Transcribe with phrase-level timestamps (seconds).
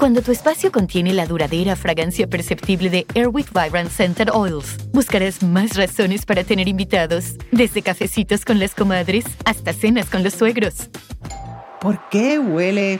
[0.00, 5.76] Cuando tu espacio contiene la duradera fragancia perceptible de Airwick Vibrant Scented Oils, buscarás más
[5.76, 10.88] razones para tener invitados, desde cafecitos con las comadres hasta cenas con los suegros.
[11.82, 12.98] ¿Por qué huele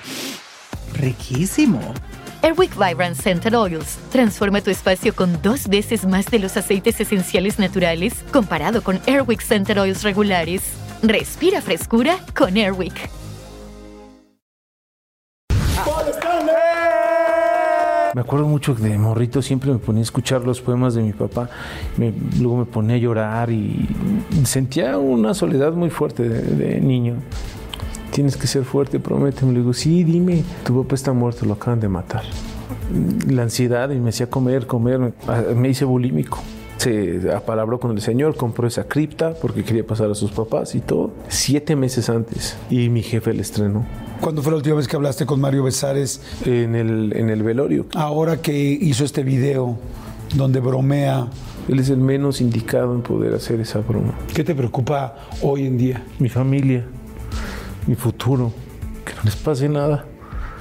[0.92, 1.80] riquísimo?
[2.42, 7.59] Airwick Vibrant Scented Oils transforma tu espacio con dos veces más de los aceites esenciales
[7.59, 10.75] naturales comparado con Airwick Scented Oils regulares.
[11.03, 13.20] Respira frescura con Airwick.
[18.14, 21.12] Me acuerdo mucho que de morrito siempre me ponía a escuchar los poemas de mi
[21.12, 21.48] papá.
[21.97, 23.89] Me- luego me ponía a llorar y
[24.44, 27.14] sentía una soledad muy fuerte de, de niño.
[28.11, 29.52] Tienes que ser fuerte, prométeme.
[29.52, 32.25] Le digo, sí, dime, tu papá está muerto, lo acaban de matar.
[33.28, 35.12] La ansiedad y me hacía comer, comer, me,
[35.55, 36.39] me hice bulímico.
[36.78, 40.80] Se apalabró con el señor, compró esa cripta porque quería pasar a sus papás y
[40.80, 41.12] todo.
[41.28, 42.56] Siete meses antes.
[42.70, 43.84] Y mi jefe le estrenó
[44.21, 46.21] ¿Cuándo fue la última vez que hablaste con Mario Besares?
[46.45, 47.87] en el, en el velorio.
[47.95, 49.79] Ahora que hizo este video
[50.35, 51.29] donde bromea,
[51.69, 54.15] Él es el menos indicado en poder hacer esa broma.
[54.35, 56.05] ¿qué te preocupa hoy en día?
[56.19, 56.85] Mi familia,
[57.87, 58.53] mi futuro,
[59.07, 60.05] que no les pase nada.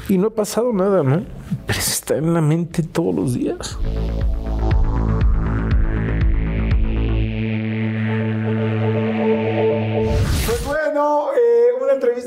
[0.08, 1.24] Y no ha pasado nada, ¿no?
[1.68, 3.78] Pero está en la mente todos los días.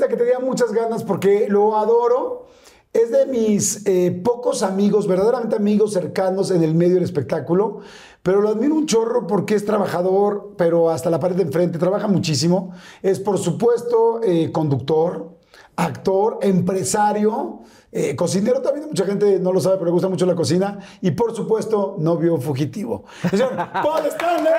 [0.03, 2.47] Entrevista que tenía muchas ganas porque lo adoro.
[2.91, 7.79] Es de mis eh, pocos amigos, verdaderamente amigos cercanos en el medio del espectáculo,
[8.21, 12.07] pero lo admiro un chorro porque es trabajador, pero hasta la pared de enfrente, trabaja
[12.07, 12.71] muchísimo.
[13.01, 15.39] Es, por supuesto, eh, conductor,
[15.75, 17.61] actor, empresario,
[17.91, 21.09] eh, cocinero también, mucha gente no lo sabe, pero le gusta mucho la cocina, y
[21.11, 23.05] por supuesto, novio fugitivo.
[23.23, 24.53] El señor Paul Stanley.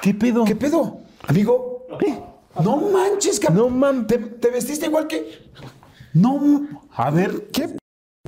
[0.00, 0.44] ¿Qué pedo?
[0.44, 0.98] ¿Qué pedo?
[1.26, 1.75] Amigo,
[2.62, 3.56] no manches, cabrón.
[3.58, 4.06] No mames.
[4.06, 5.50] ¿Te, te vestiste igual que.
[6.14, 6.66] No.
[6.94, 7.76] A ver, ¿Qué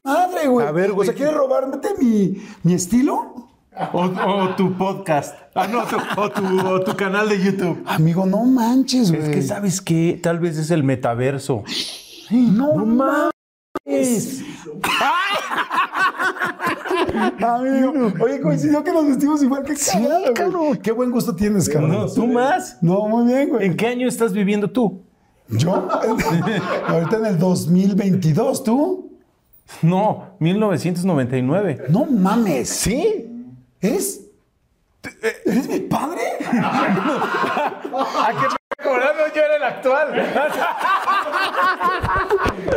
[0.04, 0.66] madre, güey?
[0.66, 1.08] A ver, güey.
[1.08, 3.46] O sea, ¿quieres robarte mi, mi estilo?
[3.92, 5.34] o, o tu podcast.
[5.54, 7.82] Ah, no, tu- o, tu, o tu canal de YouTube.
[7.86, 9.22] Amigo, no manches, güey.
[9.22, 10.18] Es que, ¿sabes qué?
[10.22, 11.62] Tal vez es el metaverso.
[12.30, 13.30] No, mames.
[17.40, 20.76] Amigo, oye, coincidió que nos vestimos igual que cagado, cabrón.
[20.78, 21.92] Qué buen gusto tienes, cabrón.
[21.92, 22.78] No, ¿Tú más?
[22.82, 23.66] No, muy bien, güey.
[23.66, 25.02] ¿En qué año estás viviendo tú?
[25.48, 25.72] ¿Yo?
[26.86, 29.12] Ahorita en el 2022, ¿tú?
[29.82, 31.86] No, 1999.
[31.88, 32.68] No mames.
[32.68, 33.26] ¿Sí?
[33.80, 34.22] ¿Eres?
[35.44, 36.20] ¿Eres mi padre?
[36.50, 40.08] ¿A qué me acordando yo era el actual?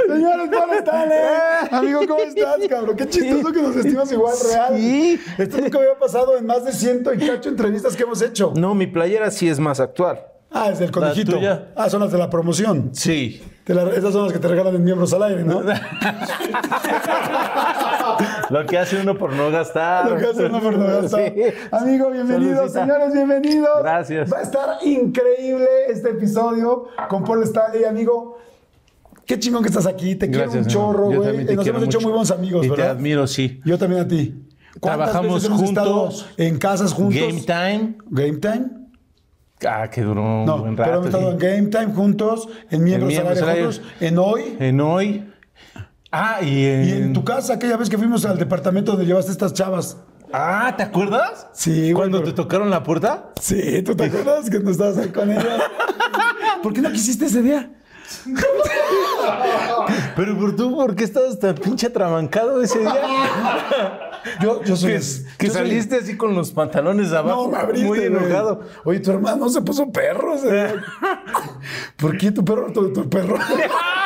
[0.07, 1.67] Señores, ¿cómo están, eh?
[1.71, 2.95] Amigo, ¿cómo estás, cabrón?
[2.95, 4.73] Qué chistoso que nos vestimos igual real.
[4.77, 5.19] Sí.
[5.37, 8.53] Esto nunca había pasado en más de ciento y cacho entrevistas que hemos hecho.
[8.55, 10.25] No, mi playera sí es más actual.
[10.53, 11.39] Ah, es del conejito.
[11.75, 12.89] Ah, son las de la promoción.
[12.93, 13.41] Sí.
[13.63, 15.61] Te la- esas son las que te regalan en miembros al aire, ¿no?
[18.49, 20.09] Lo que hace uno por no gastar.
[20.11, 21.33] Lo que hace uno por no gastar.
[21.33, 21.41] Sí.
[21.71, 22.67] Amigo, bienvenido.
[22.67, 23.69] Señores, bienvenidos.
[23.81, 24.31] Gracias.
[24.33, 28.37] Va a estar increíble este episodio con Paul Stanley, amigo.
[29.31, 30.15] Qué chingón que estás aquí.
[30.15, 31.45] Te quiero un chorro, güey.
[31.55, 32.83] Nos hemos hecho muy buenos amigos, Y ¿verdad?
[32.83, 33.61] te admiro, sí.
[33.63, 34.35] Yo también a ti.
[34.81, 36.25] ¿Cuántas Trabajamos veces hemos estado juntos.
[36.35, 37.21] en casas juntos.
[37.21, 37.95] Game Time.
[38.09, 38.65] Game Time.
[39.65, 40.95] Ah, que duró un No, buen pero rato.
[40.97, 41.31] hemos estado sí.
[41.31, 44.57] en Game Time juntos, en Miembros, En Miembros juntos, en Hoy.
[44.59, 45.33] En hoy.
[46.11, 46.85] Ah, y en.
[46.85, 49.95] Y en tu casa, aquella vez que fuimos al departamento donde llevaste estas chavas.
[50.33, 51.47] Ah, ¿te acuerdas?
[51.53, 53.31] Sí, güey, ¿Cuando pero- te tocaron la puerta?
[53.39, 55.57] Sí, ¿tú te acuerdas que no estabas ahí con ella?
[56.63, 57.71] ¿Por qué no quisiste ese día?
[60.15, 64.11] Pero por tú, ¿por qué estabas tan pinche atrabancado ese día?
[64.41, 64.91] Yo, yo soy...
[64.93, 64.99] que
[65.37, 67.45] que yo soy- saliste así con los pantalones abajo.
[67.45, 68.09] No, me abriste, muy güey.
[68.09, 68.61] enojado.
[68.83, 70.35] Oye, tu hermano se puso perro.
[70.35, 70.75] ese.
[71.97, 73.37] ¿Por qué tu perro, tu, tu perro?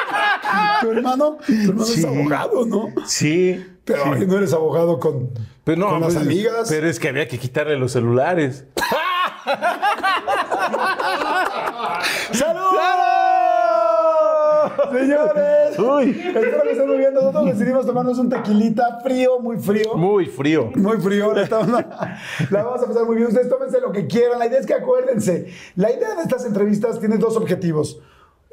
[0.81, 2.87] tu hermano, tu hermano es abogado, ¿no?
[3.05, 3.65] Sí.
[3.83, 5.29] Pero no eres abogado con,
[5.63, 6.67] Pero no, con las pues, amigas.
[6.69, 8.65] Pero es que había que quitarle los celulares.
[12.31, 12.61] ¡Salud!
[14.91, 16.09] Señores, Uy.
[16.25, 17.13] espero que estén muy bien.
[17.13, 19.95] Nosotros decidimos tomarnos un tequilita frío, muy frío.
[19.95, 20.71] Muy frío.
[20.75, 21.47] Muy frío, la,
[22.49, 23.27] la vamos a pasar muy bien.
[23.27, 24.39] Ustedes tómense lo que quieran.
[24.39, 27.99] La idea es que acuérdense, la idea de estas entrevistas tiene dos objetivos.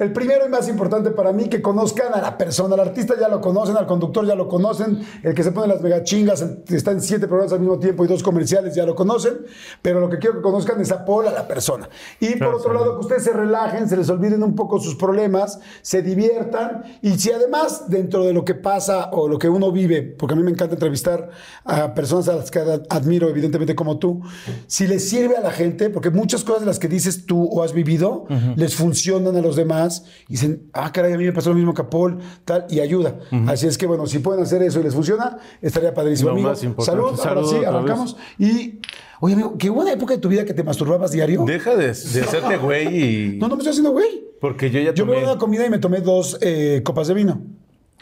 [0.03, 2.75] El primero y más importante para mí, que conozcan a la persona.
[2.75, 5.81] Al artista ya lo conocen, al conductor ya lo conocen, el que se pone las
[5.81, 9.35] megachingas, está en siete programas al mismo tiempo y dos comerciales ya lo conocen,
[9.81, 11.89] pero lo que quiero que conozcan es a Paul, a la persona.
[12.19, 15.61] Y por otro lado, que ustedes se relajen, se les olviden un poco sus problemas,
[15.83, 16.83] se diviertan.
[17.01, 20.37] Y si además dentro de lo que pasa o lo que uno vive, porque a
[20.37, 21.31] mí me encanta entrevistar
[21.65, 24.21] a personas a las que ad- admiro, evidentemente como tú,
[24.67, 27.63] si les sirve a la gente, porque muchas cosas de las que dices tú o
[27.63, 28.25] has vivido
[28.57, 29.92] les funcionan a los demás
[30.29, 32.81] y dicen, ah, caray, a mí me pasó lo mismo que a Paul, tal, y
[32.81, 33.19] ayuda.
[33.47, 36.29] Así es que, bueno, si pueden hacer eso y les funciona, estaría padrísimo.
[36.31, 36.49] Lo amigo.
[36.51, 37.01] más importante.
[37.03, 38.17] Salud, ahora Salud sí, arrancamos.
[38.39, 38.79] Y,
[39.21, 41.45] oye, amigo, ¿qué una época de tu vida que te masturbabas diario?
[41.45, 43.39] Deja de, de hacerte güey y.
[43.39, 44.25] No, no me estoy haciendo güey.
[44.41, 45.21] Porque yo ya Yo me tomé.
[45.21, 47.43] voy a una comida y me tomé dos eh, copas de vino.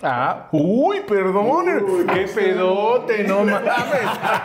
[0.02, 1.66] Ah, uy, perdón.
[2.14, 3.60] qué pedote, no mames.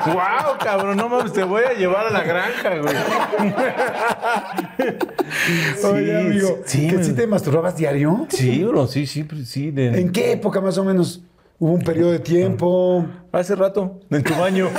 [0.07, 2.95] Wow, cabrón, no mames, te voy a llevar a la granja, güey.
[5.93, 8.27] Oye, amigo, sí, ¿que sí te masturbabas diario?
[8.29, 9.71] Sí, bro, sí, sí, sí.
[9.71, 11.23] de- ¿En qué época más o menos?
[11.57, 13.05] ¿Hubo un periodo de tiempo?
[13.31, 14.69] Hace rato, en tu baño.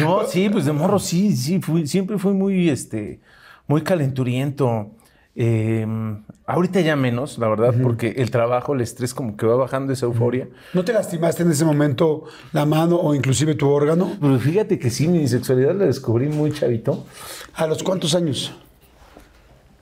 [0.00, 3.20] no, sí, pues de morro, sí, sí, fui- siempre fui muy, este,
[3.66, 4.90] muy calenturiento.
[5.36, 5.84] Eh,
[6.46, 10.06] ahorita ya menos, la verdad, porque el trabajo, el estrés como que va bajando esa
[10.06, 10.48] euforia.
[10.72, 14.12] ¿No te lastimaste en ese momento la mano o inclusive tu órgano?
[14.20, 17.04] Pero fíjate que sí, mi sexualidad la descubrí muy chavito.
[17.54, 18.54] ¿A los cuántos años?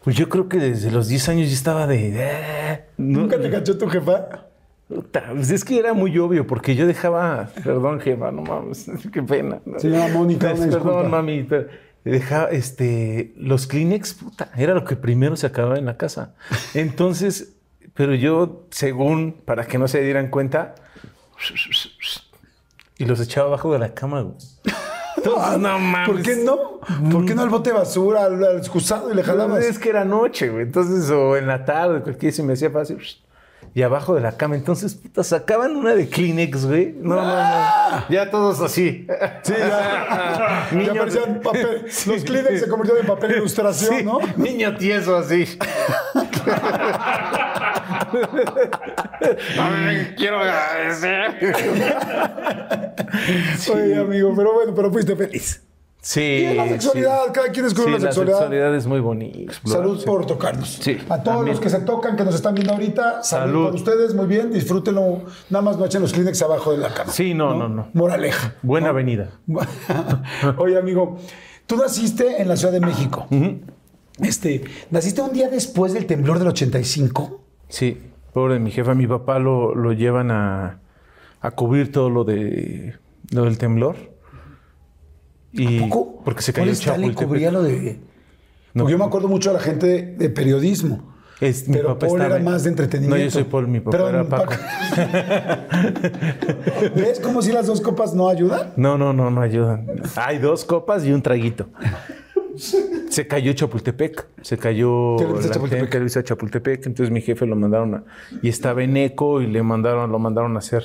[0.05, 2.13] Pues yo creo que desde los 10 años ya estaba de...
[2.17, 4.47] eh, ¿Nunca te cachó tu jefa?
[4.89, 7.51] Pues es que era muy obvio, porque yo dejaba...
[7.63, 9.61] Perdón, jefa, no mames, qué pena.
[9.79, 10.53] Se llama Mónica.
[10.55, 11.45] Perdón, mami.
[11.45, 11.69] pero
[12.05, 16.35] Dejaba, este, los Kleenex, puta, era lo que primero se acababa en la casa.
[16.75, 17.55] Entonces,
[17.95, 20.75] pero yo, según, para que no se dieran cuenta,
[22.99, 24.37] y los echaba abajo de la cama, güey.
[25.17, 26.09] Entonces, no mames.
[26.09, 26.81] ¿Por qué no?
[27.11, 29.65] ¿Por qué no al bote de basura, al, al excusado y le jalabas?
[29.65, 30.65] Es que era noche, güey.
[30.65, 32.99] Entonces, o en la tarde, cualquier se me hacía fácil.
[33.75, 34.55] Y abajo de la cama.
[34.55, 36.95] Entonces, puta, sacaban una de Kleenex, güey.
[37.01, 38.05] No, no, no.
[38.11, 39.07] Ya todos así.
[39.43, 40.69] Sí, ya.
[40.71, 41.87] ya Niño- parecían papel.
[42.07, 44.19] Los Kleenex se convirtieron en papel ilustración, Sí, ¿no?
[44.37, 45.59] Niño tieso así.
[49.59, 51.37] Ay, quiero agradecer.
[53.73, 55.63] Oye, amigo, pero bueno, pero fuiste feliz.
[56.05, 56.21] Sí.
[56.21, 58.35] Y la sexualidad, cada quien descubre sí, la sexualidad.
[58.35, 59.53] La sexualidad es muy bonita.
[59.65, 60.05] Salud Sí.
[60.05, 60.69] por tocarnos.
[60.69, 61.55] Sí, A todos también.
[61.57, 63.65] los que se tocan, que nos están viendo ahorita, salud, Salud.
[63.67, 65.23] por ustedes, muy bien, disfrútenlo.
[65.49, 67.13] Nada más no echen los Kleenex abajo de la cama.
[67.13, 67.89] Sí, no, no, no.
[67.95, 68.55] Moraleja.
[68.63, 69.31] Buena avenida.
[70.59, 71.19] Oye, amigo,
[71.67, 73.27] tú naciste en la Ciudad de México.
[74.21, 77.41] Este, ¿naciste un día después del temblor del 85?
[77.69, 77.99] Sí,
[78.33, 80.81] pobre mi jefa, mi papá lo, lo llevan a,
[81.41, 82.97] a cubrir todo lo de
[83.31, 84.12] lo del temblor.
[85.53, 86.23] Y ¿Poco?
[86.25, 87.29] porque se cayó Stanley Chapultepec.
[87.29, 88.01] cubría lo de...
[88.75, 88.85] No.
[88.85, 91.13] Porque yo me acuerdo mucho de la gente de, de periodismo.
[91.41, 93.17] Es- mi pero papá Paul estaba- era más de entretenimiento.
[93.19, 94.53] No, yo soy Paul, mi papá era Paco.
[96.95, 98.73] ¿Ves cómo si las dos copas no ayudan?
[98.77, 99.87] No, no, no, no ayudan.
[100.17, 101.69] Hay dos copas y un traguito.
[103.09, 105.91] Se cayó Chapultepec, se cayó Televisa Chapultepec.
[105.91, 108.05] Televisa Chapultepec, entonces mi jefe lo mandaron a,
[108.43, 110.85] y estaba en eco y le mandaron, lo mandaron a hacer,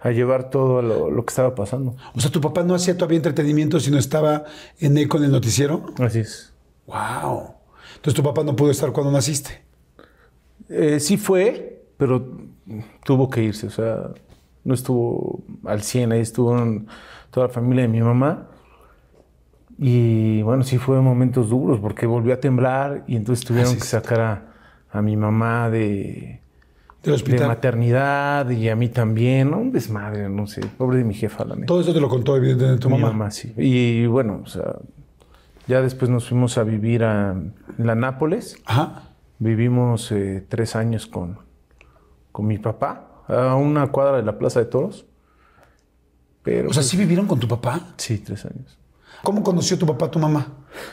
[0.00, 1.96] a llevar todo lo, lo que estaba pasando.
[2.14, 4.44] O sea, tu papá no hacía todavía entretenimiento, sino estaba
[4.78, 5.86] en eco en el noticiero.
[5.98, 6.52] Así es.
[6.86, 7.54] Wow.
[7.96, 9.62] Entonces tu papá no pudo estar cuando naciste.
[10.68, 12.38] Eh, sí fue, pero
[13.04, 14.10] tuvo que irse, o sea,
[14.64, 16.86] no estuvo al 100, ahí estuvo en
[17.30, 18.48] toda la familia de mi mamá.
[19.78, 23.86] Y bueno, sí fue momentos duros porque volvió a temblar y entonces tuvieron Así que
[23.86, 24.52] sacar a,
[24.90, 26.42] a mi mamá de,
[27.02, 27.46] Del de hospital.
[27.48, 29.58] maternidad y a mí también, ¿no?
[29.58, 31.66] un desmadre, no sé, pobre de mi jefa, la neta.
[31.66, 33.12] Todo eso te lo contó evidentemente tu Mi mamá.
[33.12, 33.52] mamá, sí.
[33.56, 34.76] Y bueno, o sea,
[35.68, 37.36] ya después nos fuimos a vivir a
[37.78, 38.56] la Nápoles.
[38.66, 39.04] Ajá.
[39.38, 41.38] Vivimos eh, tres años con,
[42.32, 45.06] con mi papá, a una cuadra de la Plaza de Toros.
[46.42, 47.80] Pero, O sea, ¿sí vivieron con tu papá?
[47.96, 48.76] sí, tres años.
[49.22, 50.46] ¿Cómo conoció tu papá a tu mamá?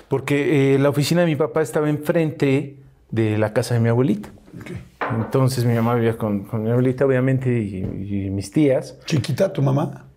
[0.08, 2.78] Porque eh, la oficina de mi papá estaba enfrente
[3.12, 4.30] de la casa de mi abuelita.
[5.14, 7.78] Entonces mi mamá vivía con, con mi abuelita, obviamente, y,
[8.26, 8.98] y mis tías.
[9.06, 10.08] Chiquita, tu mamá.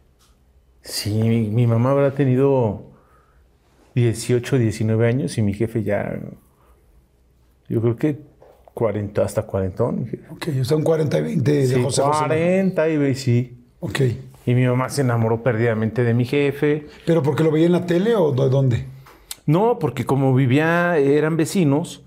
[0.83, 2.91] Sí, mi, mi mamá habrá tenido
[3.95, 6.19] 18, 19 años y mi jefe ya,
[7.69, 8.19] yo creo que
[8.75, 9.93] 40, hasta 40.
[9.93, 10.25] mi jefe.
[10.31, 12.19] Ok, un 40 y 20 de Sí, José José.
[12.27, 13.65] 40 y ve- sí.
[13.81, 14.01] Ok.
[14.47, 16.87] Y mi mamá se enamoró perdidamente de mi jefe.
[17.05, 18.87] ¿Pero porque lo veía en la tele o de dónde?
[19.45, 22.05] No, porque como vivía, eran vecinos,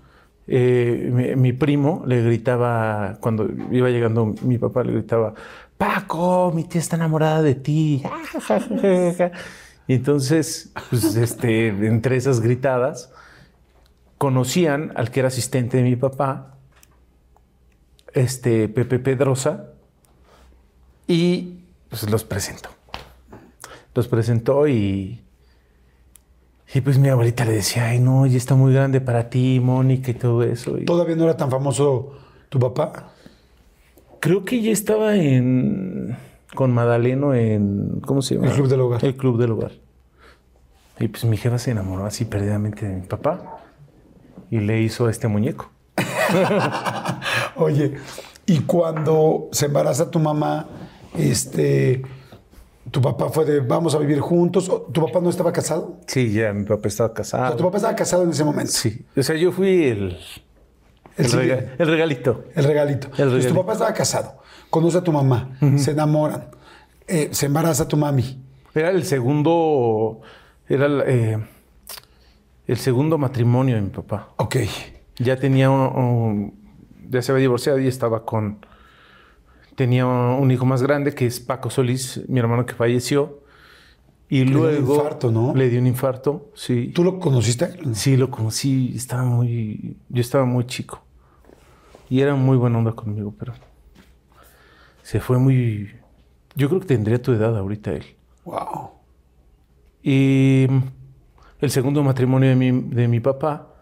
[0.54, 5.32] eh, mi, primo le gritaba, cuando iba llegando mi papá le gritaba,
[5.78, 8.02] Paco, mi tía está enamorada de ti.
[9.88, 13.10] Y entonces, pues, este, entre esas gritadas,
[14.18, 16.58] conocían al que era asistente de mi papá,
[18.12, 19.70] este Pepe Pedrosa,
[21.06, 22.68] y pues los presentó.
[23.94, 25.21] Los presentó y,
[26.74, 30.10] y pues mi abuelita le decía, ay no, ya está muy grande para ti, Mónica
[30.10, 30.78] y todo eso.
[30.78, 32.12] Y ¿Todavía no era tan famoso
[32.48, 33.12] tu papá?
[34.22, 36.16] creo que ya estaba en
[36.54, 38.46] con Madaleno en ¿cómo se llama?
[38.46, 39.04] El Club del Hogar.
[39.04, 39.72] El Club del Hogar.
[41.00, 43.58] Y pues mi jefa se enamoró así perdidamente de mi papá
[44.48, 45.70] y le hizo este muñeco.
[47.56, 47.94] Oye,
[48.46, 50.68] y cuando se embaraza tu mamá,
[51.18, 52.02] este,
[52.90, 54.68] tu papá fue de vamos a vivir juntos.
[54.68, 55.98] ¿O ¿Tu papá no estaba casado?
[56.06, 57.46] Sí, ya mi papá estaba O casado.
[57.48, 58.72] sea, tu papá estaba casado en ese momento.
[58.72, 60.18] Sí, o sea, yo fui el, El
[61.16, 61.54] el, siguiente.
[61.56, 62.44] rega- el regalito.
[62.54, 63.06] El regalito.
[63.08, 63.60] Entonces, tu regalito.
[63.60, 64.34] papá estaba casado,
[64.70, 66.48] conoce a tu mamá, se enamoran,
[67.06, 68.40] eh, se embaraza tu mami.
[68.74, 70.20] Era el segundo,
[70.68, 71.38] era el, eh,
[72.66, 74.30] el segundo matrimonio de mi papá.
[74.36, 74.56] Ok.
[75.18, 76.62] Ya tenía un, un-
[77.10, 78.64] ya se había divorciado y estaba con,
[79.74, 83.40] tenía un hijo más grande que es Paco Solís, mi hermano que falleció.
[84.28, 85.54] Y dio un luego infarto, ¿no?
[85.54, 86.88] le dio un infarto, sí.
[86.94, 87.78] ¿Tú lo conociste?
[87.94, 91.02] Sí, lo conocí, estaba muy, yo estaba muy chico.
[92.08, 93.52] Y era muy buena onda conmigo, pero
[95.02, 95.90] se fue muy,
[96.54, 98.04] yo creo que tendría tu edad ahorita él.
[98.44, 98.90] Wow.
[100.02, 100.66] Y
[101.60, 103.74] el segundo matrimonio de mi, de mi papá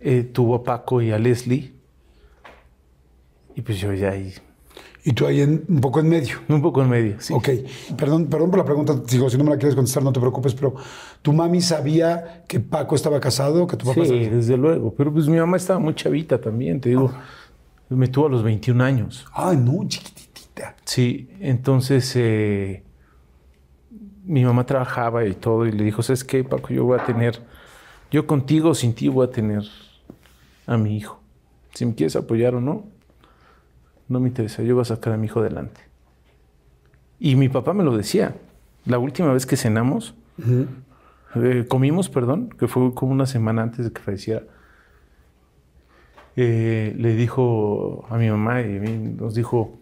[0.00, 1.72] eh, tuvo a Paco y a Leslie.
[3.54, 4.32] Y pues yo ya ahí,
[5.04, 6.36] Y tú ahí en- un poco en medio.
[6.48, 7.16] un poco en medio.
[7.20, 7.34] Sí.
[7.34, 7.48] Ok,
[7.96, 10.54] perdón, perdón por la pregunta, digo, si no me la quieres contestar, no te preocupes,
[10.54, 10.74] pero
[11.22, 14.94] ¿tu mami sabía que Paco estaba casado, que tu papá Sí, estaba- desde luego.
[14.96, 17.12] Pero pues mi mamá estaba muy chavita también, te digo.
[17.88, 19.26] Me tuvo a los 21 años.
[19.34, 20.76] Ay, no, chiquitita.
[20.84, 22.84] Sí, entonces eh,
[24.24, 26.68] mi mamá trabajaba y todo y le dijo, ¿sabes qué, Paco?
[26.72, 27.42] Yo voy a tener,
[28.10, 29.64] yo contigo o sin ti voy a tener
[30.66, 31.20] a mi hijo.
[31.74, 32.84] Si me quieres apoyar o no,
[34.08, 35.80] no me interesa, yo voy a sacar a mi hijo adelante.
[37.18, 38.34] Y mi papá me lo decía.
[38.84, 40.14] La última vez que cenamos,
[41.36, 44.42] eh, comimos, perdón, que fue como una semana antes de que falleciera,
[46.34, 49.78] eh, le dijo a mi mamá y a mí, nos dijo,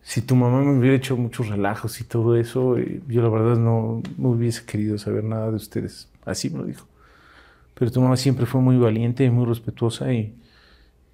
[0.00, 3.58] si tu mamá me hubiera hecho muchos relajos y todo eso, eh, yo la verdad
[3.58, 6.08] no, no hubiese querido saber nada de ustedes.
[6.24, 6.86] Así me lo dijo.
[7.74, 10.34] Pero tu mamá siempre fue muy valiente y muy respetuosa y,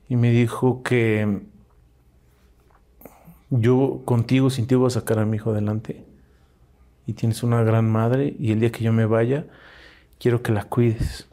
[0.09, 1.40] y me dijo que
[3.50, 6.05] yo contigo, sin ti, voy a sacar a mi hijo adelante.
[7.07, 9.47] Y tienes una gran madre y el día que yo me vaya,
[10.19, 11.28] quiero que la cuides,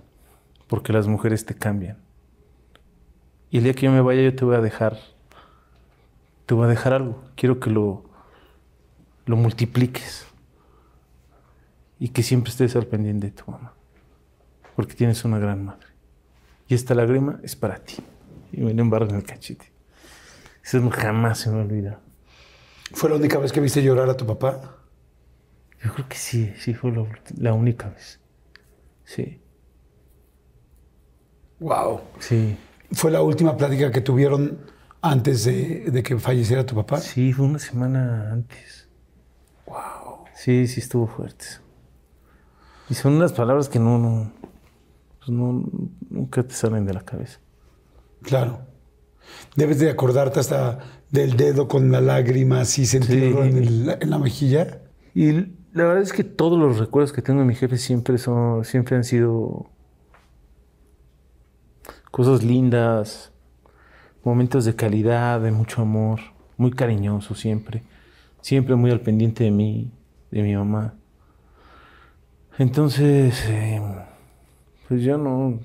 [0.67, 1.97] porque las mujeres te cambian.
[3.49, 4.97] Y el día que yo me vaya, yo te voy a dejar,
[6.45, 7.23] te voy a dejar algo.
[7.35, 8.05] Quiero que lo,
[9.25, 10.25] lo multipliques
[11.99, 13.73] y que siempre estés al pendiente de tu mamá,
[14.75, 15.87] porque tienes una gran madre.
[16.67, 17.95] Y esta lágrima es para ti.
[18.51, 19.71] Y me la embargo en el cachete.
[20.63, 21.99] Eso jamás se me olvida.
[22.93, 24.77] ¿Fue la única vez que viste llorar a tu papá?
[25.83, 26.91] Yo creo que sí, sí fue
[27.37, 28.19] la, única vez.
[29.03, 29.41] Sí,
[31.59, 32.01] Wow.
[32.19, 32.57] sí.
[32.91, 34.59] ¿Fue la última plática que tuvieron
[35.01, 36.99] antes de, de que falleciera tu papá?
[36.99, 38.89] Sí, fue una semana antes.
[39.65, 40.25] Wow.
[40.35, 41.45] Sí, sí estuvo fuerte.
[42.89, 44.31] Y son unas palabras que no, no,
[45.19, 45.63] pues no,
[46.09, 47.39] nunca te salen de la cabeza.
[48.21, 48.59] Claro.
[49.55, 50.79] Debes de acordarte hasta
[51.15, 53.49] del dedo con la lágrima así sentirlo Sí.
[53.49, 54.81] en, el- en la mejilla.
[55.15, 55.31] Y
[55.73, 58.95] la verdad es que todos los recuerdos que tengo de mi jefe siempre son, siempre
[58.95, 59.65] han sido
[62.11, 63.31] cosas lindas,
[64.23, 66.19] momentos de calidad, de mucho amor,
[66.57, 67.83] muy cariñoso siempre,
[68.41, 69.91] siempre muy al pendiente de mí,
[70.31, 70.93] de mi mamá.
[72.57, 73.81] Entonces, eh,
[74.87, 75.59] pues yo no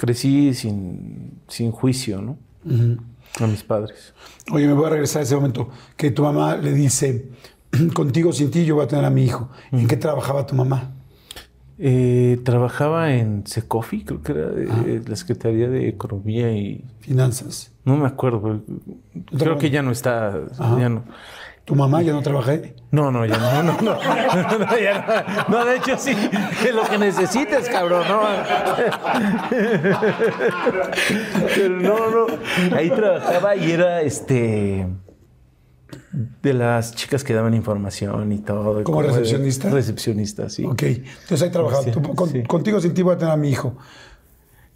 [0.00, 2.38] crecí sin, sin juicio, ¿no?
[3.38, 4.14] A mis padres.
[4.50, 7.28] Oye, me voy a regresar a ese momento que tu mamá le dice,
[7.94, 9.50] contigo sin ti yo voy a tener a mi hijo.
[9.70, 10.94] ¿En qué trabajaba tu mamá?
[11.78, 17.70] Eh, trabajaba en Secofi, creo que era de la Secretaría de Economía y Finanzas.
[17.84, 18.62] no me acuerdo,
[19.36, 20.40] creo que ya no está,
[20.78, 21.04] ya no.
[21.70, 22.74] ¿Tu mamá ya no trabaja ahí?
[22.90, 23.94] No, no, ya no, no, no,
[24.58, 25.58] no, ya no.
[25.58, 28.22] No, de hecho sí, es lo que necesites, cabrón, no.
[31.54, 32.26] Pero no, no.
[32.76, 34.88] Ahí trabajaba y era este
[36.42, 38.82] de las chicas que daban información y todo.
[38.82, 39.70] ¿Como recepcionista?
[39.70, 40.64] Recepcionista, sí.
[40.64, 41.84] Ok, entonces ahí trabajaba.
[41.84, 42.42] Sí, Tú- con- sí.
[42.42, 43.76] Contigo sin ti voy a tener a mi hijo.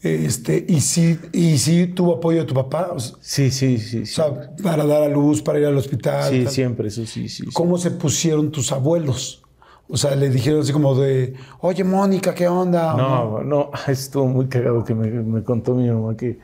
[0.04, 4.04] Este, y sí, y sí tuvo apoyo de tu papá, o sea, Sí, sí, sí.
[4.04, 4.20] sí.
[4.62, 6.30] para dar a luz, para ir al hospital.
[6.30, 6.52] Sí, tal.
[6.52, 7.46] siempre, eso sí, sí.
[7.54, 9.42] ¿Cómo se pusieron tus abuelos?
[9.88, 12.94] O sea, le dijeron así como de, oye, Mónica, ¿qué onda?
[12.94, 16.38] ¿O No, no, estuvo muy cagado que me, me contó mi mamá que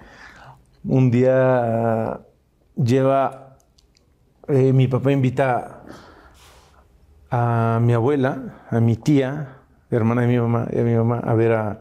[0.83, 2.19] un día
[2.83, 3.59] lleva,
[4.49, 5.83] eh, mi papá invita
[7.31, 9.59] a mi abuela, a mi tía,
[9.90, 11.81] hermana de mi mamá, y a mi mamá a ver a,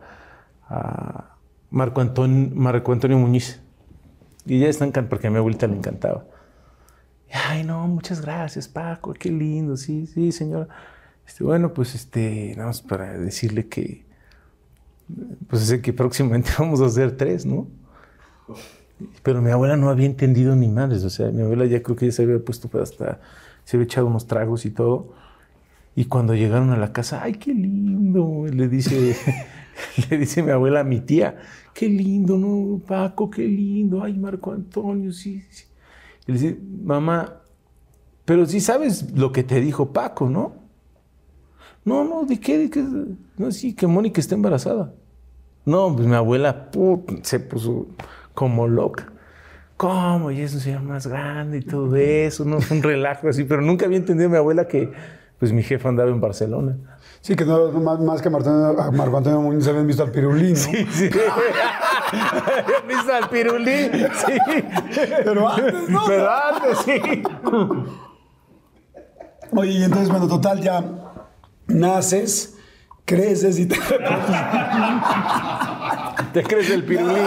[0.68, 1.29] a
[1.70, 3.62] Marco, Antonio, Muñiz.
[4.46, 6.26] Y ya están, porque a mi abuelita le encantaba.
[7.32, 10.68] Ay, no, muchas gracias, Paco, qué lindo, sí, sí, señora.
[11.28, 14.04] Este, bueno, pues este, nada más para decirle que,
[15.48, 17.68] pues sé que próximamente vamos a hacer tres, ¿no?
[19.22, 22.08] Pero mi abuela no había entendido ni madres, o sea, mi abuela ya creo que
[22.08, 23.22] ya se había puesto pues, hasta,
[23.64, 25.14] se había echado unos tragos y todo.
[25.96, 29.16] Y cuando llegaron a la casa, ay, qué lindo, le dice,
[30.10, 31.38] le dice mi abuela a mi tía,
[31.74, 32.80] qué lindo, ¿no?
[32.86, 35.66] Paco, qué lindo, ay, Marco Antonio, sí, sí.
[36.28, 37.42] Y le dice, mamá,
[38.26, 40.54] pero sí sabes lo que te dijo Paco, ¿no?
[41.86, 42.58] No, no, ¿de qué?
[42.58, 42.86] ¿De qué?
[43.38, 44.94] No, sí, que Mónica está embarazada.
[45.66, 46.70] No, pues mi abuela
[47.24, 47.88] se puso
[48.34, 49.12] como loca.
[49.78, 50.30] ¿Cómo?
[50.30, 52.60] Y es un señor más grande y todo eso, ¿no?
[52.70, 54.92] Un relajo así, pero nunca había entendido mi abuela que
[55.40, 56.78] pues mi jefe andaba en Barcelona.
[57.22, 60.12] Sí, que no más, más que a Marco, a Marco Antonio Muñoz habían visto al
[60.12, 60.56] pirulín, ¿no?
[60.56, 61.10] Sí, sí.
[62.88, 63.92] ¿Viste al pirulí?
[64.26, 64.38] Sí.
[65.24, 66.02] Pero antes, ¿no?
[66.08, 67.02] Pero antes, sí.
[69.52, 70.84] Oye, y entonces, bueno, total, ya
[71.68, 72.56] naces,
[73.06, 73.78] creces y te...
[76.34, 77.20] ¿Te crees el pirulí?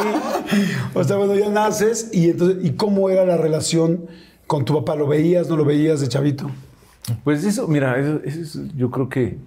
[0.94, 4.06] O sea, bueno, ya naces y entonces, ¿y cómo era la relación
[4.46, 4.94] con tu papá?
[4.96, 6.50] ¿Lo veías, no lo veías de chavito?
[7.25, 9.38] Pues eso, mira, eso, eso es, yo creo que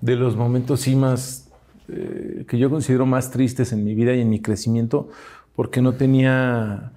[0.00, 1.48] de los momentos sí más,
[1.88, 5.08] eh, que yo considero más tristes en mi vida y en mi crecimiento,
[5.56, 6.92] porque no tenía,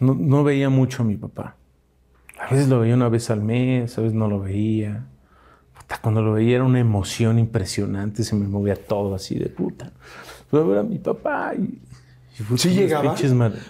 [0.00, 1.56] no, veía mucho a mi papá.
[2.38, 5.04] A veces lo veía una vez al mes, a veces no lo veía.
[5.78, 9.92] Puta, cuando lo veía era una emoción impresionante, se me movía todo así de puta.
[10.50, 11.78] Ver a mi papá y...
[12.56, 13.14] Sí llegaba.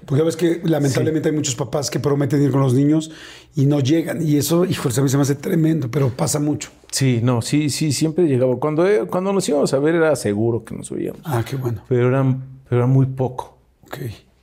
[0.07, 3.11] Porque ves que lamentablemente hay muchos papás que prometen ir con los niños
[3.55, 4.27] y no llegan.
[4.27, 6.71] Y eso, híjole, a mí se me hace tremendo, pero pasa mucho.
[6.91, 8.57] Sí, no, sí, sí, siempre llegaba.
[8.59, 11.23] Cuando, eh, cuando nos íbamos a ver era seguro que nos veíamos.
[11.25, 11.83] Ah, qué bueno.
[11.89, 12.23] Pero era,
[12.69, 13.99] pero era muy poco, Ok.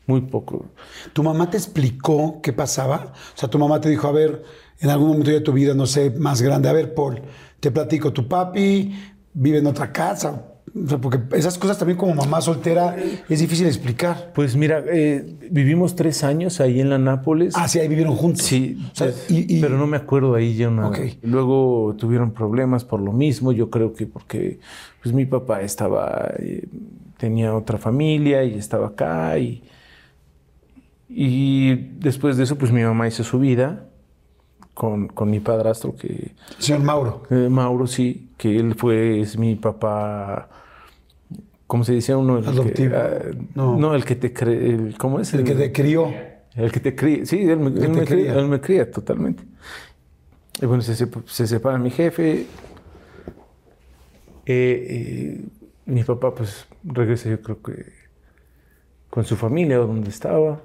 [0.08, 0.66] muy poco.
[1.14, 3.14] ¿Tu mamá te explicó qué pasaba?
[3.36, 4.44] O sea, tu mamá te dijo, a ver,
[4.80, 7.22] en algún momento de tu vida, no sé, más grande, a ver, Paul,
[7.60, 8.94] te platico, tu papi
[9.34, 10.44] vive en otra casa.
[10.76, 12.96] O sea, porque esas cosas también como mamá soltera
[13.30, 14.32] es difícil explicar.
[14.36, 17.54] Pues mira, eh, vivimos tres años ahí en la Nápoles.
[17.58, 18.46] Ah, sí, ahí vivieron juntos.
[18.46, 20.70] Sí, O sea, y- y- pero no me acuerdo ahí ya.
[20.70, 21.00] Ok.
[21.24, 24.60] Luego tuvieron problemas por lo mismo, yo creo que porque
[25.02, 26.68] pues mi papá estaba, eh,
[27.18, 29.64] tenía otra familia y estaba acá y,
[31.10, 33.86] y después de eso pues mi mamá hizo su vida
[34.80, 37.24] con, con mi padrastro que, Señor Mauro.
[37.30, 40.48] eh, Mauro sí, que él fue, es mi papá,
[41.68, 42.38] ¿cómo se dice uno?
[42.38, 42.96] El que- Adoptivo.
[42.96, 43.10] ah,
[43.56, 43.78] No.
[43.78, 43.94] no.
[43.94, 45.34] el que te cree, el- ¿cómo es?
[45.34, 46.14] El que te crió.
[46.56, 47.26] El que te cría.
[47.26, 49.44] Sí, él me, él me cría, él me cría totalmente.
[50.62, 52.46] Y bueno, se, se separa mi jefe.
[54.46, 55.46] Eh, eh,
[55.86, 57.86] mi papá, pues, regresa, yo creo que
[59.10, 60.62] con su familia, donde estaba.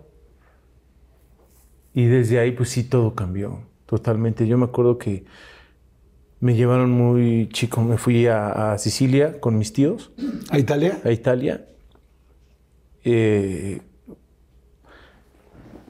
[1.93, 3.59] Y desde ahí, pues sí, todo cambió
[3.95, 4.49] totalmente.
[4.49, 5.25] Yo me acuerdo que
[6.41, 10.11] me llevaron muy chico, me fui a, a Sicilia con mis tíos
[10.51, 11.01] ¿A Italia?
[11.05, 11.65] a Italia.
[13.05, 13.81] Eh,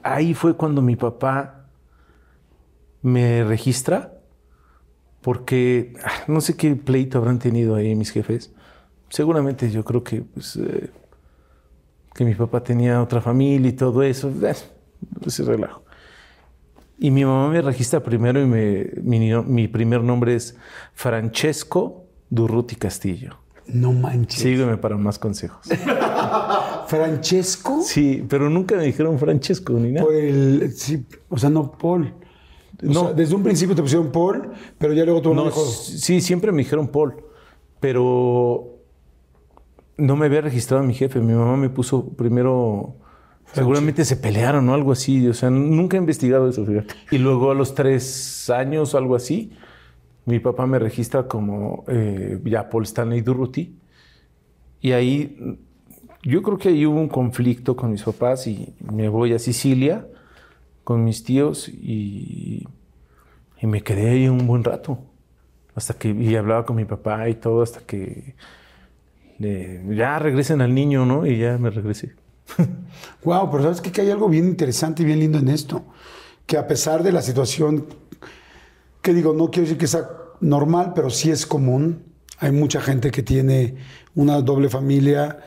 [0.03, 1.65] ahí fue cuando mi papá
[3.01, 4.13] me registra,
[5.21, 8.53] porque ah, no sé qué pleito habrán tenido ahí mis jefes.
[9.09, 10.91] Seguramente yo creo que, pues, eh,
[12.13, 14.31] que mi papá tenía otra familia y todo eso.
[15.25, 15.84] ese relajo.
[16.97, 20.55] Y mi mamá me registra primero y me, mi, mi primer nombre es
[20.93, 23.37] Francesco Durruti Castillo.
[23.67, 24.41] No manches.
[24.41, 25.67] Sígueme para más consejos.
[26.87, 27.81] ¿Francesco?
[27.81, 30.05] Sí, pero nunca me dijeron Francesco ni nada.
[30.05, 30.71] Por el.
[30.73, 32.13] Sí, o sea, no Paul.
[32.83, 33.01] O No.
[33.05, 35.65] sea, desde un principio te pusieron Paul, pero ya luego mamá No, dijo.
[35.65, 37.15] sí, siempre me dijeron Paul,
[37.79, 38.77] pero
[39.97, 41.19] no me había registrado mi jefe.
[41.19, 42.95] Mi mamá me puso primero.
[43.55, 45.27] Seguramente se pelearon o algo así.
[45.27, 46.65] O sea, nunca he investigado eso.
[47.09, 49.53] Y luego a los tres años o algo así,
[50.25, 53.77] mi papá me registra como eh, ya Paul Stanley Durruti.
[54.81, 55.57] Y ahí
[56.23, 60.05] yo creo que ahí hubo un conflicto con mis papás y me voy a Sicilia
[60.83, 62.67] con mis tíos y,
[63.61, 64.99] me quedé ahí un buen rato.
[65.73, 68.35] Hasta que y hablaba con mi papá y todo, hasta que
[69.39, 71.25] ya regresen al niño, ¿no?
[71.25, 72.13] Y ya me regresé.
[73.23, 75.83] Wow, pero sabes que hay algo bien interesante y bien lindo en esto.
[76.45, 77.87] Que a pesar de la situación,
[79.01, 80.07] que digo, no quiero decir que sea
[80.41, 82.03] normal, pero sí es común.
[82.37, 83.77] Hay mucha gente que tiene
[84.13, 85.39] una doble familia,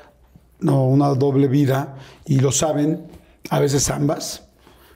[0.61, 3.07] no, una doble vida, y lo saben,
[3.51, 4.49] a veces ambas,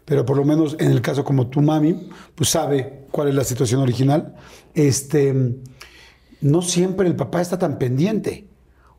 [0.04, 3.44] pero por lo menos en el caso como tu mami, pues sabe cuál es la
[3.44, 4.34] situación original.
[4.74, 5.54] Este,
[6.40, 8.48] no siempre el papá está tan pendiente.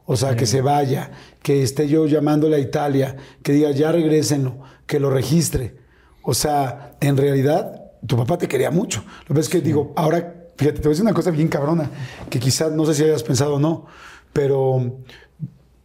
[0.05, 1.11] O sea, que se vaya,
[1.41, 5.77] que esté yo llamándole a Italia, que diga ya regrésenlo, que lo registre.
[6.23, 9.03] O sea, en realidad, tu papá te quería mucho.
[9.21, 11.47] Lo que pasa es que digo, ahora, fíjate, te voy a decir una cosa bien
[11.47, 11.89] cabrona,
[12.29, 13.85] que quizás no sé si hayas pensado o no,
[14.33, 14.99] pero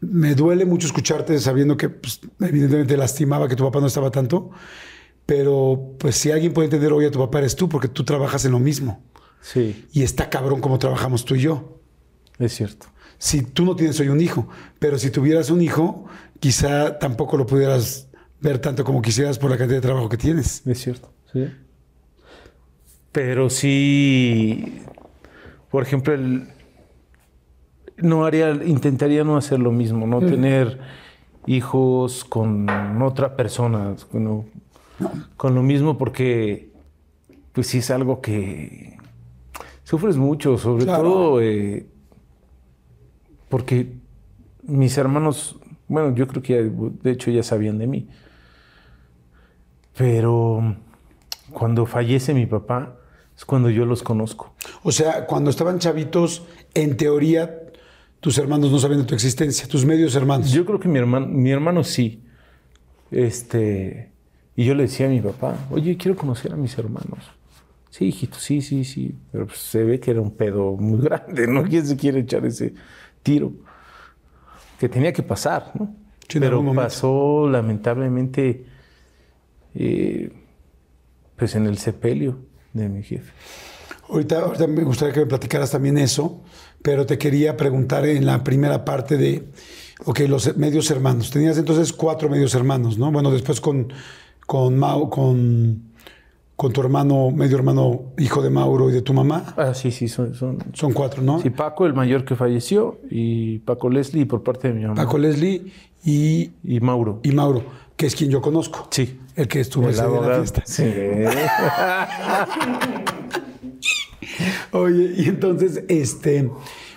[0.00, 4.50] me duele mucho escucharte sabiendo que pues, evidentemente lastimaba que tu papá no estaba tanto,
[5.26, 8.44] pero pues si alguien puede entender hoy a tu papá eres tú, porque tú trabajas
[8.44, 9.02] en lo mismo.
[9.40, 11.80] Sí, Y está cabrón como trabajamos tú y yo.
[12.38, 12.86] es cierto.
[13.18, 16.06] Si tú no tienes hoy un hijo, pero si tuvieras un hijo,
[16.40, 18.08] quizá tampoco lo pudieras
[18.40, 20.64] ver tanto como quisieras por la cantidad de trabajo que tienes.
[20.66, 21.48] Es cierto, sí.
[23.10, 24.82] Pero sí,
[25.70, 26.48] por ejemplo, el-
[27.96, 30.78] no haría, intentaría no hacer lo mismo, no tener
[31.46, 32.68] hijos con
[33.02, 34.44] otra persona, con,
[35.36, 36.70] con lo mismo, porque
[37.52, 38.96] pues sí es algo que
[39.82, 41.02] sufres mucho, sobre Claro.
[41.02, 41.86] todo eh,
[43.48, 43.94] porque
[44.62, 45.56] mis hermanos,
[45.88, 46.62] bueno, yo creo que ya,
[47.02, 48.08] de hecho ya sabían de mí.
[49.96, 50.76] Pero
[51.52, 52.96] cuando fallece mi papá
[53.36, 54.54] es cuando yo los conozco.
[54.82, 57.62] O sea, cuando estaban chavitos, en teoría,
[58.20, 60.50] tus hermanos no sabían de tu existencia, tus medios hermanos.
[60.50, 62.24] Yo creo que mi hermano, mi hermano sí.
[63.10, 64.12] Este,
[64.56, 67.18] y yo le decía a mi papá, oye, quiero conocer a mis hermanos.
[67.90, 69.16] Sí, hijito, sí, sí, sí.
[69.32, 71.62] Pero pues, se ve que era un pedo muy grande, ¿no?
[71.64, 72.74] ¿Quién se quiere echar ese
[73.22, 73.52] tiro?
[74.78, 75.94] Que tenía que pasar, ¿no?
[76.28, 78.66] Sí, Pero pasó lamentablemente,
[79.74, 80.30] eh,
[81.36, 82.38] pues en el sepelio
[82.74, 83.32] de mi jefe.
[84.10, 86.42] Ahorita, ahorita me gustaría que me platicaras también eso,
[86.82, 89.48] pero te quería preguntar en la primera parte de,
[90.04, 91.30] ok, los medios hermanos.
[91.30, 93.10] Tenías entonces cuatro medios hermanos, ¿no?
[93.10, 93.92] Bueno, después con,
[94.46, 95.87] con Mau, con,
[96.58, 99.54] con tu hermano, medio hermano, hijo de Mauro y de tu mamá.
[99.56, 101.40] Ah, sí, sí, son, son, Son cuatro, ¿no?
[101.40, 104.96] Sí, Paco, el mayor que falleció, y Paco Leslie por parte de mi mamá.
[104.96, 105.70] Paco Leslie
[106.04, 107.20] y, Y Mauro.
[107.22, 107.62] y Mauro,
[107.96, 108.88] que es quien yo conozco.
[108.90, 109.20] Sí.
[109.36, 110.62] El que estuvo ese día en la fiesta.
[110.66, 110.82] Sí.
[114.72, 116.50] Oye, y entonces, este,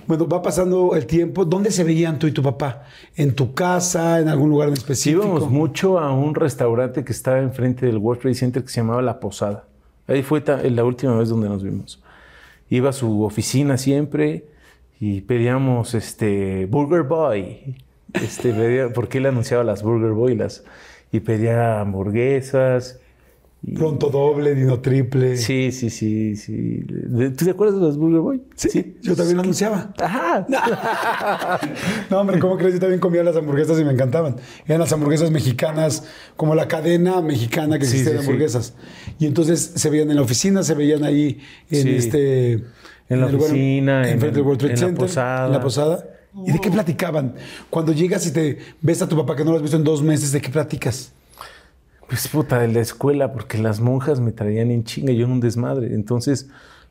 [0.08, 1.46] bueno, va pasando el tiempo.
[1.46, 2.84] ¿Dónde se veían tú y tu papá?
[3.16, 4.20] ¿En tu casa?
[4.20, 5.24] ¿En algún lugar en específico?
[5.24, 9.02] íbamos mucho a un restaurante que estaba enfrente del World Trade Center que se llamaba
[9.02, 9.66] La Posada.
[10.08, 12.02] Ahí fue la última vez donde nos vimos.
[12.70, 14.46] Iba a su oficina siempre
[15.00, 17.76] y pedíamos este Burger Boy.
[18.14, 20.64] Este, pedía- porque él anunciaba las Burger Boy las,
[21.12, 23.00] y pedía hamburguesas.
[23.76, 25.38] Pronto doble, dino triple.
[25.38, 26.82] Sí, sí, sí, sí.
[26.88, 28.41] De- ¿Tú te acuerdas de las Burger Boy?
[28.56, 29.93] Sí, yo también lo anunciaba.
[30.00, 30.47] Ajá.
[32.10, 32.74] No, hombre, ¿cómo crees?
[32.74, 34.36] Yo también comía las hamburguesas y me encantaban.
[34.65, 36.04] Eran las hamburguesas mexicanas,
[36.36, 38.26] como la cadena mexicana que Sí, existía sí, de sí.
[38.28, 38.74] hamburguesas.
[39.19, 41.89] Y entonces se veían en la oficina, se veían ahí en Sí.
[41.95, 42.54] este...
[43.10, 45.45] En la el lugar- oficina, en enfrente del el- World Trade en la Center, posada.
[45.47, 46.06] En la posada.
[46.47, 47.36] ¿Y de qué platicaban?
[47.69, 50.02] Cuando llegas y te ves a tu papá que no lo has visto en dos
[50.02, 51.12] meses, ¿de qué platicas?
[52.12, 55.39] Pues puta, de la escuela, porque las monjas me traían en chinga, yo en un
[55.39, 55.93] desmadre.
[55.95, 56.50] Entonces,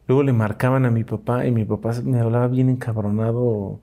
[0.08, 3.80] luego le marcaban a mi papá y mi papá me hablaba bien encabronado.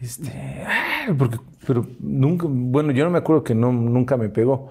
[0.00, 0.30] Este,
[0.64, 4.70] "Ah", porque, pero nunca, bueno, yo no me acuerdo que no, nunca me pegó,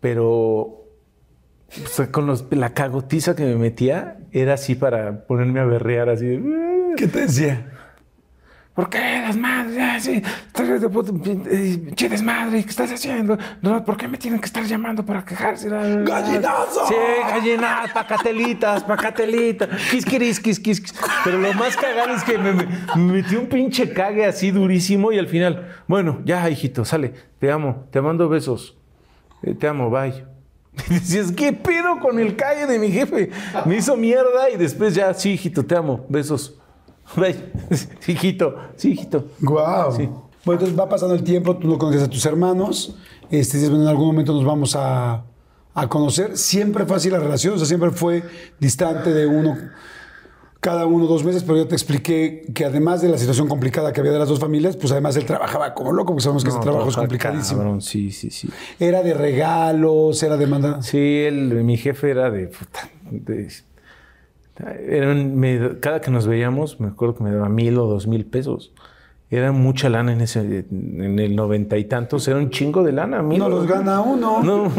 [0.00, 0.82] pero
[2.10, 6.40] con los- la cagotiza que me metía era así para ponerme a berrear así.
[6.96, 7.70] ¿Qué te decía?
[8.76, 9.78] ¿Por qué las madres?
[9.80, 13.38] Ah, sí, eh, che desmadre, ¿qué estás haciendo?
[13.62, 15.68] No, ¿por qué me tienen que estar llamando para quejarse?
[15.70, 16.86] ¡Gallinazo!
[16.86, 16.94] Sí,
[17.26, 20.94] gallinadas, pacatelitas, pacatelitas, quisquiris, quis, quis, quis.
[21.24, 25.10] Pero lo más cagado es que me, me- me metí un pinche cague así durísimo
[25.10, 28.76] y al final, bueno, ya, hijito, sale, te amo, te mando besos,
[29.42, 30.24] Eh, te amo, bye.
[30.90, 33.30] Y decías, ¿qué pedo con el cague de mi jefe?
[33.64, 36.58] Me hizo mierda y después ya, sí, hijito, te amo, besos.
[38.00, 39.26] Sí, hijito, sí, hijito.
[39.40, 39.92] Guau.
[39.96, 40.08] Sí.
[40.44, 42.96] Bueno, entonces va pasando el tiempo, tú no conoces a tus hermanos,
[43.30, 45.24] este, dices, bueno, en algún momento nos vamos a,
[45.74, 46.36] a conocer.
[46.36, 48.22] Siempre fue así la relación, o sea, siempre fue
[48.60, 49.56] distante de uno,
[50.60, 54.00] cada uno dos meses, pero yo te expliqué que además de la situación complicada que
[54.00, 56.60] había de las dos familias, pues además él trabajaba como loco, porque sabemos que ese
[56.60, 57.60] trabajo es complicadísimo.
[57.60, 58.48] cabrón, sí, sí, sí.
[58.78, 60.82] Era de regalos, era de mandar...
[60.82, 62.48] Sí, él, mi jefe era de.
[62.48, 63.48] puta, de-
[64.88, 68.24] eran- me- cada que nos veíamos, me acuerdo que me daba mil o dos mil
[68.26, 68.72] pesos.
[69.28, 73.22] era mucha lana en ese, en el noventa y tantos, era un chingo de lana.
[73.22, 74.40] No los gana uno.
[74.42, 74.70] No.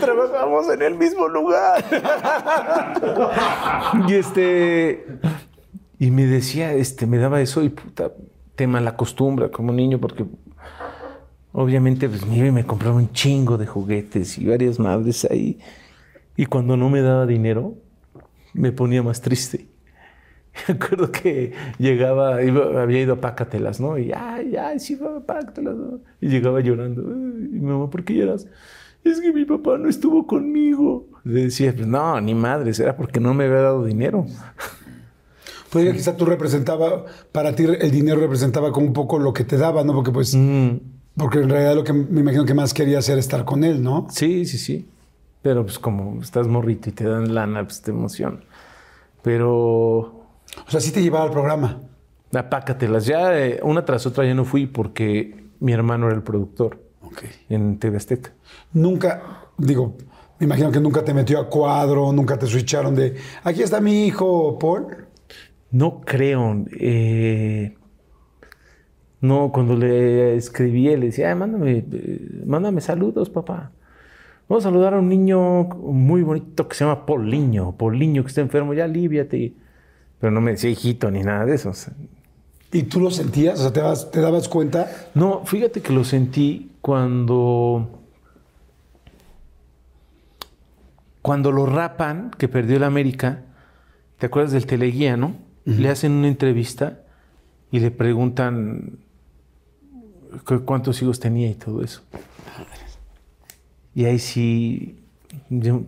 [0.00, 1.84] Trabajamos en el mismo lugar.
[4.08, 5.06] y este.
[5.98, 8.10] Y me decía, este, me daba eso y puta,
[8.56, 10.24] te malacostumbra como niño, porque
[11.52, 15.58] obviamente pues me me compraba un chingo de juguetes y varias madres ahí.
[16.40, 17.74] Y cuando no me daba dinero,
[18.54, 19.66] me ponía más triste.
[20.68, 23.98] Me acuerdo que llegaba, había ido a Pácatelas, ¿no?
[23.98, 26.00] Y, ay, ay, sí, va a Pácatelas, ¿no?
[26.18, 27.02] Y llegaba llorando.
[27.02, 28.46] Y mi mamá, ¿por qué lloras?
[29.04, 31.08] Es que mi papá no estuvo conmigo.
[31.24, 34.24] Le decía, pues no, ni madres, era porque no me había dado dinero.
[35.70, 39.58] Podría quizá tú representaba, para ti el dinero representaba como un poco lo que te
[39.58, 39.92] daba, ¿no?
[39.92, 40.34] Porque pues,
[41.18, 44.06] porque en realidad lo que me imagino que más quería hacer estar con él, ¿no?
[44.08, 44.88] Sí, sí, sí.
[45.42, 48.40] Pero pues como estás morrito y te dan lana, pues te emociona.
[49.22, 50.20] Pero
[50.66, 51.80] o sea, sí te llevaba al programa.
[52.32, 53.06] Apácatelas.
[53.06, 56.78] Ya eh, una tras otra ya no fui porque mi hermano era el productor
[57.48, 58.32] en TV Azteca.
[58.72, 59.96] Nunca, digo,
[60.38, 64.06] me imagino que nunca te metió a cuadro, nunca te switcharon de aquí está mi
[64.06, 65.06] hijo Paul.
[65.70, 66.64] No creo.
[66.72, 67.76] Eh,
[69.20, 73.72] no, cuando le escribí, le decía, mándame, eh, mándame saludos, papá.
[74.50, 77.70] Vamos a saludar a un niño muy bonito que se llama Poliño.
[77.76, 79.54] Poliño que está enfermo, ya aliviate.
[80.18, 81.70] Pero no me decía hijito ni nada de eso.
[82.72, 83.60] ¿Y tú lo sentías?
[83.60, 84.90] O sea, ¿te, ¿te dabas cuenta?
[85.14, 88.00] No, fíjate que lo sentí cuando.
[91.22, 93.42] Cuando lo rapan, que perdió el América,
[94.18, 95.36] ¿te acuerdas del teleguía, no?
[95.64, 97.02] Le hacen una entrevista
[97.70, 98.98] y le preguntan
[100.64, 102.02] cuántos hijos tenía y todo eso.
[103.94, 104.98] Y ahí sí,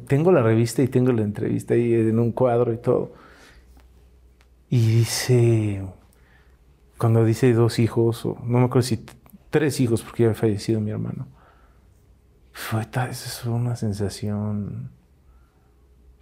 [0.09, 3.13] tengo la revista y tengo la entrevista ahí en un cuadro y todo.
[4.69, 5.83] Y dice,
[6.99, 9.05] cuando dice dos hijos, o no me acuerdo si
[9.51, 11.27] tres hijos, porque ya había fallecido mi hermano,
[12.53, 14.91] fue, esa es una sensación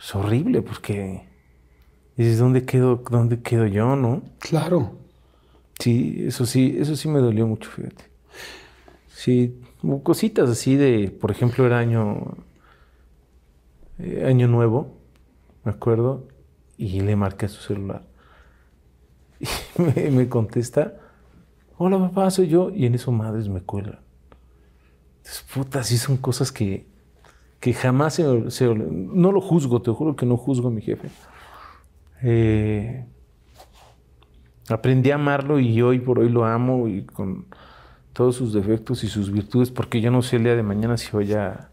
[0.00, 1.22] es horrible, porque
[2.16, 4.22] dices, ¿dónde quedo, ¿dónde quedo yo, no?
[4.38, 4.96] Claro.
[5.78, 8.04] Sí, eso sí, eso sí me dolió mucho, fíjate.
[9.08, 9.60] Sí,
[10.02, 12.36] cositas así de, por ejemplo, era año,
[13.98, 14.96] eh, año nuevo,
[15.64, 16.28] me acuerdo,
[16.76, 18.06] y le marqué a su celular.
[19.78, 20.98] Y me, contesta,
[21.78, 22.70] hola papá, soy yo.
[22.70, 24.00] Y en eso madres me cuelgan.
[25.18, 26.86] Entonces, puta, sí son cosas que,
[27.60, 28.24] que jamás se,
[28.74, 31.08] No lo juzgo, te juro que no juzgo a mi jefe.
[32.22, 33.06] Eh,
[34.68, 37.46] aprendí a amarlo y hoy por hoy lo amo y con
[38.20, 41.10] todos sus defectos y sus virtudes, porque yo no sé el día de mañana si
[41.10, 41.70] voy a,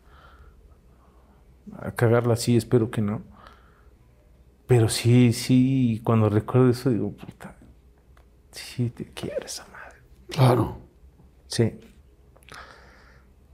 [1.77, 3.21] a cagarla así, espero que no.
[4.65, 7.57] Pero sí, sí, cuando recuerdo eso digo, puta,
[8.51, 9.97] sí te quiere esa madre.
[10.29, 10.77] Claro.
[11.47, 11.81] Sí.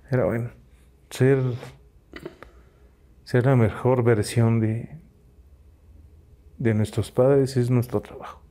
[0.07, 0.51] Pero bueno,
[1.09, 1.41] ser,
[3.23, 4.99] ser la mejor versión de,
[6.59, 8.43] de nuestros padres es nuestro trabajo.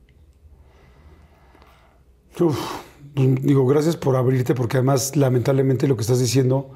[2.41, 2.83] Uf,
[3.15, 6.71] digo, gracias por abrirte, porque además, lamentablemente, lo que estás diciendo,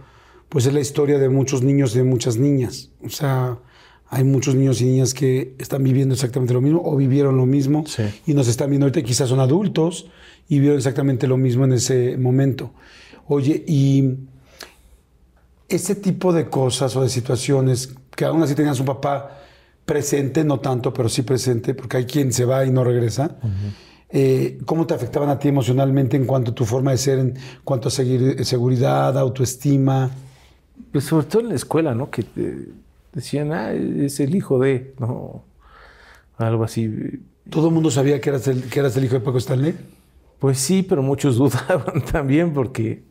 [0.49, 2.89] pues es la historia de muchos niños y de muchas niñas.
[3.03, 3.57] O sea,
[4.09, 7.83] hay muchos niños y niñas que están viviendo exactamente lo mismo o vivieron lo mismo
[8.25, 10.07] y nos están viendo ahorita, quizás son adultos
[10.47, 12.71] y vieron exactamente lo mismo en ese momento.
[13.27, 14.15] Oye, y
[15.67, 19.41] ese tipo de cosas o de situaciones que aún así tenían su papá
[19.85, 23.37] presente, no tanto, pero sí presente, porque hay quien se va y no regresa.
[24.09, 27.37] Eh, ¿Cómo te afectaban a ti emocionalmente en cuanto a tu forma de ser, en
[27.63, 30.11] cuanto a seguir, seguridad, autoestima?
[30.91, 32.09] Pues sobre todo en la escuela, ¿no?
[32.09, 32.25] Que
[33.13, 35.43] decían, ah, es el hijo de, no,
[36.37, 37.21] algo así.
[37.49, 39.75] ¿Todo el mundo sabía que eras, el, que eras el hijo de Paco Stanley?
[40.39, 43.03] Pues sí, pero muchos dudaban también porque,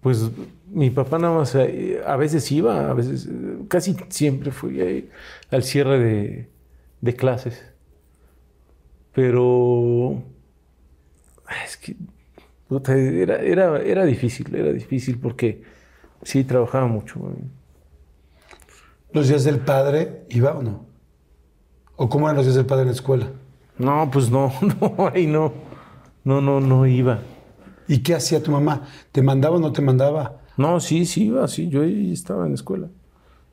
[0.00, 0.30] pues
[0.70, 3.28] mi papá nada más, eh, a veces iba, a veces,
[3.68, 5.10] casi siempre fui ahí
[5.50, 6.48] al cierre de,
[7.00, 7.73] de clases.
[9.14, 10.22] Pero
[11.64, 11.96] es que
[12.88, 15.62] era, era, era difícil, era difícil porque
[16.24, 17.20] Sí, trabajaba mucho.
[19.12, 20.86] ¿Los días del padre iba o no?
[21.96, 23.30] ¿O cómo eran los días del padre en la escuela?
[23.78, 25.52] No, pues no, no, ahí no.
[26.24, 27.20] No, no, no iba.
[27.86, 28.88] ¿Y qué hacía tu mamá?
[29.12, 30.40] ¿Te mandaba o no te mandaba?
[30.56, 31.68] No, sí, sí iba, sí.
[31.68, 32.88] Yo estaba en la escuela.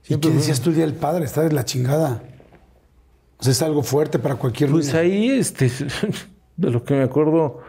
[0.07, 1.25] ¿Y qué decías tú el día del padre?
[1.25, 2.23] Estás en la chingada.
[3.41, 5.71] O sea, es algo fuerte para cualquier Pues ahí, este,
[6.57, 7.61] de lo que me acuerdo,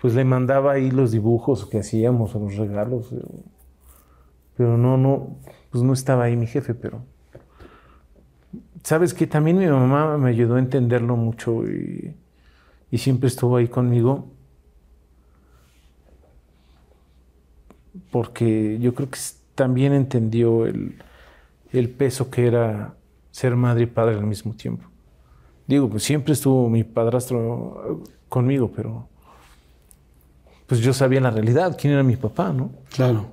[0.00, 3.12] pues le mandaba ahí los dibujos que hacíamos o los regalos.
[4.56, 5.36] Pero no, no,
[5.72, 7.02] pues no estaba ahí mi jefe, pero
[8.84, 12.14] sabes que también mi mamá me ayudó a entenderlo mucho y,
[12.92, 14.30] y siempre estuvo ahí conmigo.
[18.12, 19.18] Porque yo creo que
[19.56, 21.02] también entendió el,
[21.72, 22.94] el peso que era
[23.32, 24.90] ser madre y padre al mismo tiempo.
[25.70, 29.06] Digo, pues siempre estuvo mi padrastro conmigo, pero
[30.66, 32.72] pues yo sabía la realidad, quién era mi papá, ¿no?
[32.92, 33.26] Claro.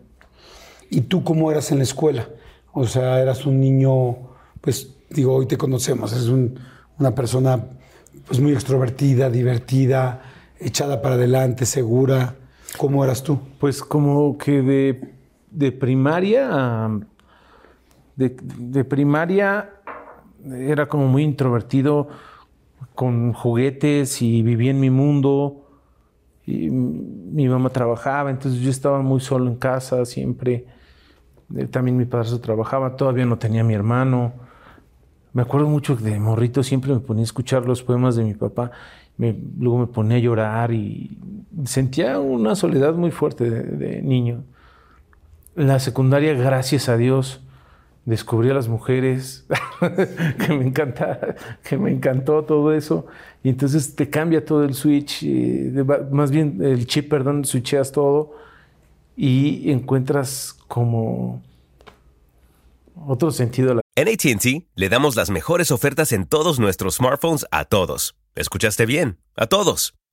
[0.91, 2.29] ¿Y tú cómo eras en la escuela?
[2.73, 4.17] O sea, eras un niño,
[4.61, 6.59] pues digo, hoy te conocemos, eres un-
[6.99, 7.59] una persona
[8.27, 10.21] pues muy extrovertida, divertida,
[10.59, 12.35] echada para adelante, segura.
[12.77, 13.39] ¿Cómo eras tú?
[13.59, 15.11] Pues como que de,
[15.49, 16.99] de primaria, a-
[18.15, 19.71] de, de primaria
[20.49, 22.07] era como muy introvertido,
[22.95, 25.63] con juguetes y vivía en mi mundo.
[26.45, 30.65] Y mi mamá trabajaba, entonces yo estaba muy solo en casa siempre.
[31.55, 34.33] Eh, También mi padre trabajaba, todavía no tenía mi hermano.
[35.33, 38.33] Me acuerdo mucho que de morrito siempre me ponía a escuchar los poemas de mi
[38.33, 38.71] papá.
[39.17, 41.17] Luego me ponía a llorar y
[41.65, 44.43] sentía una soledad muy fuerte de, de niño.
[45.55, 47.41] La secundaria, gracias a Dios,
[48.07, 49.45] descubrí a las mujeres,
[50.47, 53.05] que me encanta, que me encantó todo eso.
[53.43, 58.33] Y entonces te cambia todo el switch, eh, más bien el chip, perdón, switcheas todo
[59.17, 61.41] y encuentras como
[63.05, 67.65] otro sentido la En ATT le damos las mejores ofertas en todos nuestros smartphones a
[67.65, 68.15] todos.
[68.35, 69.17] ¿Escuchaste bien?
[69.35, 69.95] A todos.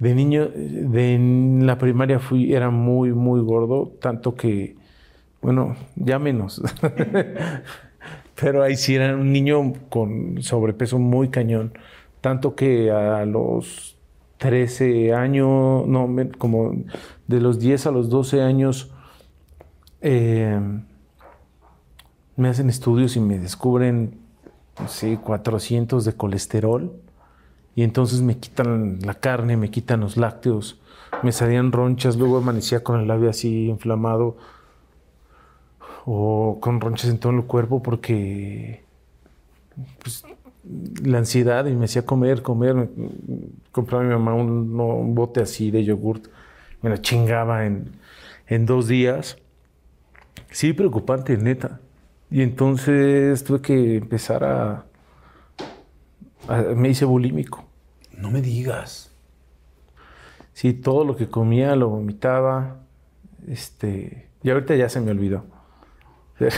[0.00, 1.18] De niño, de
[1.62, 4.76] la primaria fui, era muy, muy gordo, tanto que,
[5.42, 6.62] bueno, ya menos.
[8.40, 11.74] Pero ahí sí era un niño con sobrepeso muy cañón.
[12.22, 13.98] Tanto que a los
[14.38, 16.08] 13 años, no,
[16.38, 16.72] como
[17.26, 18.90] de los 10 a los 12 años,
[20.00, 20.58] eh,
[22.36, 24.18] me hacen estudios y me descubren,
[24.88, 26.90] sé, 400 de colesterol.
[27.80, 30.78] Y entonces me quitan la carne, me quitan los lácteos,
[31.22, 34.36] me salían ronchas, luego amanecía con el labio así inflamado
[36.04, 38.84] o con ronchas en todo el cuerpo porque
[40.02, 40.24] pues,
[41.02, 42.74] la ansiedad y me hacía comer, comer.
[42.74, 42.88] Me-
[43.72, 46.26] compraba a mi mamá un bote así de yogurt,
[46.82, 47.92] me la chingaba en,
[48.46, 49.38] en dos días.
[50.50, 51.80] Sí, preocupante, neta.
[52.30, 54.84] Y entonces tuve que empezar a,
[56.46, 57.69] a- me hice bulímico.
[58.20, 59.10] No me digas.
[60.52, 62.76] Sí, todo lo que comía lo vomitaba.
[63.48, 65.44] Este, y ahorita ya se me olvidó.
[66.38, 66.56] Pero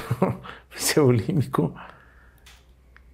[0.76, 1.74] hice bulímico.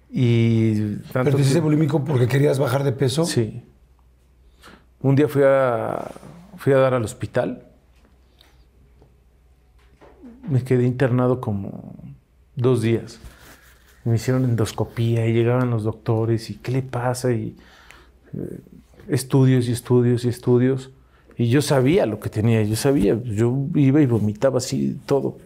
[0.09, 3.25] Y tanto ¿Pero te hiciste que- bulímico porque querías bajar de peso?
[3.25, 3.63] Sí.
[5.01, 6.11] Un día fui a,
[6.57, 7.65] fui a dar al hospital.
[10.49, 11.93] Me quedé internado como
[12.55, 13.19] dos días.
[14.03, 17.31] Me hicieron endoscopía y llegaban los doctores y ¿qué le pasa?
[17.31, 17.55] Y
[19.07, 20.91] estudios y estudios y estudios.
[21.37, 23.21] Y yo sabía lo que tenía, yo sabía.
[23.23, 25.37] Yo iba y vomitaba así todo.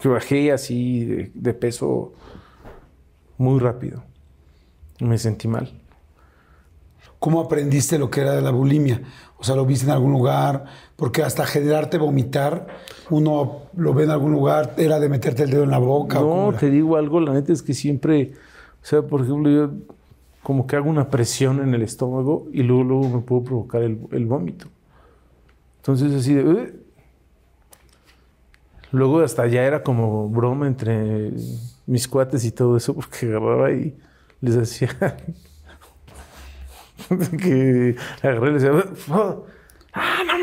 [0.00, 2.12] Que bajé así de, de peso
[3.36, 4.02] muy rápido.
[5.00, 5.70] Me sentí mal.
[7.18, 9.00] ¿Cómo aprendiste lo que era la bulimia?
[9.38, 10.64] O sea, ¿lo viste en algún lugar?
[10.96, 12.66] Porque hasta generarte vomitar,
[13.10, 16.20] uno lo ve en algún lugar, era de meterte el dedo en la boca.
[16.20, 18.32] ¿o cómo No, te digo algo, la neta es que siempre,
[18.82, 19.70] o sea, por ejemplo, yo
[20.42, 23.98] como que hago una presión en el estómago y luego, luego me puedo provocar el,
[24.10, 24.66] el vómito.
[25.78, 26.44] Entonces así de...
[26.44, 26.68] "Ugh".
[28.90, 31.30] Luego hasta ya era como broma entre
[31.86, 33.96] mis cuates y todo eso, porque agarraba y
[34.40, 34.90] les decía
[37.38, 39.46] que agarré y les decía, "Oh,
[39.94, 40.38] ah, no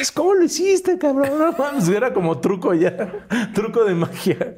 [0.00, 1.30] mames, ¿cómo lo hiciste, cabrón?
[1.38, 4.54] No mames, era como truco ya, truco de magia.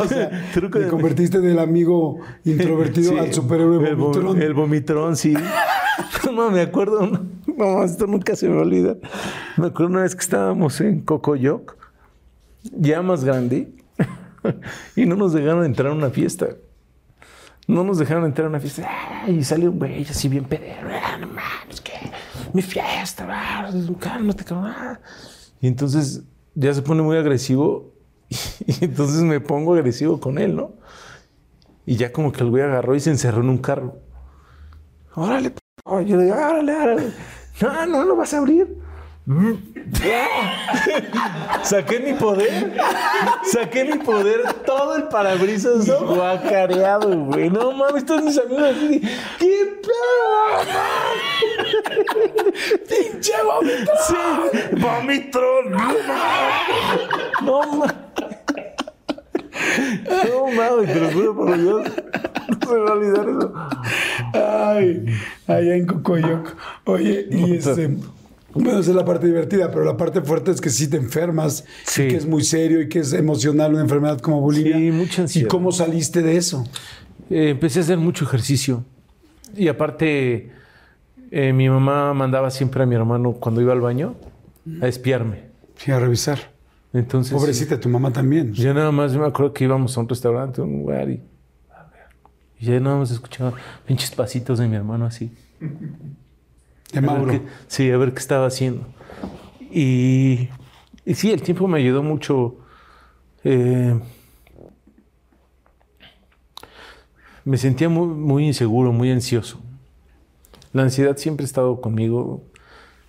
[0.00, 4.42] O sea, truco te convertiste del amigo introvertido Sí, al superhéroe el, vom- vomitrón.
[4.42, 5.34] el vomitrón, sí.
[6.34, 7.08] No, me acuerdo,
[7.46, 8.96] no, esto nunca se me olvida.
[9.56, 11.76] Me acuerdo una vez que estábamos en Cocoyoc,
[12.72, 13.68] ya más grande,
[14.96, 16.48] y no nos dejaron entrar a una fiesta.
[17.68, 18.88] No nos dejaron entrar a una fiesta.
[19.28, 20.88] Y salió un güey así bien pedero.
[20.90, 21.92] Ah, no mames, que
[22.54, 24.72] mi fiesta, va, cálmate, cabrón.
[24.74, 25.00] ah.
[25.60, 26.22] Y entonces
[26.54, 27.92] ya se pone muy agresivo
[28.66, 30.72] y entonces me pongo agresivo con él, ¿no?
[31.84, 33.98] Y ya como que el güey agarró y se encerró en un carro.
[35.14, 35.60] Órale, p-".
[36.06, 37.12] yo le digo, órale, órale.
[37.60, 38.83] No, no lo vas a abrir.
[41.62, 42.74] Saqué mi poder.
[43.44, 44.42] Saqué mi poder.
[44.66, 47.48] Todo el parabrisas guacareado, güey.
[47.48, 49.00] No mames, todos mis amigos así.
[49.38, 49.94] ¿Qué pedo?
[52.86, 53.96] ¡Pinche vomitrón!
[54.06, 54.14] Sí,
[54.76, 55.72] vomitrón.
[57.42, 57.94] No mames.
[60.28, 61.88] No mames, te lo juro por Dios.
[62.48, 63.54] No se me va a olvidar eso.
[64.34, 65.06] Ay,
[65.46, 66.54] allá en Cocoyoc.
[66.84, 67.96] Oye, y este.
[68.54, 71.64] Bueno, esa es la parte divertida, pero la parte fuerte es que sí te enfermas,
[71.84, 72.02] Sí.
[72.04, 74.76] y que es muy serio y que es emocional una enfermedad como bulimia.
[74.76, 75.48] Sí, mucha ¿Y ansiedad.
[75.48, 76.64] cómo saliste de eso?
[77.30, 78.84] Eh, empecé a hacer mucho ejercicio.
[79.56, 80.52] Y aparte,
[81.30, 84.14] eh, mi mamá mandaba siempre a mi hermano cuando iba al baño
[84.80, 85.42] a espiarme.
[85.76, 86.38] Fui a revisar.
[86.92, 88.52] Entonces, Pobrecita, tu mamá también.
[88.52, 91.20] yo nada más me acuerdo que íbamos a un restaurante, a un lugar y,
[92.60, 93.52] y ya nada más escuchaba
[93.84, 95.32] pinches pasitos de mi hermano así.
[96.94, 97.32] De A ver Mauro.
[97.32, 98.86] qué- sí, a ver qué estaba haciendo.
[99.70, 100.48] Y,
[101.04, 102.56] y sí, el tiempo me ayudó mucho.
[103.44, 103.98] eh,
[107.44, 109.60] me sentía muy, muy inseguro, muy ansioso.
[110.72, 112.42] La ansiedad siempre ha estado conmigo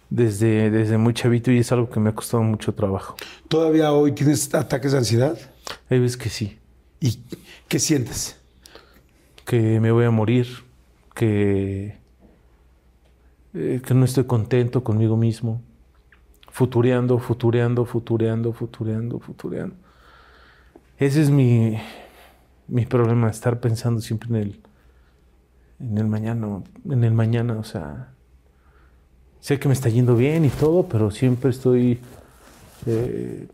[0.10, 3.16] desde, desde muy chavito y es algo que me ha costado mucho trabajo.
[3.48, 5.38] ¿Todavía hoy tienes ataques de ansiedad?
[5.90, 6.58] Hay veces que sí,
[7.00, 7.20] ¿Y
[7.68, 8.38] qué sientes?
[9.46, 10.48] que me voy a morir,
[11.14, 11.98] que,
[13.56, 15.62] eh, que no estoy contento conmigo mismo,
[16.52, 19.76] futureando, futureando, futureando, futureando, futureando.
[20.98, 21.78] Ese es mi,
[22.68, 24.62] mi problema, estar pensando siempre en el,
[25.80, 28.10] en el mañana, en el mañana, o sea,
[29.40, 32.00] sé que me está yendo bien y todo, pero siempre estoy
[32.86, 33.48] eh,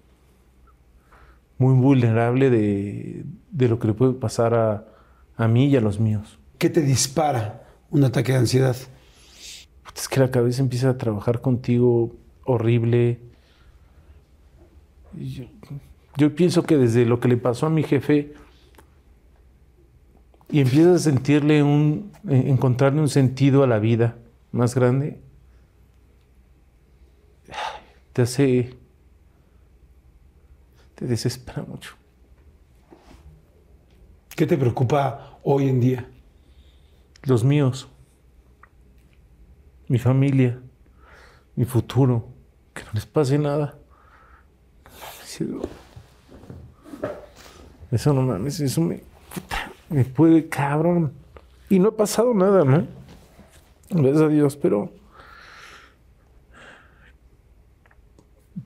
[1.59, 4.85] muy vulnerable de, de lo que le puede pasar a,
[5.35, 6.39] a mí y a los míos.
[6.57, 8.75] ¿Qué te dispara un ataque de ansiedad?
[9.95, 12.15] Es que la cabeza empieza a trabajar contigo
[12.45, 13.19] horrible.
[15.13, 15.45] Yo,
[16.17, 18.33] yo pienso que desde lo que le pasó a mi jefe
[20.51, 24.17] y empiezas a sentirle un, eh, encontrarle un sentido a la vida
[24.51, 25.19] más grande,
[28.11, 28.75] te hace,
[30.95, 31.95] te desespera mucho.
[34.35, 36.09] ¿Qué te preocupa hoy en día?
[37.23, 37.87] Los míos,
[39.91, 40.57] mi familia,
[41.57, 42.29] mi futuro,
[42.73, 43.77] que no les pase nada.
[47.91, 51.11] Eso no mames, eso me, puede, cabrón.
[51.69, 52.87] Y no ha pasado nada, ¿no?
[53.89, 54.93] Gracias a Dios, pero.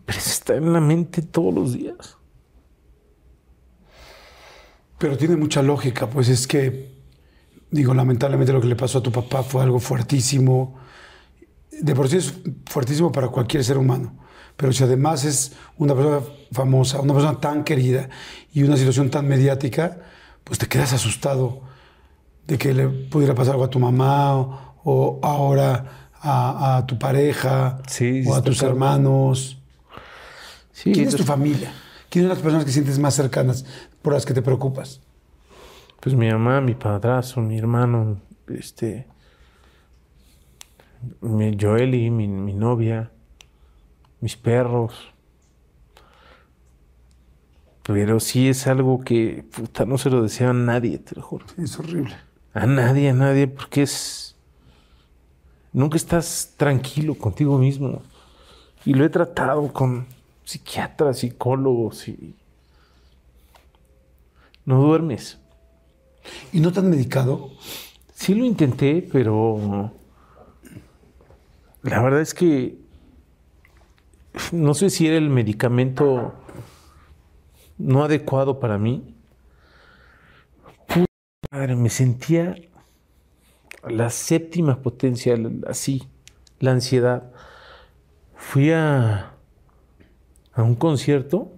[0.05, 2.17] Pero está en la mente todos los días.
[4.99, 6.91] Pero tiene mucha lógica, pues es que,
[7.71, 10.84] digo, lamentablemente lo que le pasó a tu papá fue algo fuertísimo.
[11.81, 12.33] De por sí es
[12.65, 14.17] fuertísimo para cualquier ser humano.
[14.57, 16.21] Pero si además es una persona
[16.51, 18.09] famosa, una persona tan querida
[18.53, 19.99] y una situación tan mediática,
[20.43, 21.61] pues te quedas asustado
[22.47, 26.97] de que le pudiera pasar algo a tu mamá o, o ahora a, a tu
[26.97, 29.61] pareja Sí, o a tus hermanos.
[30.71, 31.71] Sí, ¿Quién es tu familia?
[32.09, 33.65] ¿Quiénes son las personas que sientes más cercanas
[34.01, 35.01] por las que te preocupas?
[35.99, 39.07] Pues mi mamá, mi padrazo, mi hermano, este.
[41.21, 43.11] Mi Joeli, mi, mi novia,
[44.21, 44.93] mis perros.
[47.83, 51.45] Pero sí es algo que, puta, no se lo deseo a nadie, te lo juro.
[51.57, 52.15] Es horrible.
[52.53, 54.35] A nadie, a nadie, porque es.
[55.71, 58.01] Nunca estás tranquilo contigo mismo.
[58.85, 60.07] Y lo he tratado con
[60.43, 62.35] psiquiatras, psicólogos y.
[64.65, 65.37] No duermes.
[66.51, 67.51] ¿Y no te han medicado?
[68.13, 69.91] Sí lo intenté, pero
[71.85, 72.79] la verdad es que
[74.51, 76.33] no sé si era el medicamento
[77.77, 79.15] no adecuado para mí.
[80.87, 81.05] Puta
[81.51, 82.55] madre, me sentía
[83.87, 86.09] la séptima potencia, así,
[86.59, 87.31] la ansiedad.
[88.35, 89.35] Fui a,
[90.53, 91.53] a un concierto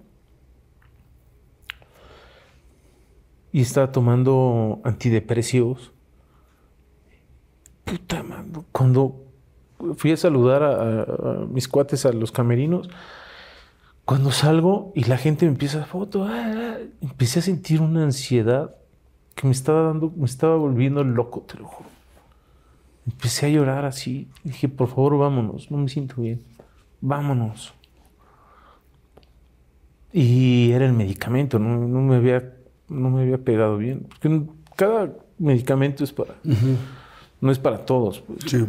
[3.53, 5.93] y estaba tomando antidepresivos.
[7.85, 9.26] Puta madre, cuando
[9.95, 12.89] fui a saludar a, a mis cuates a los camerinos,
[14.07, 18.03] cuando salgo y la gente me empieza a foto, ah, ah, empecé a sentir una
[18.03, 18.73] ansiedad
[19.35, 21.89] que me estaba dando, me estaba volviendo loco, te lo juro.
[23.05, 24.29] Empecé a llorar así.
[24.45, 26.41] Dije, por favor, vámonos, no me siento bien.
[27.01, 27.73] Vámonos.
[30.13, 32.53] Y era el medicamento, no, no me, había,
[32.87, 34.07] no me había pegado bien.
[34.07, 34.41] Porque
[34.77, 36.35] cada medicamento es para.
[37.41, 38.21] No es para todos.
[38.21, 38.39] Pues.
[38.45, 38.65] Sí.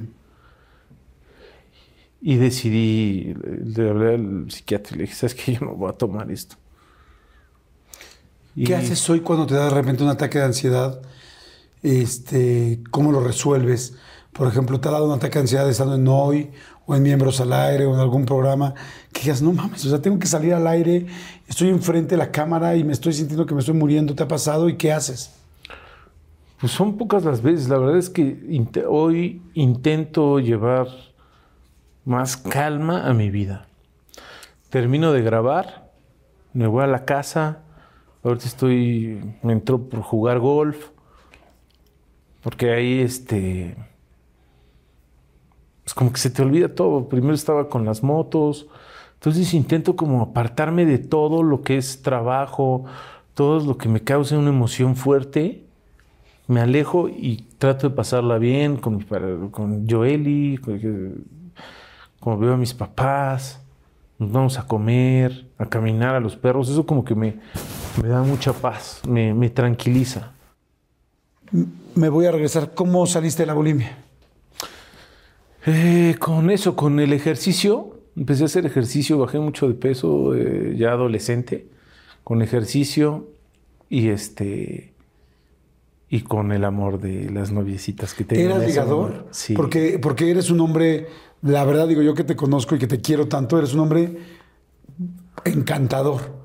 [2.20, 5.54] Y decidí, le hablé al psiquiatra y le dije, ¿sabes qué?
[5.54, 6.56] Yo no voy a tomar esto.
[8.54, 11.00] ¿Qué Y- haces hoy cuando te da de repente un ataque de ansiedad?
[11.82, 13.94] Este, ¿Cómo lo resuelves?
[14.32, 16.50] Por ejemplo, te ha dado un ataque de ansiedad estando en Hoy
[16.86, 18.74] o en Miembros al Aire o en algún programa
[19.12, 21.06] que digas, no mames, o sea, tengo que salir al aire,
[21.46, 24.28] estoy enfrente de la cámara y me estoy sintiendo que me estoy muriendo, ¿te ha
[24.28, 24.68] pasado?
[24.68, 25.30] ¿Y qué haces?
[26.60, 27.68] Pues son pocas las veces.
[27.68, 30.88] La verdad es que inte- hoy intento llevar
[32.08, 33.66] más calma a mi vida.
[34.70, 35.92] Termino de grabar,
[36.54, 37.60] me voy a la casa.
[38.24, 40.88] Ahorita estoy, me entró por jugar golf.
[42.42, 43.76] Porque ahí, este,
[45.84, 47.08] pues como que se te olvida todo.
[47.10, 48.68] Primero estaba con las motos.
[49.14, 52.84] Entonces intento como apartarme de todo lo que es trabajo,
[53.34, 55.68] todo lo que me cause una emoción fuerte
[56.46, 59.00] me alejo y trato de pasarla bien con,
[59.50, 61.37] con Joeli, con-
[62.20, 63.60] como veo a mis papás,
[64.18, 67.36] nos vamos a comer, a caminar a los perros, eso como que me,
[68.02, 70.32] me da mucha paz, me, me tranquiliza.
[71.94, 72.74] Me voy a regresar.
[72.74, 73.96] ¿Cómo saliste de la bulimia?
[75.66, 80.74] Eh, con eso, con el ejercicio, empecé a hacer ejercicio, bajé mucho de peso eh,
[80.76, 81.68] ya adolescente,
[82.24, 83.28] con ejercicio
[83.88, 84.92] y este
[86.10, 88.46] y con el amor de las noviecitas que tenía.
[88.46, 89.26] en ¿Eras ligador?
[89.30, 89.54] Sí.
[89.54, 91.06] Porque, porque eres un hombre,
[91.42, 94.18] la verdad digo yo que te conozco y que te quiero tanto, eres un hombre
[95.44, 96.38] encantador.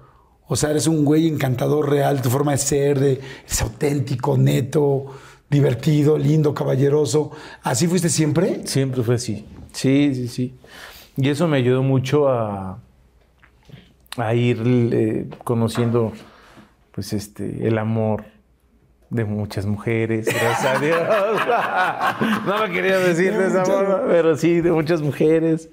[0.48, 5.06] O sea, eres un güey encantador real, tu forma de ser, de, es auténtico, neto,
[5.50, 7.32] divertido, lindo, caballeroso.
[7.64, 8.68] ¿Así fuiste siempre?
[8.68, 9.46] Siempre fue así.
[9.72, 10.54] Sí, sí, sí.
[11.18, 12.80] Y eso me ayudó mucho a,
[14.18, 16.12] a ir eh, conociendo
[16.92, 18.26] pues este el amor
[19.14, 21.00] de muchas mujeres, gracias a Dios.
[22.46, 25.70] no lo quería decir de esa forma, pero sí, de muchas mujeres.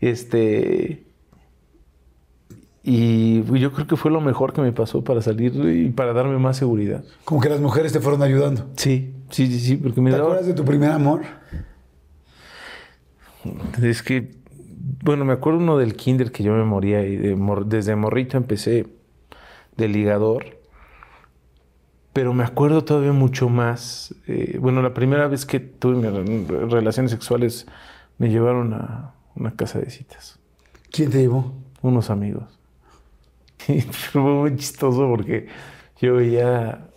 [0.00, 1.04] Este.
[2.88, 6.38] Y yo creo que fue lo mejor que me pasó para salir y para darme
[6.38, 7.02] más seguridad.
[7.24, 8.68] Como que las mujeres te fueron ayudando.
[8.76, 10.28] Sí, sí, sí, sí, porque me ¿Te daba...
[10.28, 11.22] acuerdas de tu primer amor?
[13.82, 14.36] Es que,
[15.02, 18.36] bueno, me acuerdo uno del kinder que yo me moría y de mor- desde morrito
[18.36, 18.86] empecé
[19.76, 20.55] de ligador.
[22.16, 24.14] Pero me acuerdo todavía mucho más.
[24.26, 27.66] eh, bueno, la primera vez que tuve mis re- relaciones sexuales
[28.16, 30.38] me llevaron a una casa de citas.
[30.90, 31.52] ¿Quién te llevó?
[31.82, 32.44] Unos amigos.
[33.68, 35.48] Y fue muy chistoso porque
[36.00, 36.88] yo veía.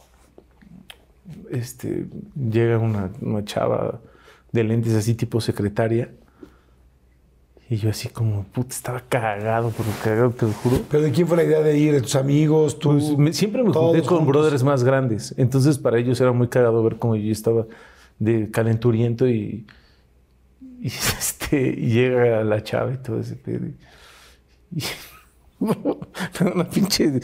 [1.49, 2.07] Este.
[2.35, 3.99] Llega una, una chava
[4.51, 6.11] de lentes así, tipo secretaria.
[7.71, 10.81] Y yo así como, puta, estaba cagado, pero cagado, te lo juro.
[10.89, 11.93] ¿Pero de quién fue la idea de ir?
[11.93, 12.79] ¿De tus amigos?
[12.79, 12.93] ¿Tú?
[12.93, 14.27] Pues, me- siempre me junté con juntos?
[14.27, 15.35] brothers más grandes.
[15.37, 17.67] Entonces para ellos era muy cagado ver cómo yo estaba
[18.17, 19.67] de calenturiento y,
[20.81, 20.87] y,
[21.19, 23.67] este, y llega la chava y todo ese pedo.
[23.67, 24.83] Y,
[26.53, 27.19] una pinche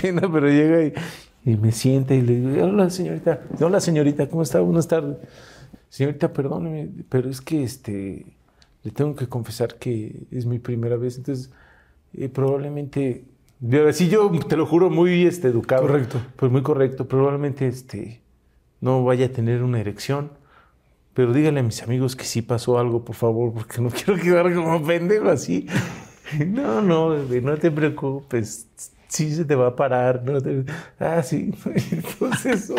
[0.00, 4.42] pena, pero llega y, y me sienta y le digo, hola señorita, hola señorita, ¿cómo
[4.42, 4.60] está?
[4.60, 5.18] Buenas tardes.
[5.90, 8.24] Señorita, perdóneme, pero es que este
[8.84, 11.50] le tengo que confesar que es mi primera vez, entonces
[12.16, 13.24] eh, probablemente,
[13.92, 16.20] sí yo te lo juro muy este, educado, Correcto.
[16.36, 18.20] pues muy correcto, probablemente este
[18.80, 20.30] no vaya a tener una erección,
[21.14, 24.54] pero díganle a mis amigos que sí pasó algo, por favor, porque no quiero quedar
[24.54, 25.66] como pendejo así.
[26.46, 28.66] No, no, bebé, no te preocupes.
[29.08, 30.22] Sí se te va a parar.
[30.24, 30.64] No te-
[30.98, 31.52] Ah, sí.
[31.92, 32.72] Entonces,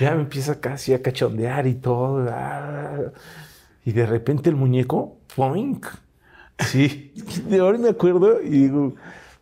[0.00, 2.24] ya me empieza casi a cachondear y todo.
[2.30, 3.10] ah.
[3.84, 5.86] Y de repente el muñeco, ¡poink!
[6.58, 7.12] Sí.
[7.48, 8.94] De ahora me acuerdo y digo,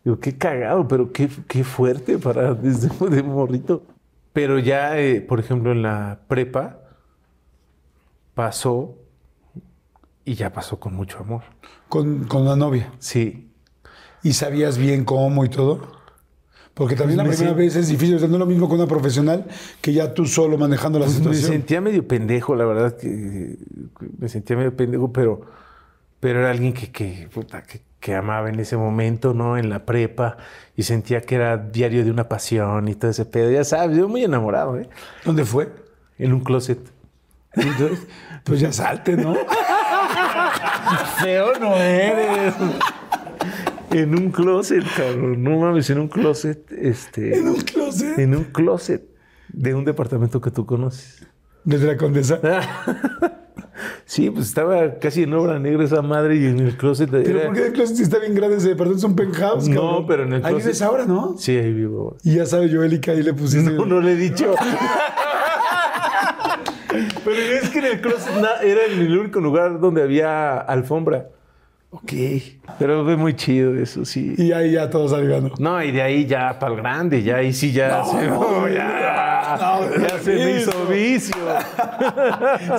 [0.03, 3.83] digo qué cagado, pero qué, qué fuerte para desde de morrito.
[4.33, 6.79] Pero ya, eh, por ejemplo, en la prepa
[8.33, 8.95] pasó
[10.25, 11.43] y ya pasó con mucho amor.
[11.87, 12.91] Con, con la novia.
[12.99, 13.51] Sí.
[14.23, 16.02] ¿Y sabías bien cómo y todo?
[16.73, 18.67] Porque también Pues la me primera vez es difícil, o sea, no es lo mismo
[18.67, 19.45] con una profesional
[19.79, 21.51] que ya tú solo manejando la Pues me situación.
[21.51, 23.57] sentía medio pendejo, la verdad que
[24.17, 25.41] me sentía medio pendejo, pero,
[26.19, 29.55] pero era alguien que, que, puta, que, que amaba en ese momento, ¿no?
[29.57, 30.37] En la prepa,
[30.75, 33.51] y sentía que era diario de una pasión y todo ese pedo.
[33.51, 34.89] Ya sabes, yo muy enamorado, ¿eh?
[35.25, 35.71] ¿Dónde fue?
[36.17, 36.79] En un closet.
[37.53, 38.07] Entonces,
[38.45, 39.35] Pues ya salte, ¿no?
[41.21, 42.53] feo no eres.
[43.93, 45.41] En un closet, cabrón.
[45.43, 47.37] No mames, en un closet, este.
[47.37, 48.17] en un closet.
[48.19, 49.03] En un closet
[49.49, 51.25] de un departamento que tú conoces.
[51.63, 52.39] Desde la condesa.
[54.05, 57.09] Sí, pues estaba casi en obra negra esa madre y en el closet.
[57.09, 58.99] Pero era- ¿por qué el closet si está bien grande ese departamento?
[58.99, 60.05] Es un penthouse, No, cabrón.
[60.07, 61.35] pero en el Ahí closet- vives ahora, ¿no?
[61.37, 62.15] Sí, ahí vivo.
[62.23, 63.71] Y ya sabe Joel y que ahí le pusiste.
[63.71, 64.53] No, no le he dicho.
[67.25, 68.29] Pero es que en el closet
[68.63, 71.29] era el único lugar donde había alfombra.
[71.93, 72.11] Ok.
[72.79, 74.33] Pero fue muy chido eso, sí.
[74.35, 75.53] Y ahí ya todos salivando.
[75.59, 79.57] No, y de ahí ya para el grande, ya ahí sí ya se, no, ya,
[79.61, 81.35] no, ya se me hizo vicio.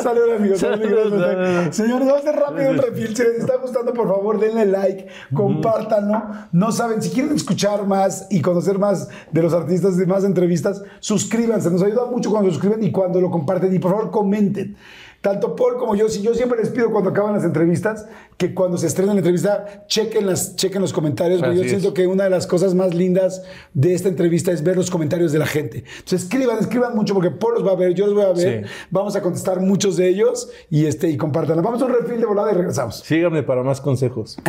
[0.02, 0.58] Saludos, amigos.
[0.58, 1.76] Saludos, saludos.
[1.76, 3.16] Señores, vamos a hacer rápido un refil.
[3.16, 6.20] Si les está gustando, por favor, denle like, compártanlo.
[6.50, 10.82] No saben, si quieren escuchar más y conocer más de los artistas, de más entrevistas,
[10.98, 11.70] suscríbanse.
[11.70, 13.72] Nos ayuda mucho cuando lo suscriben y cuando lo comparten.
[13.72, 14.76] Y por favor, comenten.
[15.25, 18.05] Tanto Paul como yo, si yo siempre les pido cuando acaban las entrevistas,
[18.37, 21.95] que cuando se estrena la entrevista, chequen, las, chequen los comentarios, porque yo siento es.
[21.95, 25.39] que una de las cosas más lindas de esta entrevista es ver los comentarios de
[25.39, 25.79] la gente.
[25.79, 28.66] Entonces escriban, escriban mucho, porque Paul los va a ver, yo los voy a ver,
[28.66, 28.70] Sí.
[28.91, 31.16] vamos a contestar muchos de ellos y, este, y.
[31.16, 32.97] Vamos a un refil de volada y regresamos.
[32.97, 34.37] Síganme para más consejos.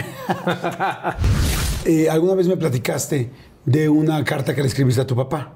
[1.87, 3.29] Eh, ¿Alguna vez me platicaste
[3.63, 5.53] de una carta que le escribiste a tu papá?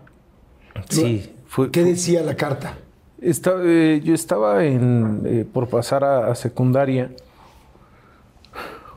[0.88, 1.34] Sí,
[1.72, 2.78] ¿Qué decía la carta?
[3.22, 7.12] Esta- eh, yo estaba en, eh, por pasar a, secundaria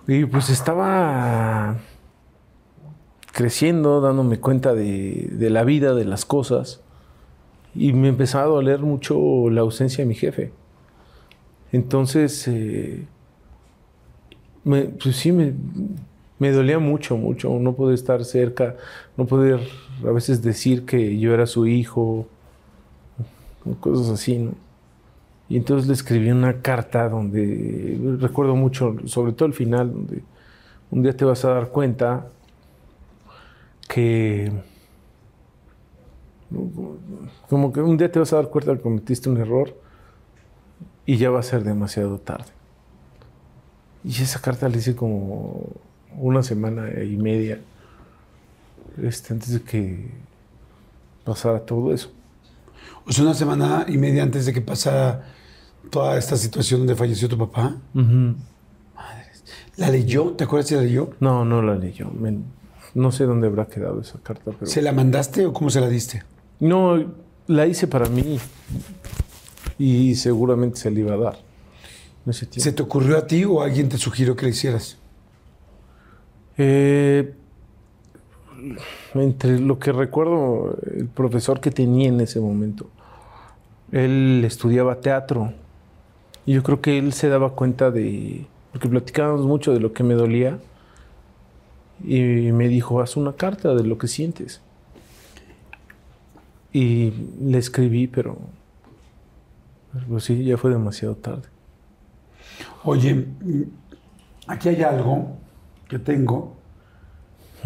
[0.07, 1.77] y pues estaba
[3.33, 6.81] creciendo, dándome cuenta de, de la vida, de las cosas
[7.75, 10.53] y me empezaba a doler mucho la ausencia de mi jefe.
[11.73, 13.07] Entonces, eh,
[14.65, 15.53] me- pues sí, me,
[16.39, 18.77] me dolía mucho, mucho no poder estar cerca,
[19.17, 19.61] no poder
[20.07, 22.27] a veces decir que yo era su hijo,
[23.81, 24.53] cosas así, ¿no?
[25.49, 30.23] Y entonces le escribí una carta donde recuerdo mucho, sobre todo el final, donde
[30.91, 32.29] un día te vas a dar cuenta
[33.89, 34.51] que
[37.49, 39.75] como que un día te vas a dar cuenta que cometiste un error
[41.05, 42.51] y ya va a ser demasiado tarde.
[44.05, 45.67] Y esa carta la hice como
[46.17, 47.61] una semana y media
[49.03, 50.11] este, antes de que
[51.25, 52.11] pasara todo eso.
[53.07, 55.25] O sea, una semana y media antes de que pasara
[55.91, 57.77] toda esta situación donde falleció tu papá.
[59.77, 60.33] ¿La leyó?
[60.33, 61.11] ¿Te acuerdas si la leyó?
[61.21, 62.11] No, no la leyó.
[62.95, 64.67] No sé dónde habrá quedado esa carta, pero...
[64.67, 66.23] ¿Se la mandaste o cómo se la diste?
[66.61, 67.03] No,
[67.47, 68.39] la hice para mí
[69.79, 71.39] y seguramente se le iba a dar.
[72.27, 72.47] ese.
[72.51, 74.99] ¿Se te ocurrió a ti o alguien te sugirió que la hicieras?
[76.59, 77.35] Eh,
[79.15, 82.89] entre lo que recuerdo, el profesor que tenía en ese momento,
[83.91, 85.53] él estudiaba teatro
[86.47, 90.03] y yo creo que él se daba cuenta de, porque platicábamos mucho de lo que
[90.03, 90.59] me dolía
[92.05, 94.61] y me dijo, haz una carta de lo que sientes.
[96.73, 98.39] Y le escribí, pero,
[99.93, 101.49] pero sí, ya fue demasiado tarde.
[102.83, 103.27] Oye,
[104.47, 105.37] aquí hay algo
[105.89, 106.57] que tengo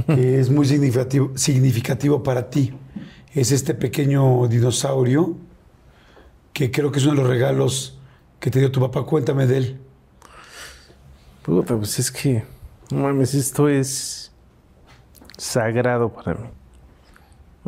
[0.05, 2.72] que es muy significativo, significativo para ti.
[3.34, 5.36] Es este pequeño dinosaurio
[6.53, 7.99] que creo que es uno de los regalos
[8.40, 9.05] que te dio tu papá.
[9.05, 9.80] Cuéntame de él.
[11.42, 12.44] Puta, pues es que,
[12.90, 14.32] no mames, esto es
[15.36, 16.49] sagrado para mí.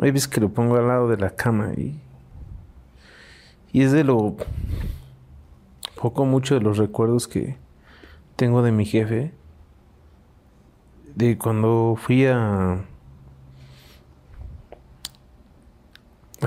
[0.01, 1.99] Hay veces que lo pongo al lado de la cama y,
[3.71, 4.35] y es de lo
[5.99, 7.57] poco mucho de los recuerdos que
[8.35, 9.33] tengo de mi jefe.
[11.19, 12.85] De cuando fui a,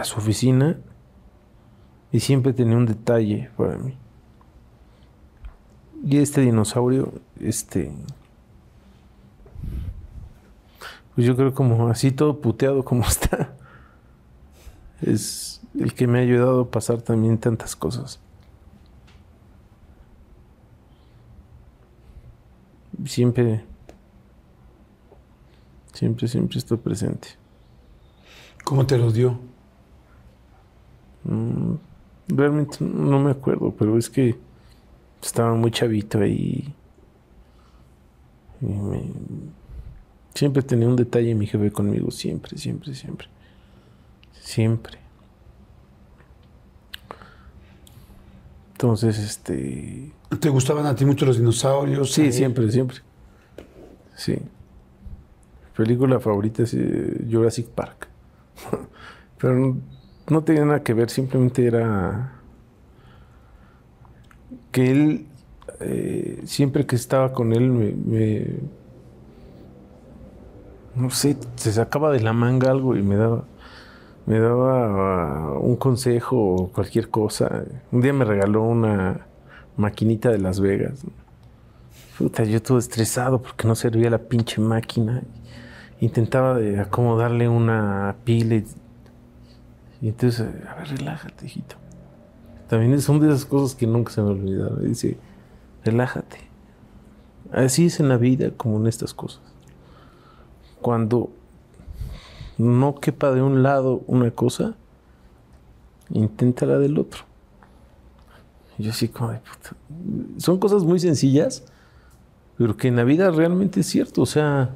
[0.02, 0.78] su oficina
[2.10, 3.98] y siempre tenía un detalle para mí.
[6.02, 7.92] Y este dinosaurio, este.
[11.14, 13.54] Pues yo creo como así todo puteado como está.
[15.02, 18.20] Es el que me ha ayudado a pasar también tantas cosas.
[23.04, 23.66] Siempre.
[25.92, 27.28] Siempre, siempre está presente.
[28.64, 29.38] ¿Cómo te lo dio?
[31.24, 31.74] Mm,
[32.28, 34.38] Realmente no me acuerdo, pero es que
[35.20, 36.72] estaba muy chavito ahí.
[38.60, 39.02] Y me,
[40.34, 43.28] Siempre tenía un detalle mi jefe conmigo, siempre, siempre, siempre.
[44.40, 44.98] Siempre.
[48.72, 50.12] Entonces, este...
[50.40, 52.12] ¿Te gustaban a ti mucho los dinosaurios?
[52.12, 52.98] Sí, siempre, siempre.
[54.16, 54.38] Sí.
[55.76, 58.08] Película favorita es eh, Jurassic Park.
[59.38, 59.76] Pero
[60.30, 62.32] no, tenía nada que ver, simplemente era
[64.70, 65.26] que él,
[65.80, 68.46] eh, siempre que estaba con él, me, me-
[70.94, 73.44] no sé, se sacaba de la manga algo y me daba,
[74.26, 77.64] me daba ah, un consejo o cualquier cosa.
[77.92, 79.26] Un día me regaló una
[79.76, 81.04] maquinita de Las Vegas.
[82.18, 85.22] Puta, yo todo estresado porque no servía la pinche máquina.
[86.02, 88.66] Intentaba de acomodarle una pila y,
[90.00, 91.76] y entonces, a ver, relájate, hijito.
[92.66, 94.84] También son de esas cosas que nunca se me olvidaron.
[94.84, 95.16] Dice,
[95.84, 96.38] relájate.
[97.52, 99.42] Así es en la vida como en estas cosas.
[100.80, 101.30] Cuando
[102.58, 104.74] no quepa de un lado una cosa,
[106.10, 107.22] inténtala del otro.
[108.76, 109.76] Yo así como de puta.
[110.38, 111.64] Son cosas muy sencillas,
[112.58, 114.22] pero que en la vida realmente es cierto.
[114.22, 114.74] O sea,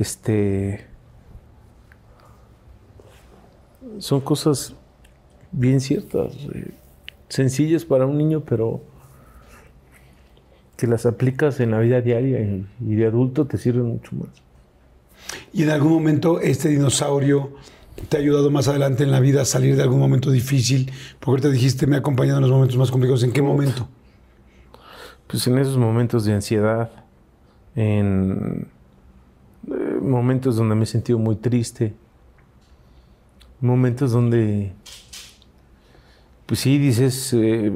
[0.00, 0.86] este.
[3.98, 4.74] Son cosas
[5.52, 6.72] bien ciertas, eh,
[7.28, 8.80] sencillas para un niño, pero
[10.76, 14.30] que las aplicas en la vida diaria y, y de adulto te sirven mucho más.
[15.52, 17.52] ¿Y en algún momento este dinosaurio
[18.08, 20.90] te ha ayudado más adelante en la vida a salir de algún momento difícil?
[21.18, 23.22] Porque ahorita dijiste, me ha acompañado en los momentos más complicados.
[23.22, 23.86] ¿En qué momento?
[25.26, 26.90] Pues en esos momentos de ansiedad,
[27.76, 28.68] en
[30.00, 31.94] momentos donde me he sentido muy triste,
[33.60, 34.72] momentos donde,
[36.46, 37.72] pues sí, dices, eh,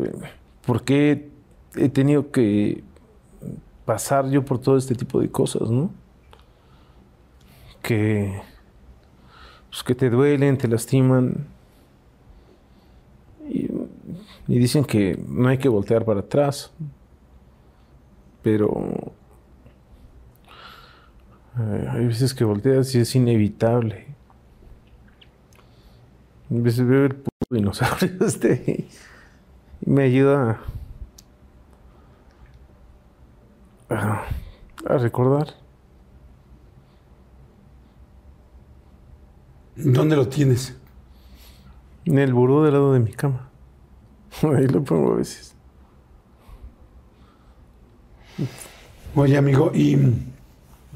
[0.66, 1.30] ¿por qué
[1.76, 2.82] he tenido que
[3.84, 5.90] pasar yo por todo este tipo de cosas, no?
[7.82, 8.40] Que,
[9.68, 11.46] pues que te duelen, te lastiman.
[13.48, 13.68] Y,
[14.46, 16.72] dicen que no hay que voltear para atrás.
[18.42, 18.93] Pero
[21.56, 24.06] hay veces que volteas y es inevitable.
[26.50, 28.88] A veces veo el puto dinosaurio este
[29.80, 30.60] y me ayuda
[33.90, 34.24] a,
[34.86, 35.54] a recordar.
[39.76, 40.76] ¿Dónde lo tienes?
[42.04, 43.48] En el buró del lado de mi cama.
[44.42, 45.54] Ahí lo pongo a veces.
[49.14, 49.96] Oye, amigo, y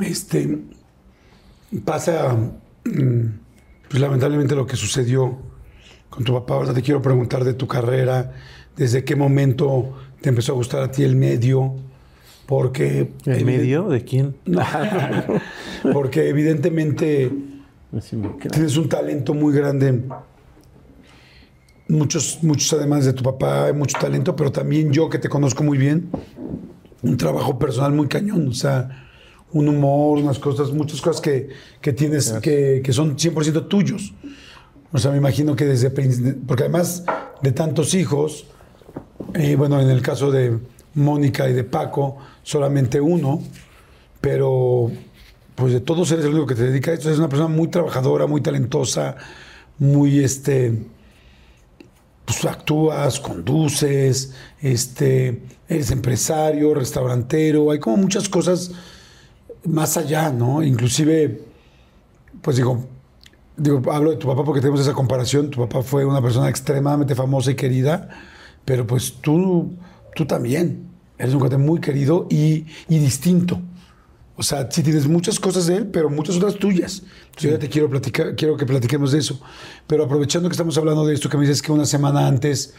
[0.00, 0.58] este
[1.84, 2.36] pasa
[2.84, 3.26] mm,
[3.88, 5.38] pues lamentablemente lo que sucedió
[6.10, 6.54] con tu papá.
[6.54, 8.32] Ahora te quiero preguntar de tu carrera,
[8.76, 11.76] desde qué momento te empezó a gustar a ti el medio,
[12.46, 13.88] porque ¿El medio?
[13.88, 14.36] ¿De quién?
[15.92, 17.30] porque evidentemente
[18.50, 20.02] tienes un talento muy grande.
[21.88, 25.64] Muchos, muchos además de tu papá, hay mucho talento, pero también yo que te conozco
[25.64, 26.10] muy bien,
[27.02, 29.07] un trabajo personal muy cañón, o sea,
[29.52, 31.48] un humor, unas cosas, muchas cosas que,
[31.80, 34.12] que tienes que, que son 100% tuyos.
[34.92, 37.04] O sea, me imagino que desde, porque además
[37.42, 38.46] de tantos hijos,
[39.34, 40.58] eh, bueno, en el caso de
[40.94, 43.42] Mónica y de Paco, solamente uno,
[44.20, 44.90] pero
[45.54, 47.08] pues de todos eres el único que te dedica a esto.
[47.08, 49.16] Eres una persona muy trabajadora, muy talentosa,
[49.78, 50.86] muy este.
[52.24, 58.72] Pues actúas, conduces, este, eres empresario, restaurantero, hay como muchas cosas
[59.68, 60.62] más allá, ¿no?
[60.62, 61.42] Inclusive,
[62.42, 62.86] pues digo,
[63.56, 65.50] digo, hablo de tu papá porque tenemos esa comparación.
[65.50, 68.08] Tu papá fue una persona extremadamente famosa y querida,
[68.64, 69.72] pero pues tú,
[70.14, 70.88] tú también
[71.18, 73.60] eres un cuate muy querido y, y distinto.
[74.36, 77.02] O sea, sí tienes muchas cosas de él, pero muchas otras tuyas.
[77.26, 79.40] Entonces, yo ya te quiero platicar, quiero que platiquemos de eso.
[79.88, 82.74] Pero aprovechando que estamos hablando de esto, que me dices que una semana antes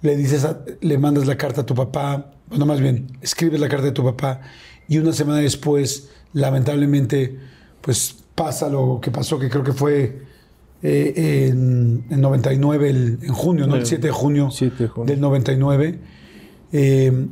[0.00, 3.68] le dices, a- le mandas la carta a tu papá, bueno, más bien, escribes la
[3.68, 4.40] carta de tu papá
[4.88, 7.38] y una semana después, lamentablemente,
[7.80, 10.22] pues pasa lo que pasó, que creo que fue
[10.82, 13.76] eh, en, en 99, el- en junio, ¿no?
[13.76, 15.10] El 7 de junio, 7 de junio.
[15.12, 15.98] del 99.
[16.72, 17.26] Eh,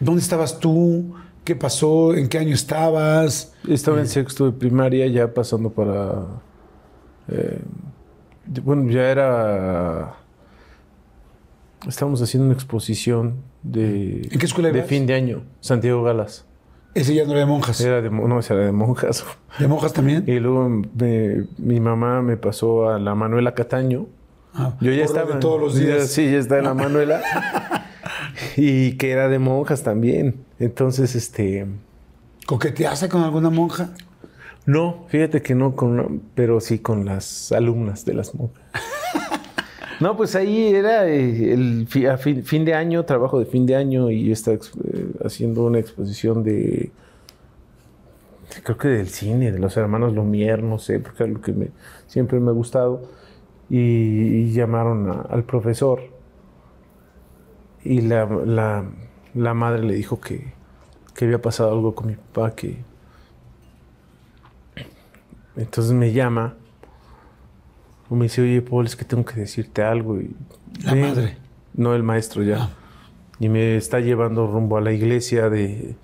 [0.00, 1.12] ¿Dónde estabas tú?
[1.44, 2.14] ¿Qué pasó?
[2.14, 3.52] ¿En qué año estabas?
[3.68, 6.26] Estaba en sexto de primaria, ya pasando para.
[7.28, 7.60] eh,
[8.62, 10.14] bueno, ya era.
[11.86, 14.28] Estábamos haciendo una exposición de.
[14.30, 14.88] ¿En qué escuela De ibas?
[14.88, 16.44] fin de año, Santiago Galas.
[16.94, 17.80] Ese ya no era de monjas.
[17.80, 19.24] Era de, no, esa era de monjas.
[19.58, 20.24] ¿De monjas también?
[20.26, 24.06] Y luego me- mi mamá me pasó a la Manuela Cataño.
[24.54, 25.34] Ah, Yo ya estaba.
[25.34, 25.98] de todos los días.
[26.00, 27.20] Ya- sí, ya está en la Manuela.
[28.56, 30.44] y que era de monjas también.
[30.58, 31.66] Entonces, este.
[32.46, 33.90] ¿Coqueteaste con alguna monja?
[34.66, 38.62] No, fíjate que no, con, pero sí con las alumnas de las monjas.
[40.00, 44.10] No, pues ahí era eh, el fin, fin de año, trabajo de fin de año
[44.10, 46.92] y yo estaba eh, haciendo una exposición de,
[48.64, 51.68] creo que del cine, de los hermanos Lumière, no sé, porque es lo que me,
[52.06, 53.02] siempre me ha gustado.
[53.70, 56.00] Y, llamaron al profesor
[57.84, 58.84] y la, la-
[59.34, 60.52] la madre le dijo que,
[61.14, 62.78] que había pasado algo con mi papá, que...
[65.56, 66.54] Entonces me llama
[68.10, 70.20] o me dice, oye, Paul, es que tengo que decirte algo.
[70.20, 70.34] Y,
[70.82, 71.02] La "Ven".
[71.02, 71.36] madre.
[71.74, 72.62] No, el maestro ya.
[72.64, 72.70] Ah.
[73.40, 75.94] Y me está llevando rumbo a la iglesia de,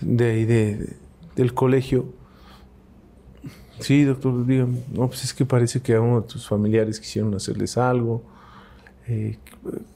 [0.00, 0.96] de de- de-
[1.36, 2.06] del colegio.
[3.80, 4.78] Sí, doctor, dígame.
[4.92, 8.22] No, pues es que parece que a uno de tus familiares quisieron hacerles algo.
[9.08, 9.38] eh,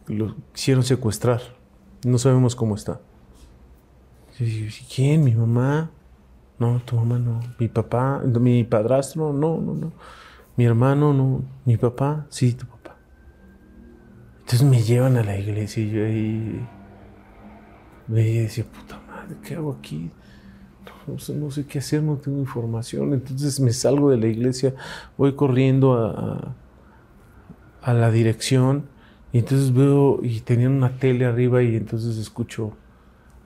[0.09, 1.41] lo quisieron secuestrar.
[2.05, 3.01] No sabemos cómo está.
[4.41, 5.23] Y ¿Quién?
[5.23, 5.91] ¿Mi mamá?
[6.59, 7.41] No, tu mamá no.
[7.61, 8.21] ¿Mi papá?
[8.25, 9.33] ¿Mi padrastro?
[9.33, 9.93] No, no, no.
[10.57, 11.13] ¿Mi hermano?
[11.13, 11.43] No.
[11.65, 12.27] ¿Mi papá?
[12.31, 12.97] Sí, tu papá.
[14.41, 16.71] Entonces me llevan a la iglesia y yo ahí
[18.07, 20.11] veía y decía, puta madre, ¿qué hago aquí?
[21.07, 23.15] No, sé- no sé qué hacer, no tengo información.
[23.15, 24.75] Entonces me salgo de la iglesia,
[25.19, 26.57] voy corriendo a, a-
[27.83, 28.85] a la dirección
[29.33, 32.73] y entonces veo y tenían una tele arriba y entonces escucho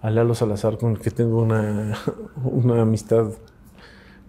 [0.02, 1.96] a Lalo Salazar con el que tengo una,
[2.44, 3.30] una amistad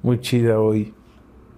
[0.01, 0.93] muy chida hoy.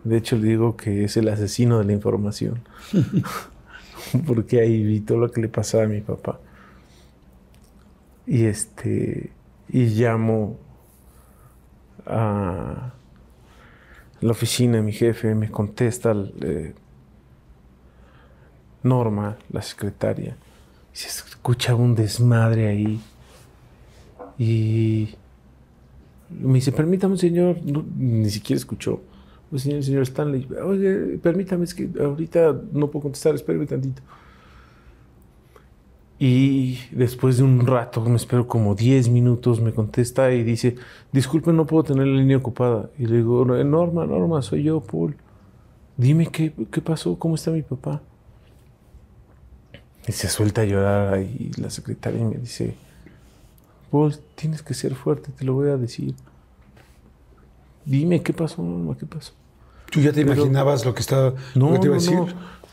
[0.04, 2.62] De hecho le digo que es el asesino de la información.
[4.28, 6.40] Porque ahí vi todo lo que le pasaba a mi papá.
[8.26, 9.32] Y este
[9.70, 10.58] y llamo
[12.06, 12.94] a
[14.20, 16.74] la oficina de mi jefe, me contesta eh,
[18.84, 20.36] Norma, la secretaria.
[20.94, 23.02] Se escucha un desmadre ahí.
[24.38, 25.16] Y
[26.30, 27.58] me dice, permítame, señor.
[27.64, 29.02] No, ni siquiera escuchó.
[29.52, 34.02] Pues, señor, señor Stanley, oye, permítame, es que ahorita no puedo contestar, espérame tantito.
[36.18, 40.76] Y después de un rato, me espero como 10 minutos, me contesta y dice,
[41.12, 42.90] disculpe, no puedo tener la línea ocupada.
[42.98, 45.16] Y le digo, Norma, Norma, soy yo, Paul.
[45.98, 48.02] Dime qué, qué pasó, cómo está mi papá.
[50.08, 52.76] Y se suelta a llorar ahí la secretaria y me dice,
[53.90, 56.16] Paul, tienes que ser fuerte, te lo voy a decir.
[57.84, 59.34] Dime qué pasó, Norma, qué pasó.
[59.92, 62.02] ¿Tú ya te Pero- imaginabas lo que, estaba, No, lo que te iba a no,
[62.04, 62.18] decir?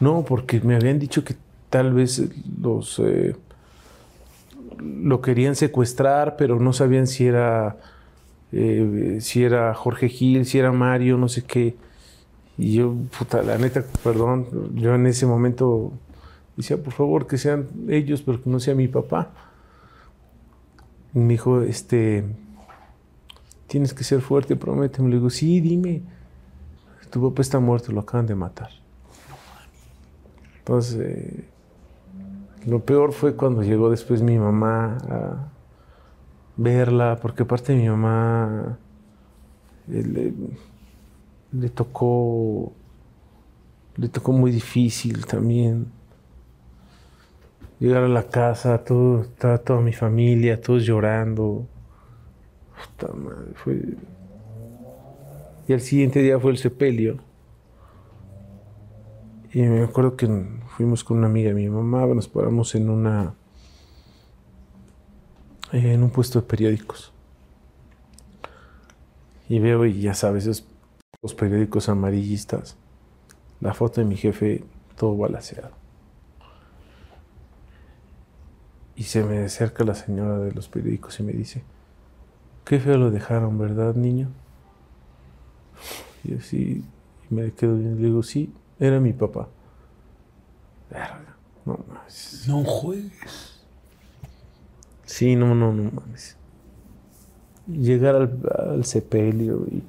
[0.00, 1.34] no, no, porque me habían dicho que
[1.68, 2.22] tal vez
[2.62, 3.36] los eh,
[4.80, 7.76] lo querían secuestrar, pero no sabían si era
[8.52, 11.76] eh, si era Jorge Gil, si era Mario, no sé qué.
[12.56, 15.92] Y yo, puta, la neta, perdón, yo en ese momento
[16.56, 19.30] decía, por favor, que sean ellos, pero que no sea mi papá.
[21.14, 22.24] Y me dijo, este,
[23.66, 25.08] tienes que ser fuerte, prométeme.
[25.10, 26.02] Le digo, sí, dime.
[27.10, 28.70] Tu papá está muerto, lo acaban de matar.
[30.58, 31.48] Entonces, eh,
[32.66, 35.48] lo peor fue cuando llegó después mi mamá a
[36.56, 38.78] verla, porque aparte mi mamá
[39.90, 40.34] eh, le,
[41.52, 42.72] le tocó,
[43.96, 45.86] le tocó muy difícil también.
[47.80, 51.66] Llegar a la casa, todo, estaba toda mi familia, todos llorando.
[52.76, 53.96] Puta madre, fue,
[55.68, 57.18] y al siguiente día fue el sepelio.
[59.52, 60.26] Y me acuerdo que
[60.76, 63.34] fuimos con una amiga de mi mamá, nos paramos en una
[65.72, 67.12] en un puesto de periódicos.
[69.50, 70.66] Y veo, y ya sabes, esos
[71.20, 72.76] los periódicos amarillistas,
[73.60, 74.64] la foto de mi jefe
[74.96, 75.72] todo balaseado.
[78.96, 81.62] Y se me acerca la señora de los periódicos y me dice,
[82.64, 84.28] qué feo lo dejaron, ¿verdad, niño?
[86.24, 86.84] Y yo sí,
[87.30, 87.96] y me quedo bien.
[88.00, 89.48] Le digo, sí, era mi papá.
[90.90, 92.44] Verga, no mames.
[92.48, 93.60] No juegues.
[95.04, 96.36] Sí, no, no, no mames.
[97.66, 99.82] Llegar al, al sepelio y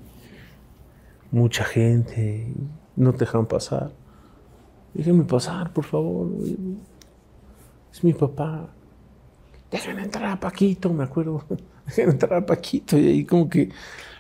[1.31, 3.91] mucha gente, y no te dejan pasar.
[4.93, 6.27] Déjenme pasar, por favor.
[6.29, 6.57] güey.
[7.91, 8.69] Es mi papá.
[9.71, 11.43] Dejen entrar a Paquito, me acuerdo.
[11.87, 12.97] Dejen entrar a Paquito.
[12.97, 13.69] Y ahí como que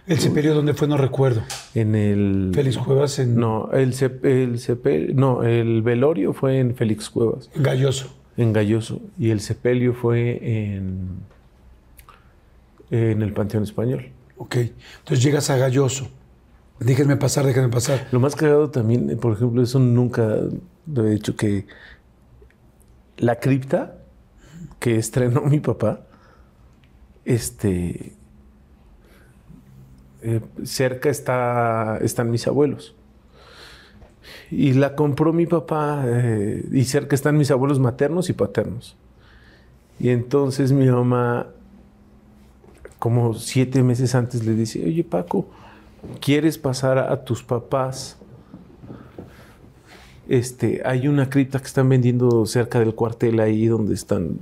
[0.07, 1.41] El sepelio donde fue no recuerdo.
[1.75, 2.51] en el...
[2.53, 7.49] Félix Cuevas en No, el, sep- el sepelio, no, el velorio fue en Félix Cuevas,
[7.55, 8.13] Galloso.
[8.37, 11.09] en Galloso, y el sepelio fue en,
[12.91, 14.09] en el Panteón Español.
[14.37, 14.55] Ok.
[14.99, 16.07] Entonces llegas a Galloso.
[16.79, 18.07] Déjenme pasar, déjenme pasar.
[18.11, 20.37] Lo más cagado también, por ejemplo, eso nunca
[20.91, 21.65] lo he dicho, que
[23.17, 23.97] la cripta
[24.79, 26.01] que estrenó mi papá,
[27.25, 28.13] este,
[30.21, 32.95] eh, cerca está, están mis abuelos.
[34.51, 38.95] Y la compró mi papá eh, y cerca están mis abuelos maternos y paternos.
[39.99, 41.47] Y entonces mi mamá,
[42.99, 45.47] como siete meses antes, le dice, oye Paco,
[46.19, 48.17] ¿quieres pasar a tus papás?
[50.27, 54.37] Este, hay una cripta que están vendiendo cerca del cuartel ahí donde están,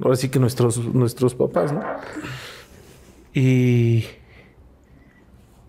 [0.00, 1.82] ahora sí que nuestros, nuestros papás, ¿no?
[3.32, 4.04] Y,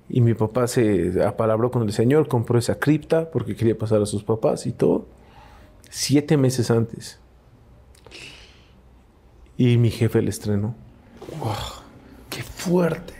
[0.09, 4.05] y mi papá se apalabró con el Señor, compró esa cripta porque quería pasar a
[4.05, 5.07] sus papás y todo.
[5.89, 7.19] Siete meses antes.
[9.57, 10.75] Y mi jefe le estrenó.
[12.29, 13.13] ¡Qué fuerte!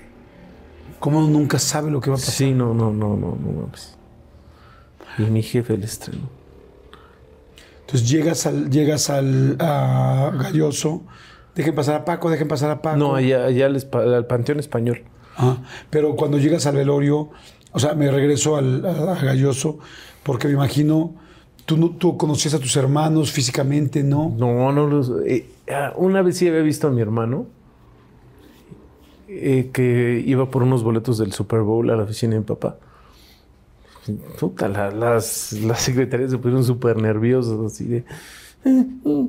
[0.99, 2.34] ¿Cómo nunca sabe lo que va a pasar?
[2.34, 3.51] Sí, no, no, no, no, no.
[3.51, 3.95] mames.
[5.18, 6.30] Y mi jefe le estrenó.
[7.86, 11.03] Entonces llegas al, llegas al a Galloso,
[11.55, 12.97] dejen pasar a Paco, dejen pasar a Paco.
[12.97, 15.03] No, allá, allá al, Panteón Español.
[15.38, 15.57] Ah,
[15.89, 17.29] pero cuando llegas al velorio,
[17.73, 19.77] o sea, me regreso al, a, a Galloso,
[20.23, 21.13] porque me imagino,
[21.65, 24.33] tú, no- tú conocías a tus hermanos físicamente, ¿no?
[24.36, 25.11] No, no los.
[25.25, 27.45] eh, ah, una vez sí había visto a mi hermano
[29.27, 32.77] eh, que iba por unos boletos del Super Bowl a la oficina de mi papá.
[34.39, 37.97] Puta, la- las, las secretarias se pusieron súper nerviosas, así de.
[38.66, 39.28] "Eh, eh,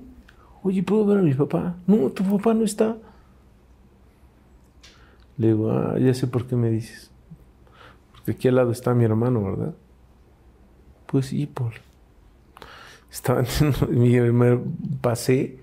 [0.63, 1.77] Oye, ¿puedo ver a mi papá?
[1.87, 2.97] No, tu papá no está.
[5.39, 7.11] Le digo, ah, ya sé por qué me dices.
[8.13, 9.75] Porque aquí al lado está mi hermano, ¿verdad?
[11.07, 11.73] Pues sí, Paul.
[13.11, 13.45] Estaba
[13.91, 14.59] me
[15.01, 15.59] pasé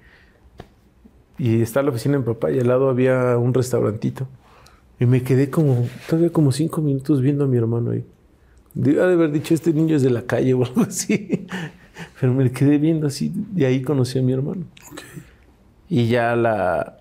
[1.37, 4.27] y está la oficina de mi papá y al lado había un restaurantito.
[4.99, 8.05] Y me quedé como, todavía como cinco minutos viendo a mi hermano ahí.
[8.73, 11.45] Debe de haber dicho, este niño es de la calle o algo así.
[12.19, 14.63] Pero me quedé viendo así y ahí conocí a mi hermano.
[15.89, 16.97] Y ya la,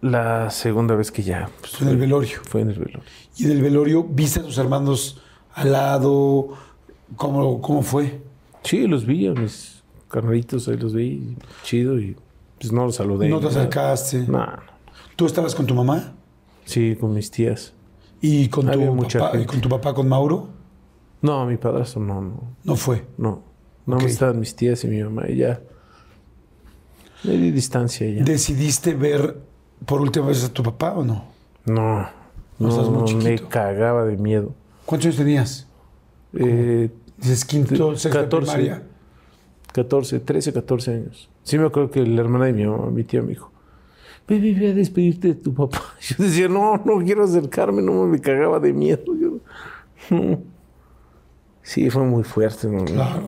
[0.00, 1.48] la segunda vez que ya...
[1.60, 2.38] pues, Fue en el velorio.
[2.42, 3.00] Fue en el velorio.
[3.36, 5.20] Y en el velorio, ¿viste a tus hermanos
[5.54, 6.54] al lado?
[7.16, 8.20] ¿Cómo, cómo fue?
[8.64, 12.16] Sí, los vi a mis carnalitos, ahí los vi, chido, y
[12.58, 13.28] pues no los saludé.
[13.28, 14.24] ¿No te acercaste?
[14.26, 14.58] No, no.
[15.14, 16.14] ¿Tú estabas con tu mamá?
[16.64, 17.72] Sí, con mis tías.
[18.20, 20.48] ¿Y con, tu mucha papá, y con tu papá, con Mauro?
[21.22, 23.04] No, mi padrastro no, no, No fue.
[23.16, 23.42] no.
[23.86, 24.02] No Ok.
[24.02, 25.60] estaban mis tías y mi mamá y ya.
[27.24, 28.22] Le di distancia ya.
[28.22, 29.36] ¿Decidiste ver
[29.86, 31.24] por última vez a tu papá o no?
[31.64, 32.08] No,
[32.58, 34.52] No, estás muy no, me cagaba de miedo.
[34.84, 35.66] ¿Cuántos años tenías?
[36.34, 38.52] Eh, Dices quinto, sexto de 14.
[38.52, 38.82] primaria.
[39.72, 41.28] 14, 13, 14 años.
[41.42, 43.50] Sí me acuerdo que la hermana de mi mamá, mi tía me dijo,
[44.28, 45.82] ve, ve, a despedirte de tu papá.
[46.00, 49.04] Yo decía, no, no quiero acercarme, no me cagaba de miedo.
[51.62, 52.66] Sí, fue muy fuerte.
[52.66, 52.82] ¿no?
[52.86, 53.27] Claro.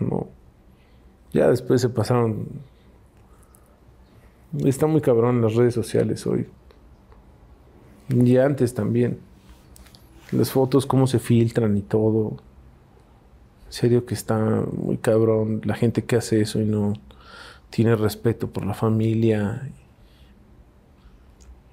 [0.00, 0.28] No.
[1.32, 2.48] Ya después se pasaron.
[4.64, 6.46] Está muy cabrón las redes sociales hoy.
[8.08, 9.18] Y antes también.
[10.32, 12.36] Las fotos, cómo se filtran y todo.
[13.66, 15.60] En serio que está muy cabrón.
[15.64, 16.94] La gente que hace eso y no
[17.70, 19.70] tiene respeto por la familia.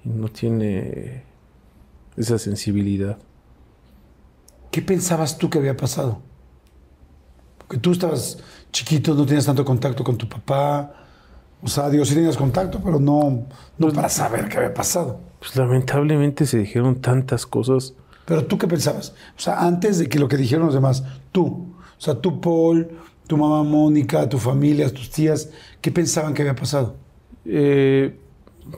[0.04, 1.22] Y no tiene
[2.16, 3.18] esa sensibilidad.
[4.70, 6.20] ¿Qué pensabas tú que había pasado?
[7.66, 8.38] Porque tú estabas
[8.72, 10.92] chiquito, no tenías tanto contacto con tu papá.
[11.62, 13.46] O sea, digo, sí tenías contacto, pero no,
[13.78, 15.20] no para saber qué había pasado.
[15.38, 17.94] Pues lamentablemente se dijeron tantas cosas.
[18.26, 19.14] Pero tú qué pensabas?
[19.36, 22.90] O sea, antes de que lo que dijeron los demás, tú, o sea, tú, Paul,
[23.26, 25.50] tu mamá Mónica, tu familia, tus tías,
[25.80, 26.96] ¿qué pensaban que había pasado?
[27.44, 28.18] Eh,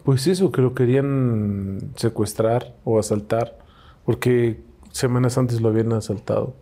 [0.04, 3.58] pues eso, que lo querían secuestrar o asaltar,
[4.04, 4.60] porque
[4.92, 6.54] semanas antes lo habían asaltado.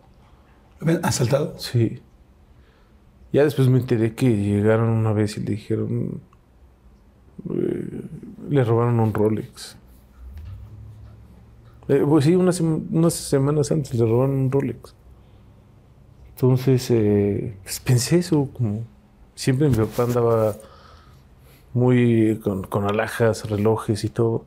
[0.79, 1.55] ¿Lo habían asaltado?
[1.57, 2.01] Sí.
[3.35, 6.21] Ya después me enteré que llegaron una vez y le dijeron,
[7.49, 8.01] eh,
[8.49, 9.75] le robaron un Rolex.
[11.89, 14.95] Eh, pues sí, unas, unas semanas antes le robaron un Rolex.
[16.29, 18.85] Entonces, eh, pues pensé eso, como
[19.35, 20.55] siempre mi papá andaba
[21.73, 24.45] muy con, con alhajas, relojes y todo.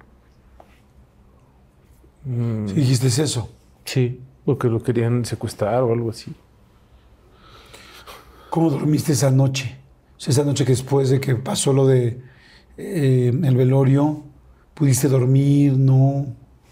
[2.25, 3.51] Mm, dijiste eso.
[3.85, 6.35] sí, porque lo querían secuestrar o algo así.
[8.51, 9.77] ¿Cómo dormiste esa noche?
[10.27, 12.21] Esa noche que después de que pasó lo de
[12.77, 14.25] eh, el velorio,
[14.75, 15.75] ¿pudiste dormir?
[15.77, 16.27] ¿No?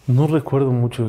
[0.07, 1.09] No recuerdo mucho.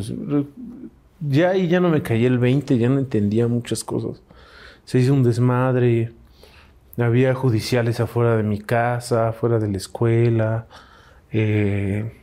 [1.19, 4.21] Ya ahí ya no me caía el 20, ya no entendía muchas cosas.
[4.85, 6.13] Se hizo un desmadre.
[6.97, 10.67] Había judiciales afuera de mi casa, afuera de la escuela.
[11.31, 12.16] eh,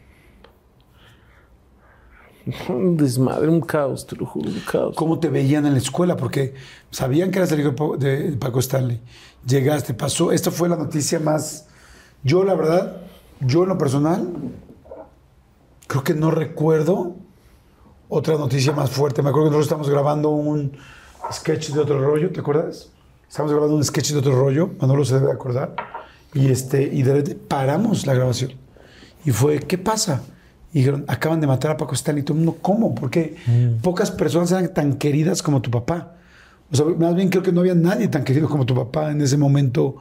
[2.69, 4.95] un desmadre, un caos, te lo juro, un caos.
[4.97, 6.17] ¿Cómo te veían en la escuela?
[6.17, 6.55] Porque
[6.91, 9.01] sabían que eras el hijo de Pa- de Paco Stanley.
[9.47, 10.33] Llegaste, pasó.
[10.33, 11.67] Esta fue la noticia más.
[12.23, 12.97] Yo, la verdad,
[13.41, 14.29] yo en lo personal,
[15.87, 17.17] creo que no recuerdo
[18.09, 19.23] otra noticia más fuerte.
[19.23, 20.73] Me acuerdo que nosotros estamos grabando un
[21.33, 22.91] sketch de otro rollo, ¿te acuerdas?
[23.29, 25.75] Estamos grabando un sketch de otro rollo, Manolo se debe acordar.
[26.35, 28.53] Y, este, y de repente paramos la grabación.
[29.25, 30.23] Y fue, ¿qué pasa?
[30.75, 32.23] Y dijeron, acaban de matar a Paco Stanley.
[32.23, 32.95] Y todo el mundo, ¿cómo?
[32.95, 33.37] Porque
[33.81, 36.17] pocas personas eran tan queridas como tu papá.
[36.71, 39.21] O sea, más bien creo que no había nadie tan querido como tu papá en
[39.21, 39.97] ese momento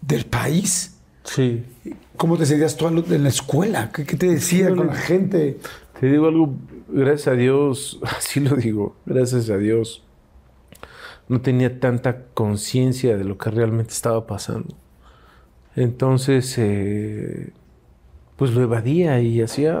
[0.00, 0.96] del país.
[1.24, 1.64] Sí.
[2.16, 3.92] ¿Cómo te sentías tú en la escuela?
[3.92, 5.58] ¿Qué, qué te decía Sí, con la gente?
[6.00, 6.54] Te digo algo,
[6.88, 10.02] gracias a Dios, así lo digo, gracias a Dios,
[11.28, 14.74] no tenía tanta conciencia de lo que realmente estaba pasando.
[15.76, 17.52] Entonces, eh,
[18.36, 19.78] pues lo evadía y hacía,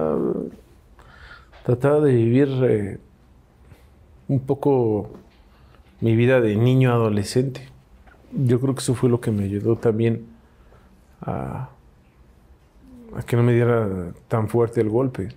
[1.64, 2.98] trataba de vivir eh,
[4.28, 5.10] un poco
[6.00, 7.68] mi vida de niño adolescente.
[8.32, 10.26] Yo creo que eso fue lo que me ayudó también
[11.20, 11.70] a,
[13.16, 15.28] a que no me diera tan fuerte el golpe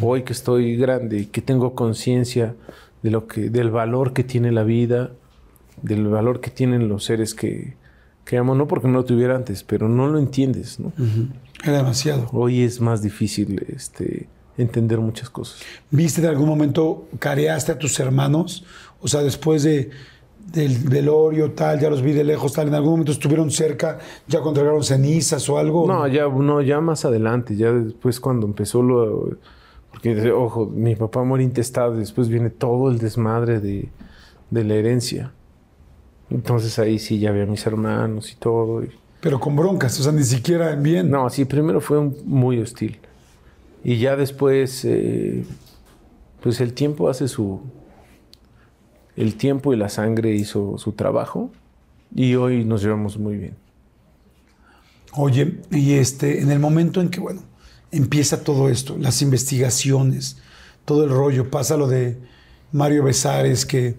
[0.00, 2.54] hoy que estoy grande que tengo conciencia
[3.02, 5.12] de lo que del valor que tiene la vida,
[5.82, 7.76] del valor que tienen los seres que,
[8.24, 10.92] que amo, no porque no lo tuviera antes, pero no lo entiendes, ¿no?
[11.62, 12.28] Era demasiado.
[12.32, 15.60] Hoy es más difícil este, entender muchas cosas.
[15.90, 18.64] ¿Viste en algún momento, careaste a tus hermanos?
[19.00, 19.90] O sea, después de,
[20.52, 24.40] del velorio, tal, ya los vi de lejos, tal, ¿en algún momento estuvieron cerca, ya
[24.40, 25.86] contragaron cenizas o algo?
[25.86, 29.36] No, ya, no, ya más adelante, ya después cuando empezó lo...
[29.90, 33.90] Porque, ojo, mi papá muere intestado después viene todo el desmadre de,
[34.50, 35.32] de la herencia.
[36.30, 38.82] Entonces ahí sí ya había mis hermanos y todo.
[38.82, 41.10] y- Pero con broncas, o sea, ni siquiera en bien.
[41.10, 42.98] No, sí, primero fue un- muy hostil.
[43.82, 45.44] Y ya después, eh,
[46.42, 47.60] pues el tiempo hace su...
[49.16, 51.50] El tiempo y la sangre hizo su trabajo.
[52.14, 53.54] Y hoy nos llevamos muy bien.
[55.16, 57.42] Oye, y este, en el momento en que, bueno,
[57.92, 60.38] empieza todo esto, las investigaciones,
[60.84, 62.18] todo el rollo, pasa lo de
[62.72, 63.94] Mario Besares, que,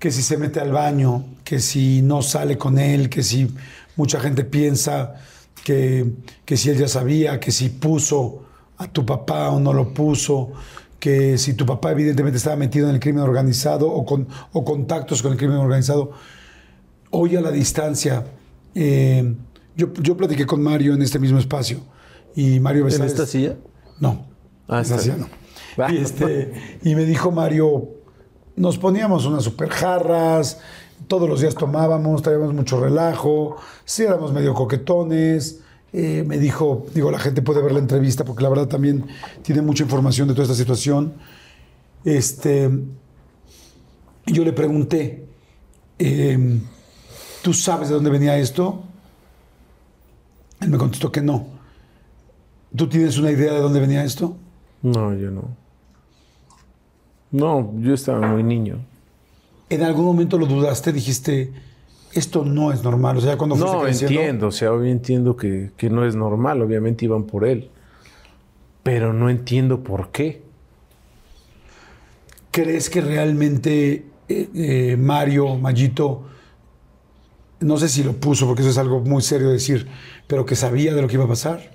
[0.00, 3.54] que si se mete al baño, que si no sale con él, que si
[3.96, 5.14] mucha gente piensa
[5.62, 6.10] que,
[6.46, 8.44] que si él ya sabía, que si puso
[8.78, 10.52] a tu papá o no lo puso,
[10.98, 15.20] que si tu papá evidentemente estaba metido en el crimen organizado o, con, o contactos
[15.20, 16.12] con el crimen organizado.
[17.10, 18.24] Hoy a la distancia,
[18.74, 19.34] eh,
[19.76, 21.82] yo, yo platiqué con Mario en este mismo espacio
[22.34, 23.12] y Mario ¿En Besares...
[23.12, 23.56] esta silla?
[23.98, 24.26] No.
[24.66, 25.92] Ah, esa está silla no.
[25.92, 27.99] Y, este, y me dijo Mario,
[28.60, 30.58] nos poníamos unas super jarras,
[31.08, 33.56] todos los días tomábamos, traíamos mucho relajo,
[33.86, 35.60] sí éramos medio coquetones.
[35.94, 39.06] Eh, me dijo, digo, la gente puede ver la entrevista porque la verdad también
[39.42, 41.14] tiene mucha información de toda esta situación.
[42.04, 42.70] Este,
[44.26, 45.26] yo le pregunté,
[45.98, 46.60] em,
[47.42, 48.82] ¿tú sabes de dónde venía esto?
[50.60, 51.46] Él me contestó que no.
[52.76, 54.36] ¿Tú tienes una idea de dónde venía esto?
[54.82, 55.59] No, yo no.
[57.30, 58.78] No, yo estaba muy niño.
[59.68, 60.92] ¿En algún momento lo dudaste?
[60.92, 61.52] Dijiste,
[62.12, 63.16] esto no es normal.
[63.18, 66.16] O sea, cuando fuiste No, creciendo, entiendo, o sea, hoy entiendo que, que no es
[66.16, 67.70] normal, obviamente iban por él.
[68.82, 70.42] Pero no entiendo por qué.
[72.50, 76.24] ¿crees que realmente eh, eh, Mario, Mayito,
[77.60, 79.86] no sé si lo puso, porque eso es algo muy serio decir,
[80.26, 81.72] pero que sabía de lo que iba a pasar?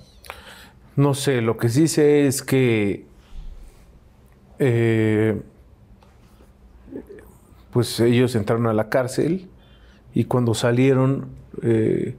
[0.96, 3.05] No sé, lo que sí sé es que
[4.58, 5.40] eh,
[7.72, 9.48] pues ellos entraron a la cárcel
[10.14, 11.26] y cuando salieron
[11.62, 12.16] eh,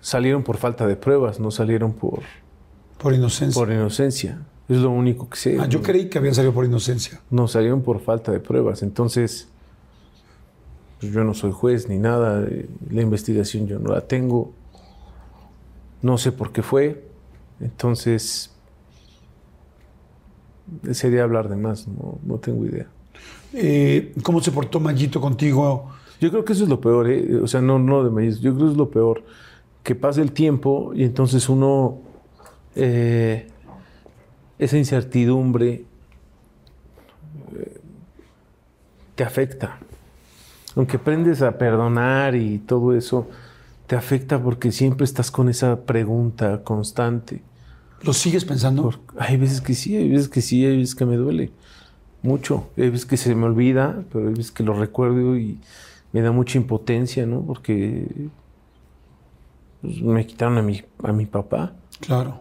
[0.00, 2.20] salieron por falta de pruebas, no salieron por,
[2.98, 3.58] Por inocencia.
[3.60, 4.42] por inocencia.
[4.68, 5.56] Es lo único que sé.
[5.60, 7.20] Ah, yo creí que habían salido por inocencia.
[7.30, 8.82] No, salieron por falta de pruebas.
[8.82, 9.48] Entonces,
[11.00, 12.46] pues yo no soy juez ni nada.
[12.90, 14.52] La investigación yo no la tengo.
[16.00, 17.04] No sé por qué fue.
[17.60, 18.50] Entonces,
[20.92, 22.86] sería hablar de más, no, no tengo idea.
[23.52, 25.90] Eh, ¿Cómo se portó Mayito contigo?
[26.20, 27.36] Yo creo que eso es lo peor, ¿eh?
[27.42, 29.24] o sea, no, no de maíz, yo creo que es lo peor,
[29.82, 31.98] que pase el tiempo y entonces uno,
[32.76, 33.48] eh,
[34.58, 35.84] esa incertidumbre
[37.56, 37.80] eh,
[39.16, 39.78] te afecta.
[40.76, 43.28] Aunque aprendes a perdonar y todo eso,
[43.86, 47.42] te afecta porque siempre estás con esa pregunta constante.
[48.02, 48.82] ¿Lo sigues pensando?
[48.82, 51.50] Por- hay veces que sí, hay veces que sí, hay veces que me duele
[52.22, 52.68] mucho.
[52.76, 55.58] Hay veces que se me olvida, pero hay veces que lo recuerdo y
[56.12, 57.42] me da mucha impotencia, ¿no?
[57.42, 58.06] Porque
[59.80, 61.74] pues, me quitaron a mi, a mi papá.
[62.00, 62.40] Claro.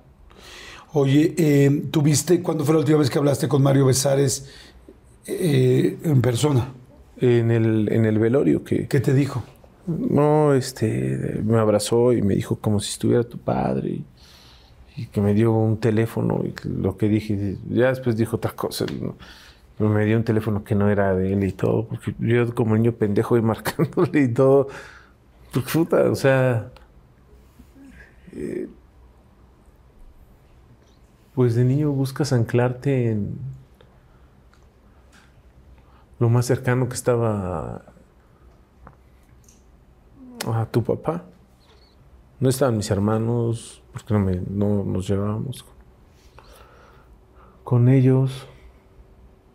[0.93, 4.49] Oye, eh, ¿tuviste, cuándo fue la última vez que hablaste con Mario Besares
[5.25, 6.69] eh, en persona?
[7.17, 8.87] En el, en el velorio que...
[8.87, 9.43] ¿Qué te dijo?
[9.87, 14.01] No, este, me abrazó y me dijo como si estuviera tu padre
[14.95, 18.91] y, que me dio un teléfono y lo que dije, ya después dijo otras cosas,
[18.93, 19.15] ¿no?
[19.77, 22.75] Pero me dio un teléfono que no era de él y todo, porque yo como
[22.75, 24.67] niño pendejo y marcándole y todo,
[25.53, 26.71] porque puta, o sea,
[28.33, 28.67] eh,
[31.33, 33.37] pues de niño buscas anclarte en
[36.19, 37.83] lo más cercano que estaba
[40.45, 41.23] a tu papá.
[42.39, 45.65] No estaban mis hermanos, porque no, me- no nos llevábamos
[47.63, 48.31] con ellos.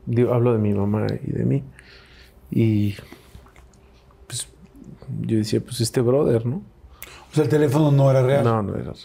[0.06, 1.64] Digo, hablo de mi mamá y de mí.
[2.50, 2.94] Y
[4.26, 4.48] pues
[5.22, 6.62] yo decía, pues este brother, ¿no?
[7.30, 8.44] O sea, el teléfono no era real.
[8.44, 8.96] No, no era real.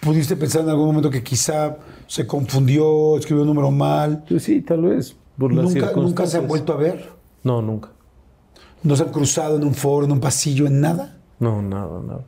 [0.00, 4.24] ¿Pudiste pensar en algún momento que quizá se confundió, escribió un número mal?
[4.28, 5.16] Pues sí, tal vez.
[5.38, 7.10] Por las ¿Nunca, ¿Nunca se han vuelto a ver?
[7.44, 7.90] No, nunca.
[8.82, 11.18] ¿No se han cruzado en un foro, en un pasillo, en nada?
[11.38, 12.24] No, nada, nada.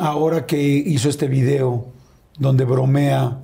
[0.00, 1.86] Ahora que hizo este video
[2.38, 3.38] donde bromea,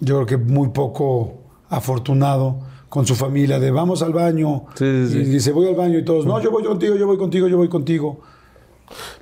[0.00, 1.38] yo creo que muy poco
[1.68, 5.18] afortunado con su familia de vamos al baño Sí, sí, sí.
[5.18, 7.56] y dice voy al baño y todos no yo voy contigo yo voy contigo yo
[7.56, 8.20] voy contigo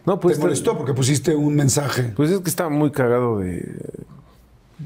[0.05, 3.81] No, pues te molestó porque pusiste un mensaje Pues es que está muy cagado de.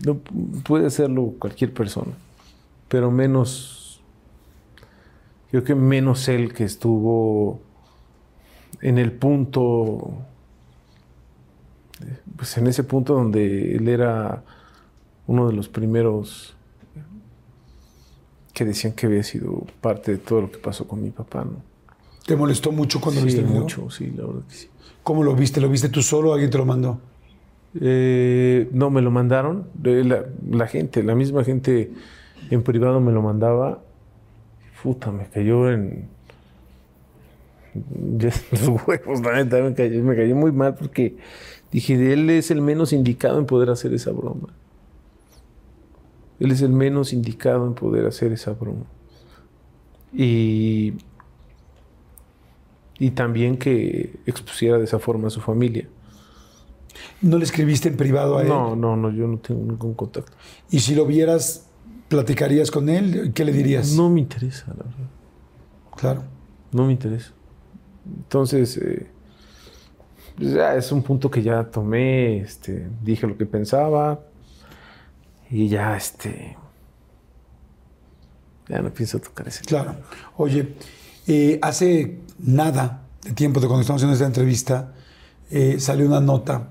[0.06, 0.18] No
[0.62, 2.12] puede hacerlo cualquier persona.
[2.88, 4.00] Pero menos.
[5.50, 7.58] Creo que menos él que estuvo
[8.82, 10.12] en el punto.
[12.36, 14.42] Pues en ese punto donde él era
[15.26, 16.56] uno de los primeros
[18.54, 21.62] que decían que había sido parte de todo lo que pasó con mi papá, ¿no?
[22.26, 24.68] te molestó mucho cuando Sí, viste el video mucho, sí, la verdad que sí.
[25.02, 27.00] cómo lo viste lo viste tú solo o alguien te lo mandó
[27.80, 29.68] Eh, no, me lo mandaron.
[29.82, 31.92] La, la gente, la misma gente
[32.50, 33.82] en privado me lo mandaba.
[34.82, 36.08] Puta, me cayó en.
[37.74, 41.16] ya en los huevos, la neta, me cayó, me cayó muy mal porque
[41.72, 44.48] dije, él es el menos indicado en poder hacer esa broma.
[46.40, 48.84] Él es el menos indicado en poder hacer esa broma.
[50.12, 50.94] Y.
[53.00, 55.88] Y también que expusiera de esa forma a su familia.
[57.22, 60.32] no le escribiste en privado a él No, no, no, yo no tengo ningún contacto.
[60.70, 61.66] y si lo vieras
[62.08, 65.10] platicarías con él qué le dirías No me interesa, la verdad.
[65.96, 66.22] claro
[66.72, 67.32] No me interesa.
[68.04, 69.06] Entonces, eh,
[70.38, 74.20] pues es un punto que ya tomé, este, dije lo que pensaba
[75.50, 76.56] y ya, este,
[78.68, 79.64] ya no pienso tocar ese.
[79.64, 79.96] Claro.
[80.36, 80.74] Oye,
[81.26, 84.94] eh, hace nada de tiempo de cuando estamos haciendo esta entrevista,
[85.50, 86.68] eh, salió una nota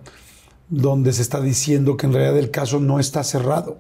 [0.70, 3.80] donde se está diciendo que en realidad el caso no está cerrado,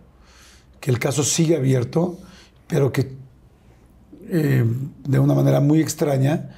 [0.81, 2.19] que el caso sigue abierto,
[2.68, 3.15] pero que
[4.30, 4.65] eh,
[5.07, 6.49] de una manera muy extraña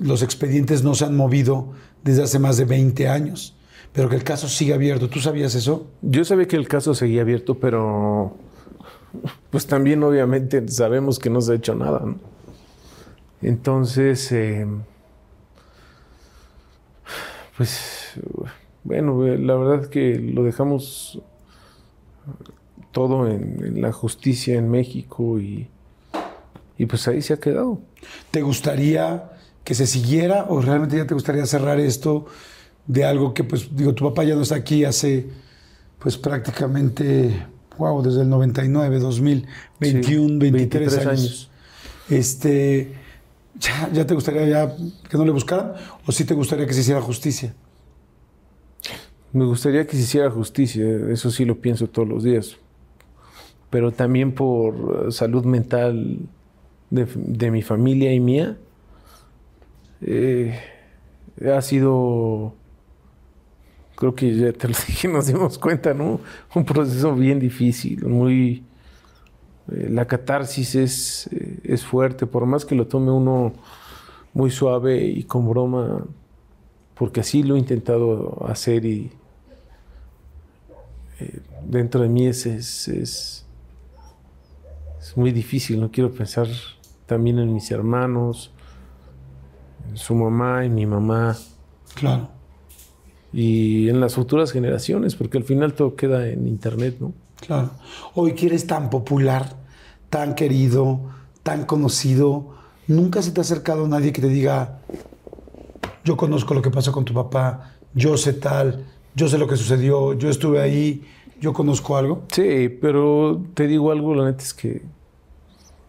[0.00, 1.72] los expedientes no se han movido
[2.02, 3.56] desde hace más de 20 años,
[3.92, 5.08] pero que el caso sigue abierto.
[5.08, 5.86] ¿Tú sabías eso?
[6.02, 8.36] Yo sabía que el caso seguía abierto, pero
[9.50, 12.00] pues también obviamente sabemos que no se ha hecho nada.
[12.04, 12.16] ¿no?
[13.42, 14.66] Entonces, eh,
[17.56, 18.14] pues
[18.84, 21.20] bueno, eh, la verdad que lo dejamos
[22.92, 25.68] todo en, en la justicia en México y,
[26.78, 27.80] y pues ahí se ha quedado.
[28.30, 29.32] ¿Te gustaría
[29.64, 32.26] que se siguiera o realmente ya te gustaría cerrar esto
[32.86, 35.28] de algo que, pues, digo, tu papá ya no está aquí hace,
[35.98, 37.46] pues, prácticamente,
[37.78, 39.46] wow, desde el 99, 2000,
[39.78, 41.08] 21, Sí, 23, 23 años.
[41.08, 41.50] años.
[42.10, 42.92] Este,
[43.58, 44.76] ya, ¿ya te gustaría ya
[45.08, 45.74] que no le buscaran
[46.06, 47.54] o sí te gustaría que se hiciera justicia?
[49.32, 52.56] Me gustaría que se hiciera justicia, eso sí lo pienso todos los días.
[53.70, 56.18] Pero también por salud mental
[56.90, 58.58] de, de mi familia y mía,
[60.02, 60.58] eh,
[61.54, 62.54] ha sido
[63.94, 66.20] creo que ya te lo dije, nos dimos cuenta, ¿no?
[66.54, 68.64] Un proceso bien difícil, muy...
[69.70, 73.52] eh, la catarsis es, eh, es fuerte, por más que lo tome uno
[74.34, 76.04] muy suave y con broma,
[76.94, 79.12] porque así lo he intentado hacer y
[81.64, 83.46] dentro de mí es, es, es,
[85.16, 86.48] muy difícil, no quiero pensar
[87.06, 88.50] también en mis hermanos,
[89.94, 91.36] su mamá y mi mamá
[91.94, 92.28] Claro.
[93.32, 97.12] y en las futuras generaciones, porque al final todo queda en internet, ¿no?
[97.40, 97.70] Claro.
[98.14, 99.56] Hoy que eres tan popular,
[100.10, 101.00] tan querido,
[101.42, 102.54] tan conocido,
[102.86, 104.78] nunca se te ha acercado nadie que te diga,
[106.04, 109.56] yo conozco lo que pasó con tu papá, yo sé tal, yo sé lo que
[109.56, 111.02] sucedió, yo estuve ahí,
[111.40, 112.22] yo conozco algo.
[112.32, 114.82] Sí, pero te digo algo, la neta es que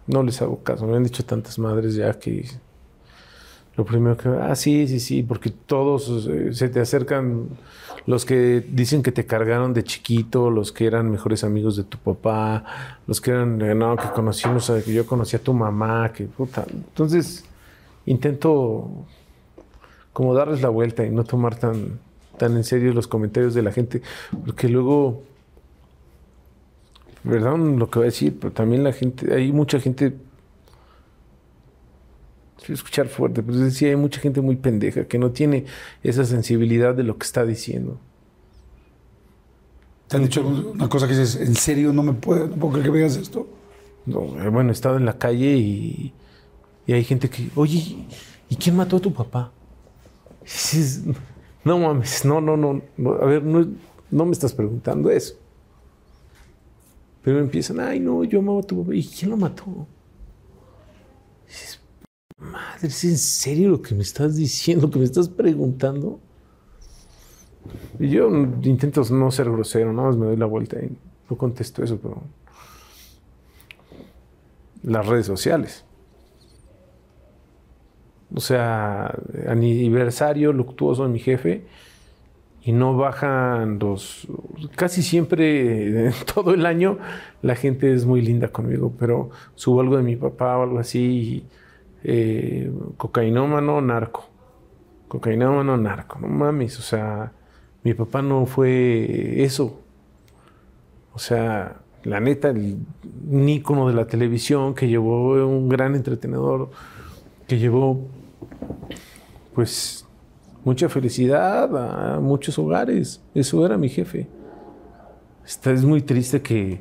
[0.08, 0.86] no les hago caso.
[0.88, 2.50] Me han dicho tantas madres ya que
[3.76, 7.48] lo primero que, ah, sí, sí, sí, porque todos eh, se te acercan,
[8.06, 11.98] los que dicen que te cargaron de chiquito, los que eran mejores amigos de tu
[11.98, 12.66] papá,
[13.08, 16.26] los que eran, eh, no, que conocimos, a- que yo conocí a tu mamá, que
[16.26, 16.66] puta.
[16.70, 17.46] Entonces,
[18.06, 18.90] intento
[20.12, 22.00] como darles la vuelta y no tomar tan,
[22.38, 24.02] tan en serio los comentarios de la gente,
[24.46, 25.24] porque luego,
[27.28, 30.14] perdón lo que voy a decir, pero también la gente, hay mucha gente
[32.68, 35.66] escuchar fuerte, pero sí hay mucha gente muy pendeja que no tiene
[36.02, 38.00] esa sensibilidad de lo que está diciendo.
[40.08, 42.86] ¿Te han dicho una cosa que dices, en serio, no me puedo, no puedo creer
[42.86, 43.48] que me digas esto?
[44.06, 46.14] No, eh, bueno, he estado en la calle y,
[46.86, 48.06] y hay gente que, oye,
[48.50, 49.52] ¿y quién mató a tu papá?
[50.44, 51.04] Dices,
[51.64, 53.66] no mames, no, no, no, no, a ver, no,
[54.12, 55.36] no me estás preguntando eso.
[57.24, 58.94] Pero empiezan, ay, no, yo amaba a tu papá.
[58.94, 59.88] ¿Y quién lo mató?
[61.48, 61.80] Dices,
[62.44, 66.20] madre, ¿es en serio lo que me estás diciendo, lo que me estás preguntando?
[68.00, 68.30] Yo
[68.64, 70.96] intento no ser grosero, nada más me doy la vuelta y
[71.30, 72.22] no contesto eso, pero
[74.84, 75.86] las redes sociales.
[78.36, 79.16] O sea,
[79.48, 81.66] aniversario luctuoso de mi jefe
[82.64, 84.28] y no bajan los...
[84.76, 86.98] Casi siempre, en todo el año,
[87.42, 91.00] la gente es muy linda conmigo, pero subo algo de mi papá o algo así,
[91.00, 91.46] y,
[92.04, 94.26] eh, cocainómano, narco.
[95.08, 96.20] Cocainómano, narco.
[96.20, 97.32] No mames, o sea,
[97.84, 99.80] mi papá no fue eso.
[101.14, 102.78] O sea, la neta, el
[103.48, 106.72] ícono de la televisión que llevó un gran entretenedor,
[107.48, 108.08] que llevó,
[109.54, 110.06] pues,
[110.64, 113.22] mucha felicidad a muchos hogares.
[113.36, 114.28] Eso era mi jefe.
[115.46, 116.80] Está, es muy triste que,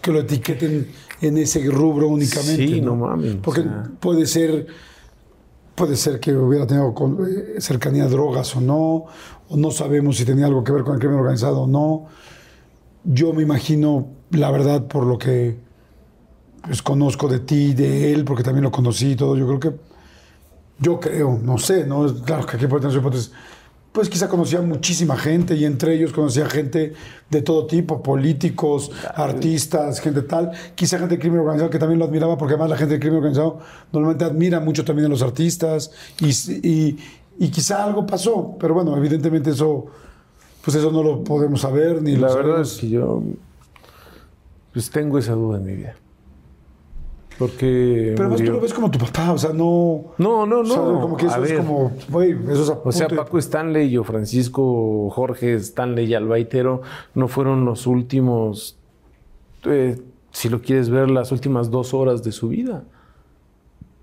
[0.00, 0.88] que lo etiqueten
[1.20, 2.66] en ese rubro únicamente.
[2.66, 3.90] Sí, no mames, o Porque sea.
[4.00, 4.66] puede ser,
[5.74, 6.94] puede ser que hubiera tenido
[7.26, 9.06] eh, cercanía a drogas o no,
[9.48, 12.06] o no sabemos si tenía algo que ver con el crimen organizado o no.
[13.04, 15.58] Yo me imagino, la verdad, por lo que
[16.62, 19.72] pues, conozco de ti, de él, porque también lo conocí y todo, yo creo que,
[20.78, 22.06] yo creo, no sé, ¿no?
[22.24, 23.32] Claro que aquí puede tener su hipótesis.
[23.92, 26.92] Pues quizá conocía muchísima gente y entre ellos conocía gente
[27.28, 30.52] de todo tipo, políticos, artistas, gente tal.
[30.76, 33.16] Quizá gente del crimen organizado que también lo admiraba porque además la gente del crimen
[33.18, 33.58] organizado
[33.92, 35.90] normalmente admira mucho también a los artistas
[36.20, 36.28] y,
[36.68, 36.98] y-
[37.38, 39.86] y quizá algo pasó, pero bueno, evidentemente eso,
[40.62, 42.72] pues eso no lo podemos saber ni la lo verdad sabemos.
[42.74, 43.22] es que yo,
[44.72, 45.96] pues, tengo esa duda en mi vida.
[47.40, 48.12] Porque...
[48.16, 50.12] Pero además tú lo ves como tu papá, o sea, no...
[50.18, 51.00] No, no, o sea, no.
[51.00, 51.56] como que eso a es ver.
[51.56, 56.14] como, güey, eso es O sea, punto de- Paco Stanley o Francisco Jorge Stanley y
[56.14, 56.82] Albaitero
[57.14, 58.76] no fueron los últimos,
[59.64, 59.98] eh,
[60.30, 62.84] si lo quieres ver, las últimas dos horas de su vida.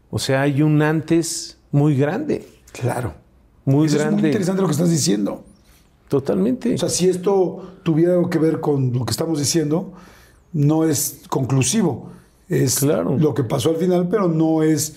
[0.09, 3.13] O sea, hay un antes muy grande, Claro.
[3.65, 4.21] muy Eso es grande.
[4.21, 5.43] muy interesante lo que estás diciendo.
[6.07, 6.73] Totalmente.
[6.73, 9.93] O sea, si esto tuviera algo que ver con lo que estamos diciendo,
[10.53, 12.09] no es conclusivo.
[12.49, 13.17] Es Claro.
[13.17, 14.95] lo que pasó al final, pero no es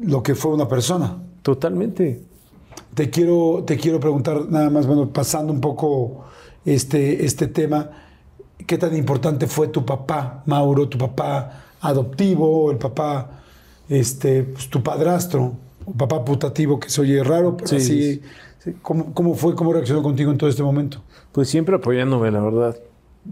[0.00, 1.16] lo que fue una persona.
[1.42, 2.22] Totalmente.
[2.94, 6.24] Te quiero, te quiero preguntar nada más, bueno, pasando un poco
[6.64, 7.90] este, este tema,
[8.66, 13.42] ¿qué tan importante fue tu papá, Mauro, tu papá adoptivo, el papá,
[13.88, 15.52] este, pues, tu padrastro,
[15.86, 18.22] o papá putativo, que se oye raro, pero Sí, así, sí.
[18.58, 21.00] sí, ¿cómo, ¿cómo fue, cómo reaccionó contigo en todo este momento?
[21.32, 22.76] Pues siempre apoyándome, la verdad.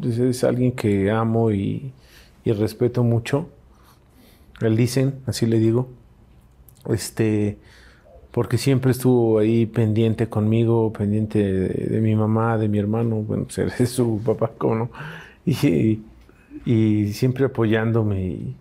[0.02, 1.92] Es, es alguien que amo y,
[2.44, 3.48] y respeto mucho.
[4.60, 5.88] El dicen, así le digo.
[6.88, 7.58] Este,
[8.30, 13.46] porque siempre estuvo ahí pendiente conmigo, pendiente de, de mi mamá, de mi hermano, bueno,
[13.78, 14.90] es su papá, ¿cómo no?
[15.44, 16.02] Y,
[16.64, 18.56] y siempre apoyándome y,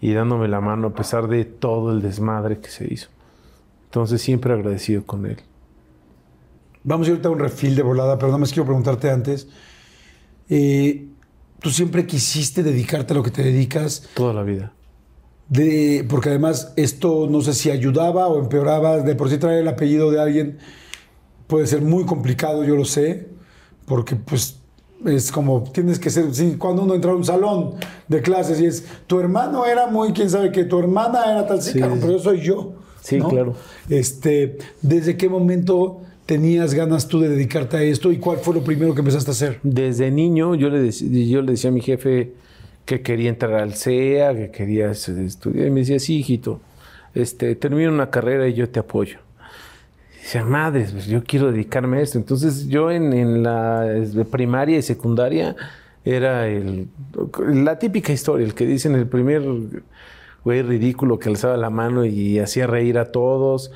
[0.00, 3.08] y dándome la mano a pesar de todo el desmadre que se hizo.
[3.84, 5.38] Entonces siempre agradecido con él.
[6.84, 9.48] Vamos a ir ahorita a un refil de volada, pero nada más quiero preguntarte antes.
[10.48, 11.08] Eh,
[11.60, 14.08] ¿Tú siempre quisiste dedicarte a lo que te dedicas?
[14.14, 14.72] Toda la vida.
[15.48, 18.98] De, porque además esto no sé si ayudaba o empeoraba.
[18.98, 20.58] De por sí traer el apellido de alguien
[21.46, 23.28] puede ser muy complicado, yo lo sé.
[23.86, 24.58] Porque pues
[25.04, 26.26] es como tienes que ser.
[26.58, 27.74] Cuando uno entra a un salón
[28.08, 31.62] de clases y es tu hermano era muy, quién sabe que tu hermana era tal,
[31.62, 32.72] sí, Sí, claro, pero yo soy yo.
[33.00, 33.28] Sí, ¿no?
[33.28, 33.54] claro.
[33.88, 38.64] Este, ¿Desde qué momento tenías ganas tú de dedicarte a esto y cuál fue lo
[38.64, 39.60] primero que empezaste a hacer?
[39.62, 42.32] Desde niño yo le, yo le decía a mi jefe
[42.86, 45.66] que quería entrar al CEA, que quería estudiar.
[45.66, 46.60] Y me decía, sí, hijito,
[47.14, 49.18] este, termina una carrera y yo te apoyo.
[50.14, 52.16] Y decía, madres, pues yo quiero dedicarme a esto.
[52.16, 53.86] Entonces yo en, en la
[54.30, 55.56] primaria y secundaria
[56.04, 56.88] era el,
[57.48, 59.42] la típica historia, el que dicen el primer
[60.44, 63.72] güey ridículo que alzaba la mano y hacía reír a todos.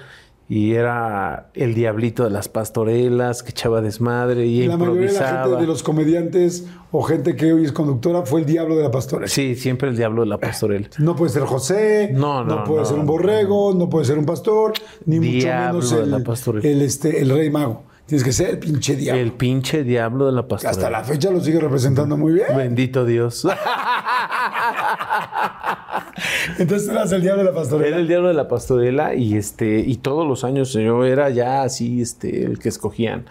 [0.53, 5.13] Y era el diablito de las pastorelas que echaba desmadre y la mayoría de la
[5.13, 5.43] improvisaba.
[5.45, 8.91] gente de los comediantes o gente que hoy es conductora fue el diablo de la
[8.91, 9.29] pastora.
[9.29, 10.89] Sí, siempre el diablo de la pastorela.
[10.99, 14.27] No puede ser José, No, no, puede no, ser un borrego, no puede ser un
[14.27, 14.73] pastor,
[15.07, 16.69] ni Diablo mucho de menos la el, pastorela.
[16.69, 17.85] el, este, el rey mago.
[18.11, 19.23] Tienes que ser el pinche diablo.
[19.23, 20.71] El pinche diablo de la Que pastorela.
[20.73, 22.49] Hasta la fecha lo sigue representando muy bien.
[22.57, 23.45] Bendito Dios.
[26.59, 27.87] Entonces eras el diablo de la pastorela.
[27.87, 31.63] Era el diablo de la pastorela y este y todos los años yo era ya
[31.63, 33.27] así este el que escogían.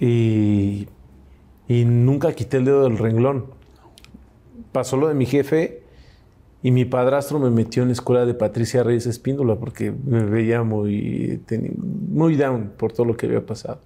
[0.00, 0.88] Y,
[1.68, 3.46] y nunca quité el dedo del renglón.
[4.72, 5.81] Pasó lo de mi jefe
[6.62, 10.62] y mi padrastro me metió en la escuela de Patricia Reyes Espíndola porque me veía
[10.62, 11.42] muy,
[12.08, 13.80] muy down por todo lo que había pasado.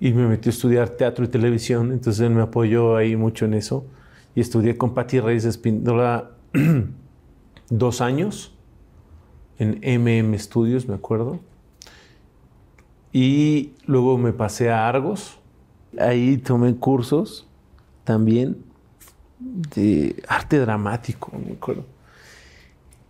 [0.00, 3.54] Y me metió a estudiar teatro y televisión, entonces él me apoyó ahí mucho en
[3.54, 3.86] eso.
[4.34, 6.32] Y estudié con Patti Reyes Espíndola
[7.70, 8.56] dos años
[9.58, 11.38] en MM Studios, me acuerdo.
[13.12, 15.38] Y luego me pasé a Argos.
[15.98, 17.48] Ahí tomé cursos
[18.04, 18.67] también
[19.38, 21.84] de arte dramático, me acuerdo.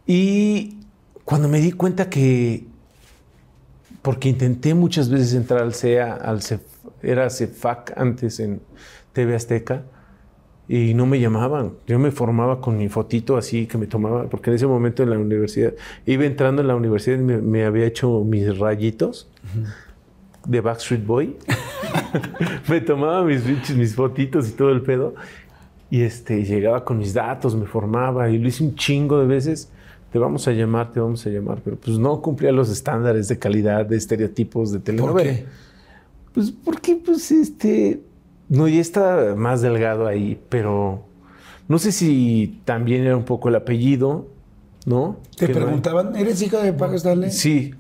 [0.06, 0.78] Y
[1.24, 2.64] cuando me di cuenta que,
[4.02, 6.62] porque intenté muchas veces entrar al CEA, al CEF,
[7.02, 8.60] era CEFAC antes en
[9.12, 9.84] TV Azteca,
[10.68, 11.72] y no me llamaban.
[11.86, 15.10] Yo me formaba con mi fotito así que me tomaba, porque en ese momento en
[15.10, 15.72] la universidad,
[16.04, 19.30] iba entrando en la universidad y me, me había hecho mis rayitos
[20.46, 21.36] de Backstreet Boy.
[22.68, 25.14] me tomaba mis, mis fotitos y todo el pedo.
[25.90, 29.70] Y este, llegaba con mis datos, me formaba y lo hice un chingo de veces.
[30.12, 31.60] Te vamos a llamar, te vamos a llamar.
[31.64, 35.30] Pero pues no cumplía los estándares de calidad, de estereotipos de ¿Por telenovela.
[35.32, 35.46] qué?
[36.34, 38.00] Pues porque, pues, este.
[38.48, 41.04] No, ya está más delgado ahí, pero
[41.68, 44.26] no sé si también era un poco el apellido,
[44.86, 45.18] ¿no?
[45.36, 47.30] Te Que no hay- preguntaban, ¿eres hija de Paco Stanley?
[47.30, 47.74] Sí,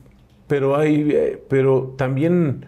[0.46, 2.66] pero hay, eh, pero también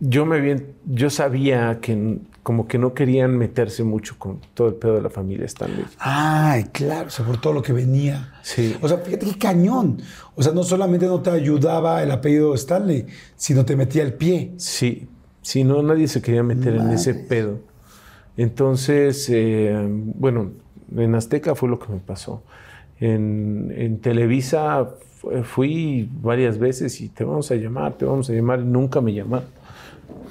[0.00, 4.74] yo me había- yo sabía que como que no querían meterse mucho con todo el
[4.74, 5.84] pedo de la familia Stanley.
[5.98, 8.32] Ay, claro, o sea, por todo lo que venía.
[8.42, 8.74] Sí.
[8.80, 10.00] O sea, fíjate qué cañón.
[10.34, 13.04] O sea, no solamente no te ayudaba el apellido Stanley,
[13.36, 14.52] sino te metía el pie.
[14.56, 15.08] Sí,
[15.42, 17.58] si no, nadie se quería meter en ese pedo.
[18.36, 20.52] Entonces, eh, bueno,
[20.96, 22.42] en Azteca fue lo que me pasó.
[23.00, 28.32] En, en Televisa fu- fui varias veces y te vamos a llamar, te vamos a
[28.32, 29.48] llamar, y nunca me llamaron.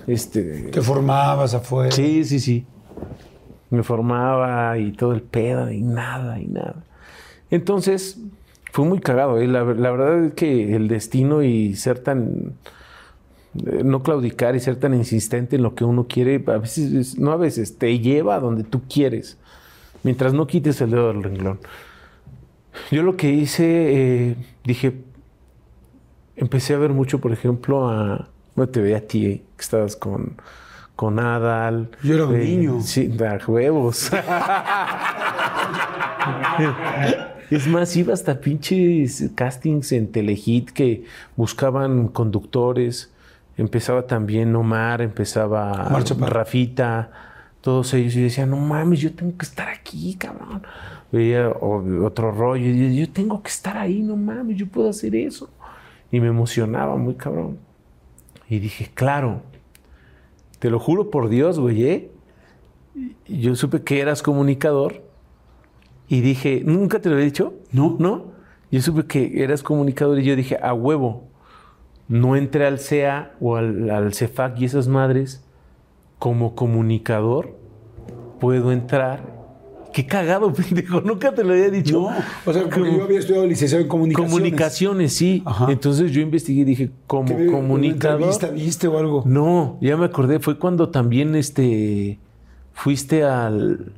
[0.08, 1.92] Este, Te formabas afuera.
[1.92, 2.66] Sí, sí, sí.
[3.70, 6.84] Me formaba y todo el pedo y nada, y nada.
[7.52, 8.18] Entonces,
[8.72, 9.40] fue muy cagado.
[9.40, 9.48] ¿eh?
[9.48, 12.54] La, la verdad es que el destino y ser tan...
[13.66, 17.18] eh, No claudicar y ser tan insistente en lo que uno quiere, a veces, es-
[17.20, 19.38] no a veces, te lleva a donde tú quieres,
[20.04, 21.60] mientras no quites el dedo del renglón.
[22.92, 23.66] Yo lo que hice,
[24.30, 24.94] eh, dije,
[26.38, 28.30] empecé a ver mucho, por ejemplo, a.
[28.58, 30.34] No te veía a ti, que estabas con,
[30.96, 31.92] con Adal.
[32.02, 32.82] Yo era un eh, niño.
[32.82, 34.12] Sí, da huevos.
[37.52, 41.06] es más, iba hasta pinches castings en Telehit que
[41.36, 43.14] buscaban conductores.
[43.58, 46.34] Empezaba también Omar, empezaba Omar.
[46.34, 47.12] Rafita,
[47.62, 48.16] todos ellos.
[48.16, 50.64] Y decía, no mames, yo tengo que estar aquí, cabrón.
[51.12, 52.66] Veía otro rollo.
[52.66, 55.48] Y yo, yo tengo que estar ahí, no mames, yo puedo hacer eso.
[56.12, 57.67] Y me emocionaba muy cabrón.
[58.50, 59.42] Y dije, claro,
[60.60, 62.12] te lo juro por Dios, güey, ¿eh?
[63.28, 65.04] Y Yo supe que eras comunicador
[66.08, 67.54] y dije, ¿nunca te lo he dicho?
[67.72, 67.96] No.
[68.00, 68.32] ¿No?
[68.72, 71.28] Yo supe que eras comunicador y yo dije, a huevo,
[72.08, 75.44] no entré al CEA o al, al CEFAC y esas madres
[76.20, 77.56] como comunicador,
[78.40, 79.37] puedo entrar.
[79.98, 81.02] Qué cagado, pendejo.
[81.02, 82.02] Nunca te lo había dicho.
[82.02, 82.08] No,
[82.46, 84.32] o sea, porque yo había estudiado licenciado en comunicaciones.
[84.32, 85.42] Comunicaciones, sí.
[85.44, 85.72] Ajá.
[85.72, 88.22] Entonces yo investigué y dije, como ¿Qué, ¿Una comunicador.
[88.22, 89.24] entrevista viste o algo?
[89.26, 92.20] No, ya me acordé, fue cuando también este
[92.74, 93.92] fuiste al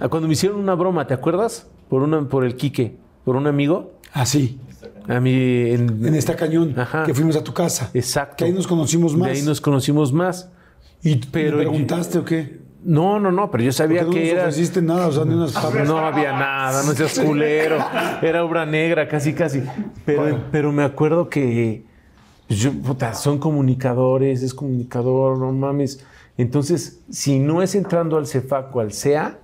[0.00, 1.68] a cuando me hicieron una broma, ¿te acuerdas?
[1.88, 3.92] Por una por el Quique, por un amigo.
[4.12, 4.58] Ah, sí.
[5.06, 7.04] A mí en, En esta cañón, Ajá.
[7.04, 7.90] que fuimos a tu casa.
[7.94, 8.36] Exacto.
[8.38, 9.28] Que ahí nos conocimos más.
[9.28, 10.50] De ahí nos conocimos más.
[11.04, 12.58] ¿Y Pero ¿me preguntaste o qué?
[12.84, 15.06] No, no, no, pero yo ¿Por sabía no que era ofreciste nada?
[15.06, 15.54] O sea, ni unas
[15.86, 17.78] no había nada, no seas culero.
[18.20, 19.62] Era obra negra, casi, casi.
[20.04, 21.84] Pero, pero me acuerdo que
[22.46, 26.04] pues, yo, puta, son comunicadores, es comunicador, no mames.
[26.36, 29.38] Entonces, si no es entrando al CEFAC o al CEA,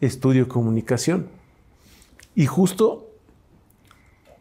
[0.00, 1.28] estudio comunicación.
[2.34, 3.10] Y justo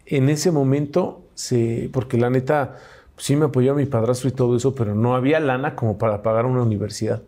[0.05, 2.77] en ese momento, se, porque la neta,
[3.17, 6.23] sí me apoyó a mi padrastro y todo eso, pero no había lana como para
[6.23, 7.21] pagar una universidad.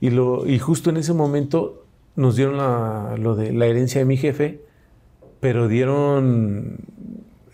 [0.00, 1.84] Y, lo, y justo en ese momento
[2.16, 4.60] nos dieron la- lo de la herencia de mi jefe,
[5.40, 6.78] pero dieron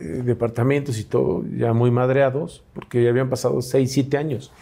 [0.01, 4.53] eh, departamentos y todo ya muy madreados, porque ya habían pasado 6, 7 años.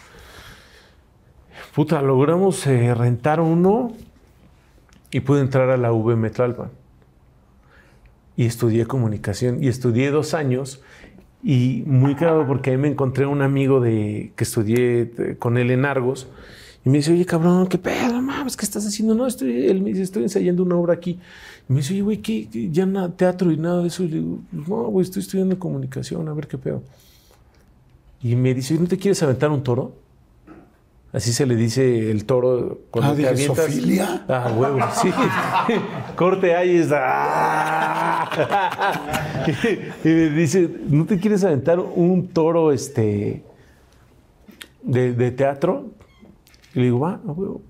[1.75, 3.93] Puta, logramos eh, rentar uno
[5.11, 6.69] y pude entrar a la VM Tlalpan.
[8.35, 10.81] Y estudié comunicación y estudié dos años
[11.43, 15.69] y muy claro porque ahí me encontré un amigo de que estudié eh, con él
[15.71, 16.27] en Argos
[16.85, 19.15] y me dice, oye cabrón, qué pedo, mames, ¿qué estás haciendo?
[19.15, 21.17] No, estoy, él me dice, estoy ensayando una obra aquí.
[21.69, 22.69] Y me dice, oye, güey, ¿qué, qué?
[22.71, 24.03] ya nada, teatro y nada de eso.
[24.03, 26.83] Y le digo, no, güey, estoy estudiando comunicación, a ver qué pedo.
[28.21, 29.93] Y me dice, ¿no te quieres aventar un toro?
[31.13, 33.65] Así se le dice el toro cuando Ah, te avientas.
[33.65, 34.25] ¿zoofilia?
[34.27, 35.09] Ah, huevo, sí.
[36.15, 36.89] Corte ahí es.
[36.91, 38.29] ¡ah!
[40.03, 43.43] y me dice, ¿no te quieres aventar un toro este
[44.81, 45.91] de, de teatro?
[46.73, 47.61] Y le digo, va, a huevo.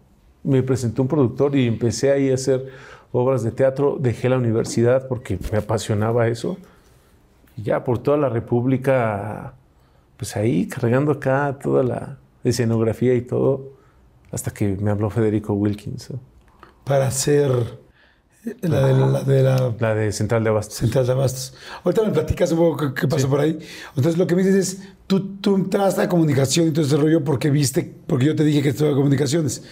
[0.44, 2.70] Me presentó un productor y empecé ahí a hacer
[3.12, 3.98] obras de teatro.
[4.00, 6.58] Dejé la universidad porque me apasionaba eso.
[7.56, 9.54] Y ya por toda la República,
[10.18, 13.72] pues ahí cargando acá toda la escenografía y todo,
[14.32, 16.20] hasta que me habló Federico Wilkins, ¿no?
[16.84, 17.80] Para hacer
[18.62, 20.78] la de la, la de la la de Central de Abastos.
[20.78, 21.54] Central de Abastos.
[21.84, 23.58] Ahorita me platicas un poco qué, qué pasó por ahí.
[23.96, 27.24] Entonces, lo que me dices es, tú, tú entraste a comunicación y todo ese rollo
[27.24, 29.64] porque viste, porque yo te dije que estudiaba comunicaciones.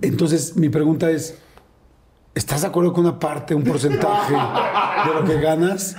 [0.00, 1.36] Entonces, mi pregunta es,
[2.34, 4.34] ¿estás de acuerdo con una parte, un porcentaje
[5.08, 5.96] de lo que ganas?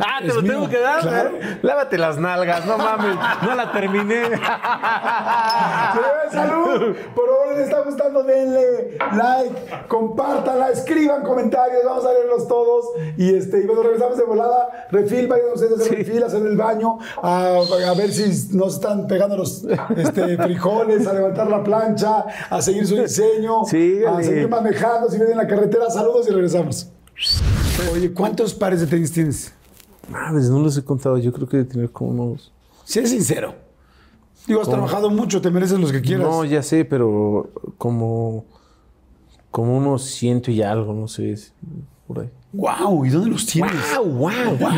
[0.00, 1.00] Ah, te lo mío, tengo que dar.
[1.00, 1.30] claro.
[1.62, 4.22] Lávate las nalgas, no mames, no la terminé.
[6.30, 6.96] ¡Salud!
[7.14, 12.86] Por favor, les está gustando, denle like, compártanla, escriban comentarios, vamos a leerlos todos.
[13.16, 14.86] Y este, y bueno, regresamos de volada.
[14.90, 17.46] Refil, vayan ustedes a hacer refil, a hacer el baño, a,
[17.88, 19.64] a ver si nos están pegando los
[19.96, 24.18] este, frijoles, a levantar la plancha, a seguir su diseño, Sígale.
[24.18, 25.90] a seguir manejando, si vienen en la carretera.
[25.90, 26.92] Saludos y regresamos.
[27.92, 29.52] Oye, ¿cuántos pares de tenis tienes?
[30.10, 31.18] Mames, no los he contado.
[31.18, 32.52] Yo creo que de tener como unos.
[32.84, 33.54] Si eres sincero.
[34.46, 36.26] Digo, has trabajado mucho, te mereces los que quieras.
[36.26, 38.44] No, ya sé, pero como.
[39.50, 41.32] Como unos ciento y algo, no sé.
[41.32, 41.52] es
[42.06, 42.30] Por ahí.
[42.52, 43.04] ¡Wow!
[43.04, 43.74] ¿Y dónde los tienes?
[43.96, 44.30] ¡Wow, wow!
[44.58, 44.70] ¡Wow,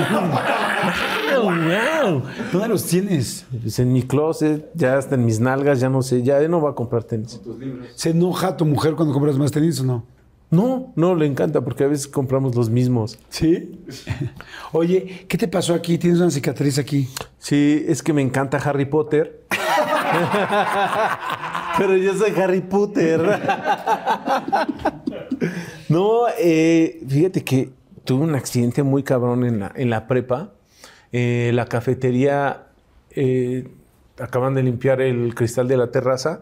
[1.45, 2.23] wow!
[2.53, 3.47] ¿Dónde los tienes?
[3.63, 6.71] Pues en mi closet, ya hasta en mis nalgas, ya no sé, ya no va
[6.71, 7.41] a comprar tenis.
[7.95, 10.05] ¿Se enoja tu mujer cuando compras más tenis o no?
[10.51, 13.19] No, no, le encanta porque a veces compramos los mismos.
[13.29, 13.79] ¿Sí?
[14.73, 15.99] Oye, ¿qué te pasó aquí?
[15.99, 17.07] Tienes una cicatriz aquí.
[17.39, 19.45] Sí, es que me encanta Harry Potter.
[21.79, 23.21] Pero yo soy Harry Potter.
[25.91, 27.71] no, eh, fíjate que
[28.05, 30.53] tuve un accidente muy cabrón en la, en la prepa.
[31.13, 32.69] Eh, la cafetería
[33.11, 33.69] eh,
[34.19, 36.41] acaban de limpiar el cristal de la terraza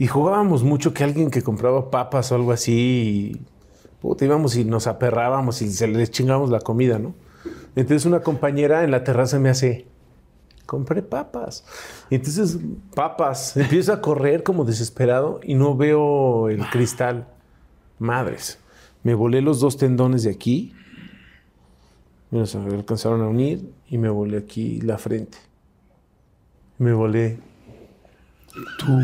[0.00, 3.40] y jugábamos mucho que alguien que compraba papas o algo así, y,
[4.00, 7.14] puta, íbamos y nos aperrábamos y se les chingábamos la comida, ¿no?
[7.76, 9.84] Entonces una compañera en la terraza me hace,
[10.64, 11.66] compré papas.
[12.08, 12.58] Y entonces,
[12.94, 17.28] papas, empiezo a correr como desesperado y no veo el cristal.
[17.98, 18.58] Madres,
[19.02, 20.72] me volé los dos tendones de aquí,
[22.30, 25.36] me alcanzaron a unir y me volé aquí la frente.
[26.78, 27.38] Me volé.
[28.78, 28.98] ¿Tú?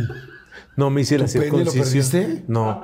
[0.77, 1.85] No, me hice la lo circuncisión.
[1.85, 2.45] perdiste?
[2.49, 2.81] No.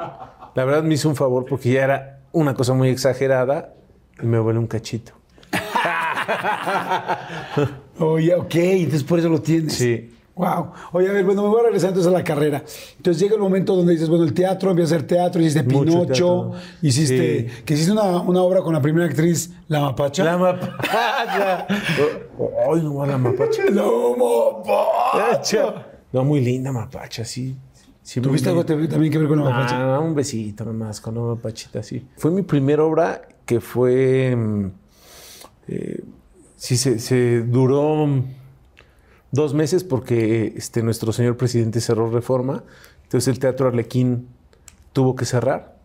[0.54, 3.74] La verdad me hizo un favor porque ya era una cosa muy exagerada
[4.22, 5.12] y me volé un cachito.
[7.98, 9.74] Oye, ok, entonces por eso lo tienes.
[9.74, 10.08] Sí.
[10.34, 10.72] Wow.
[10.92, 12.64] Oye, a ver, bueno, me voy a regresar entonces a la carrera.
[12.96, 16.06] Entonces llega el momento donde dices, bueno, el teatro, empiezas a hacer teatro, hiciste Pinocho,
[16.06, 16.52] teatro.
[16.80, 17.62] hiciste, Sí.
[17.66, 20.24] que hiciste una, una obra con la primera actriz, La Mapacha.
[20.24, 21.66] La mapacha.
[21.68, 23.62] Ay, no, la mapacha.
[23.70, 23.84] La
[25.14, 25.86] Mapacha.
[26.12, 27.54] No, muy linda mapacha, sí.
[28.02, 29.96] Siempre ¿Tuviste algo también que ver con la mapacha?
[29.96, 32.06] Ah, un besito nomás con una mapachita, sí.
[32.16, 34.34] Fue mi primera obra que fue.
[34.34, 34.66] mm,
[35.68, 36.04] eh,
[36.56, 38.24] sí, se, se duró mm,
[39.30, 42.64] dos meses porque este, nuestro señor presidente cerró reforma.
[43.04, 44.28] Entonces el Teatro Arlequín
[44.92, 45.76] tuvo que cerrar.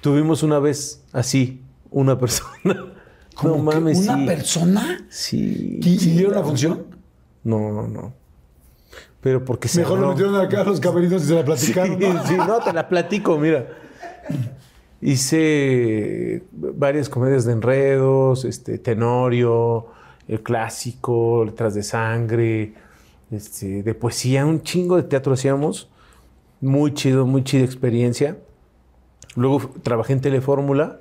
[0.00, 2.92] Tuvimos una vez así, una persona.
[3.34, 4.26] ¿Cómo no mames, ¿Una sí.
[4.26, 5.06] persona?
[5.10, 5.78] Sí.
[5.82, 6.86] ¿Y, sí, la función?
[7.44, 8.14] No, no, no.
[9.20, 11.98] Pero porque Mejor lo metieron acá a los camerinos y se la platicaron.
[11.98, 12.26] Sí, ¿no?
[12.26, 13.66] sí, no, te la platico, mira.
[15.00, 19.86] Hice varias comedias de enredos, este, Tenorio,
[20.28, 22.74] el clásico, Letras de Sangre,
[23.30, 25.90] este, de poesía, un chingo de teatro hacíamos.
[26.60, 28.38] Muy chido, muy chida experiencia.
[29.34, 30.98] Luego trabajé en Telefórmula.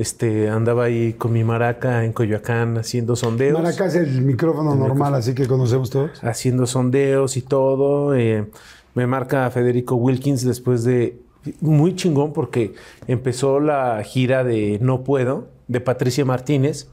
[0.00, 5.14] Este, andaba ahí con mi maraca en Coyoacán haciendo sondeos Maraca es el micrófono normal,
[5.14, 6.24] así que conocemos todos.
[6.24, 8.14] haciendo sondeos y todo.
[8.14, 8.50] eh,
[8.94, 11.20] me marca Federico Wilkins después de...
[11.60, 12.72] Muy chingón porque
[13.08, 16.88] empezó la gira de No Puedo, de Patricia Martínez,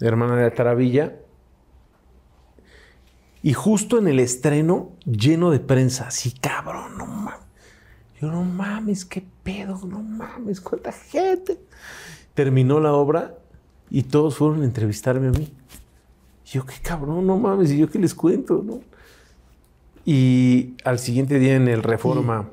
[0.00, 1.16] hermana de Taravilla.
[3.42, 7.40] Y justo en el estreno, lleno de prensa, así cabrón, no mames.
[8.18, 11.58] Yo no mames, qué pedo, no mames, cuánta gente.
[12.34, 13.36] Terminó la obra
[13.90, 15.52] y todos fueron a entrevistarme a mí.
[16.46, 18.80] Y yo, qué cabrón, no mames, y yo qué les cuento, ¿no?
[20.04, 22.50] Y al siguiente día en el Reforma,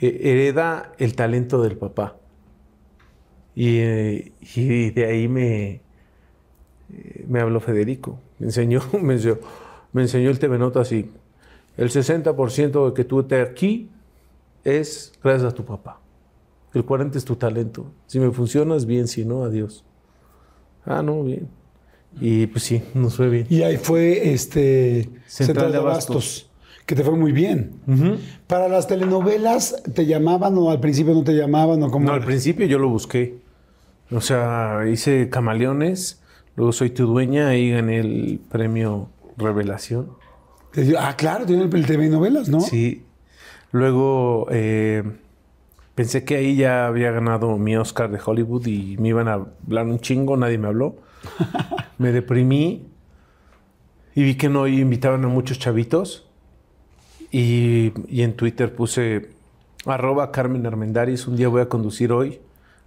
[0.00, 2.16] eh, hereda el talento del papá.
[3.54, 5.80] Y, eh, y de ahí me,
[6.92, 8.20] eh, me habló Federico.
[8.38, 9.38] Me enseñó, me enseñó,
[9.92, 11.10] me enseñó el TV Nota así.
[11.76, 13.90] El 60% de que tú estés aquí
[14.64, 16.00] es gracias a tu papá.
[16.76, 17.86] El 40% es tu talento.
[18.06, 19.08] Si me funcionas, bien.
[19.08, 19.82] Si no, adiós.
[20.84, 21.48] Ah, no, bien.
[22.20, 23.46] Y pues sí, nos fue bien.
[23.48, 26.50] Y ahí fue este Central de Abastos,
[26.84, 27.72] que te fue muy bien.
[28.46, 32.06] Para las telenovelas, ¿te llamaban o al principio no te llamaban o cómo?
[32.06, 33.38] No, al principio yo lo busqué.
[34.10, 36.22] O sea, hice Camaleones,
[36.56, 40.10] luego Soy tu dueña y gané el premio Revelación.
[40.98, 42.60] Ah, claro, tiene el, el TV novelas, ¿no?
[42.60, 43.02] Sí.
[43.72, 45.02] Luego eh,
[45.96, 49.86] pensé que ahí ya había ganado mi Oscar de Hollywood y me iban a hablar
[49.86, 50.96] un chingo, nadie me habló.
[51.98, 52.86] me deprimí
[54.14, 56.28] y vi que no invitaban a muchos chavitos.
[57.32, 59.30] Y, y en Twitter puse
[59.84, 62.40] arroba Carmen un día voy a conducir hoy,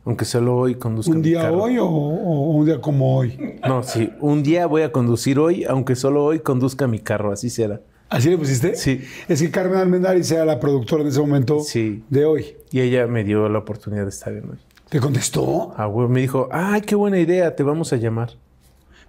[0.05, 1.63] aunque solo hoy conduzca ¿Un mi día carro".
[1.63, 3.59] hoy o, o un día como hoy?
[3.67, 7.49] No, sí, un día voy a conducir hoy, aunque solo hoy conduzca mi carro, así
[7.49, 7.81] será.
[8.09, 8.75] ¿Así le pusiste?
[8.75, 9.03] Sí.
[9.27, 12.03] Es que Carmen Almendaris era la productora en ese momento Sí.
[12.09, 12.55] de hoy.
[12.71, 14.57] Y ella me dio la oportunidad de estar en hoy.
[14.89, 15.73] ¿Te contestó?
[15.77, 18.31] Ah, güey, me dijo, ay, qué buena idea, te vamos a llamar.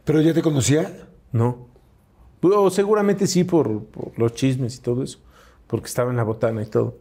[0.05, 1.09] ¿Pero ya te conocía?
[1.32, 1.66] No.
[2.43, 5.18] O seguramente sí por, por los chismes y todo eso,
[5.66, 6.98] porque estaba en la botana y todo.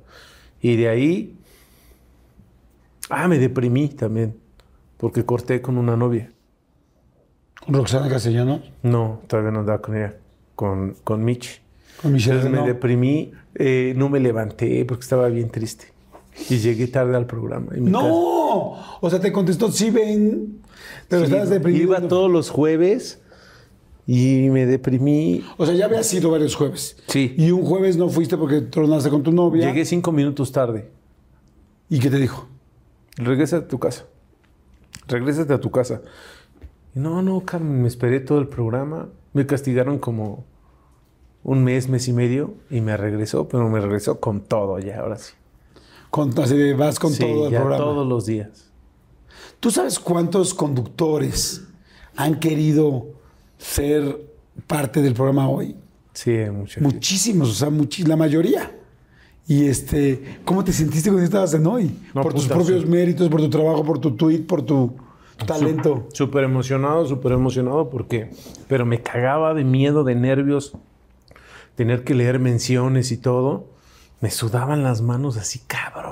[0.61, 1.38] Y de ahí,
[3.09, 4.38] ah, me deprimí también,
[4.97, 6.31] porque corté con una novia.
[7.65, 8.71] ¿Con Roxana Castellanos?
[8.84, 10.15] No, todavía no andaba con ella,
[10.55, 11.61] con, con Mitch.
[12.01, 15.85] ¿Con Michelle Entonces me deprimí, eh, no me levanté porque estaba bien triste.
[16.49, 17.67] Y llegué tarde al programa.
[17.76, 18.76] casa- ¡No!
[19.01, 20.61] O sea, te contestó, sí ven,
[21.07, 21.84] pero Sí, estabas deprimido.
[21.84, 23.21] Iba todos los jueves
[24.07, 25.43] y me deprimí.
[25.57, 26.97] O sea, ya habías sido varios jueves.
[27.07, 27.34] Sí.
[27.38, 29.67] Y un jueves no fuiste porque tronaste con tu novia.
[29.67, 30.89] Llegué cinco minutos tarde.
[31.89, 32.47] ¿Y qué te dijo?
[33.17, 34.05] Regresa a tu casa.
[35.07, 36.01] Regrésate a tu casa.
[36.93, 39.09] No, no, Carmen, me esperé todo el programa.
[39.34, 40.45] Me castigaron como
[41.43, 45.17] un mes, mes y medio y me regresó, pero me regresó con todo ya, ahora
[45.17, 45.33] sí.
[46.09, 47.83] Con, así de, vas con sí, todo el ya programa.
[47.83, 48.69] todos los días.
[49.59, 51.63] ¿Tú sabes cuántos conductores
[52.15, 53.07] han querido
[53.57, 54.19] ser
[54.67, 55.75] parte del programa hoy?
[56.13, 56.81] Sí, gente.
[56.81, 58.75] Muchísimos, o sea, muchi- la mayoría.
[59.47, 61.95] Y este, ¿cómo te sentiste cuando estabas en hoy?
[62.13, 62.87] No, por tus propios sí.
[62.87, 64.93] méritos, por tu trabajo, por tu tweet, por tu
[65.45, 66.07] talento.
[66.13, 68.29] Súper emocionado, súper emocionado porque,
[68.67, 70.73] pero me cagaba de miedo, de nervios,
[71.80, 73.69] tener que leer menciones y todo.
[74.19, 76.11] Me sudaban las manos así, cabrón.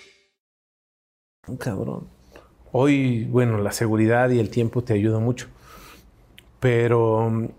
[1.57, 2.07] Cabrón.
[2.71, 5.47] Hoy, bueno, la seguridad y el tiempo te ayudan mucho.
[6.59, 7.49] Pero,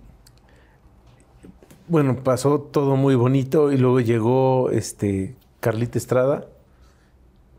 [1.89, 6.47] bueno, pasó todo muy bonito y luego llegó este Carlita Estrada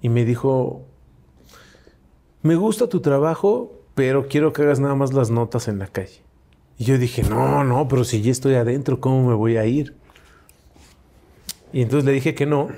[0.01, 0.83] y me dijo,
[2.41, 6.21] me gusta tu trabajo, pero quiero que hagas nada más las notas en la calle.
[6.77, 9.95] Y yo dije, no, no, pero si ya estoy adentro, ¿cómo me voy a ir?
[11.71, 12.69] Y entonces le dije que no.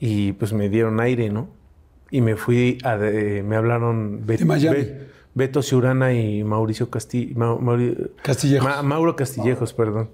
[0.00, 1.48] Y pues me dieron aire, ¿no?
[2.12, 2.96] Y me fui a...
[2.96, 4.24] de- me hablaron...
[4.24, 4.76] Bet- De Miami.
[4.76, 8.68] Bet- Beto Ciurana y Mauricio Casti- Ma- Mauri- Castillejos.
[8.68, 10.10] Ma- Mauro Castillejos, perdón.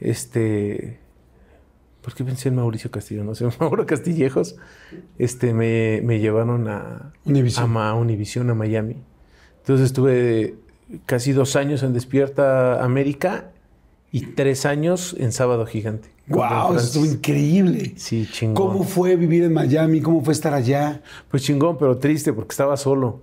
[0.00, 0.98] Este...
[2.00, 3.24] ¿Por qué pensé en Mauricio Castillo?
[3.24, 4.56] No sé, Mauro Castillejos.
[5.18, 7.12] Este, me, me llevaron a...
[7.26, 7.76] Univision.
[7.76, 8.96] A, a Univision, a Miami.
[9.58, 10.54] Entonces estuve
[11.04, 13.50] casi dos años en Despierta América
[14.10, 16.08] y tres años en Sábado Gigante.
[16.28, 16.76] ¡Wow!
[16.76, 17.94] Estuvo increíble.
[17.96, 18.54] Sí, chingón.
[18.54, 20.00] ¿Cómo fue vivir en Miami?
[20.00, 21.02] ¿Cómo fue estar allá?
[21.30, 23.20] Pues chingón, pero triste porque estaba solo.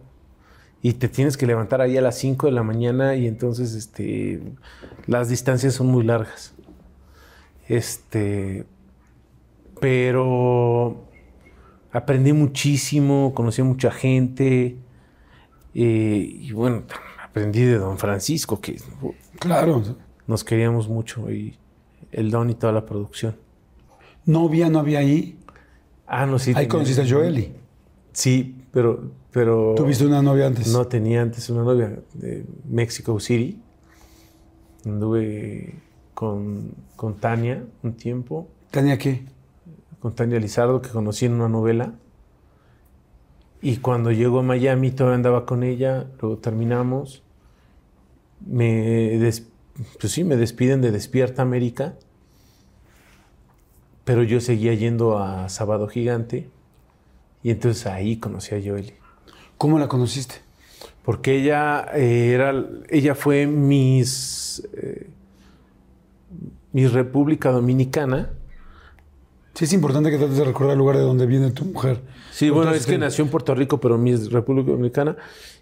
[0.82, 4.42] Y te tienes que levantar ahí a las 5 de la mañana y entonces este,
[5.08, 6.54] las distancias son muy largas.
[7.68, 8.66] Este,
[9.80, 11.06] pero
[11.92, 14.78] aprendí muchísimo, conocí a mucha gente.
[15.78, 16.84] eh, y bueno,
[17.24, 18.80] aprendí de don Francisco, que
[19.40, 19.84] Claro.
[20.28, 21.58] nos queríamos mucho, y
[22.12, 23.36] el don y toda la producción.
[24.26, 25.38] ¿Novia no había ahí?
[26.08, 26.54] Ah, no, sí.
[26.56, 27.54] Ahí conociste a Joeli.
[28.14, 29.74] Sí, pero, pero.
[29.76, 30.68] ¿Tuviste una novia antes?
[30.68, 33.60] No tenía antes una novia de Mexico City.
[34.86, 35.74] Anduve
[36.14, 39.26] con, con Tania un tiempo, ¿Tenía qué?
[40.00, 41.94] con Tania Lizardo, que conocí en una novela.
[43.62, 47.24] Y cuando llegó a Miami, todavía andaba con ella, luego terminamos.
[48.46, 49.48] Me, des-
[50.00, 51.96] pues sí, me despiden de Despierta América,
[54.04, 56.50] pero yo seguía yendo a Sábado Gigante.
[57.44, 58.94] Y entonces ahí conocí a Joely.
[59.58, 60.36] ¿Cómo la conociste?
[61.04, 65.08] Porque ella eh, era, ella fue Miss, eh,
[66.74, 68.32] Miss República Dominicana.
[69.54, 72.02] Sí, es importante que trates de recordar el lugar de donde viene tu mujer.
[72.32, 75.16] Sí, bueno, es que nació en Puerto Rico, pero Miss República Dominicana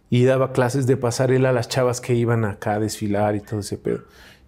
[0.10, 3.62] y daba clases de pasarela a las chavas que iban acá a desfilar y todo
[3.62, 4.02] ese pedo.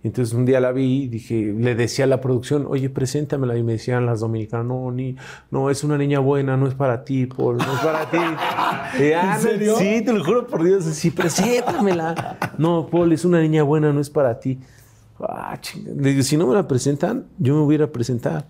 [0.03, 3.57] Y Entonces un día la vi y dije, le decía a la producción, oye, preséntamela.
[3.57, 5.15] Y me decían las dominicanas, no, ni,
[5.49, 8.17] no, es una niña buena, no es para ti, Paul, no es para ti.
[8.99, 9.75] Y, "Ah, ¿En no, serio?
[9.77, 12.37] Sí, te lo juro por Dios, sí, preséntamela.
[12.59, 14.59] No, Paul, es una niña buena, no es para ti.
[15.19, 15.57] Ah.
[15.95, 18.45] Le digo, si no me la presentan, yo me voy a ir a presentar.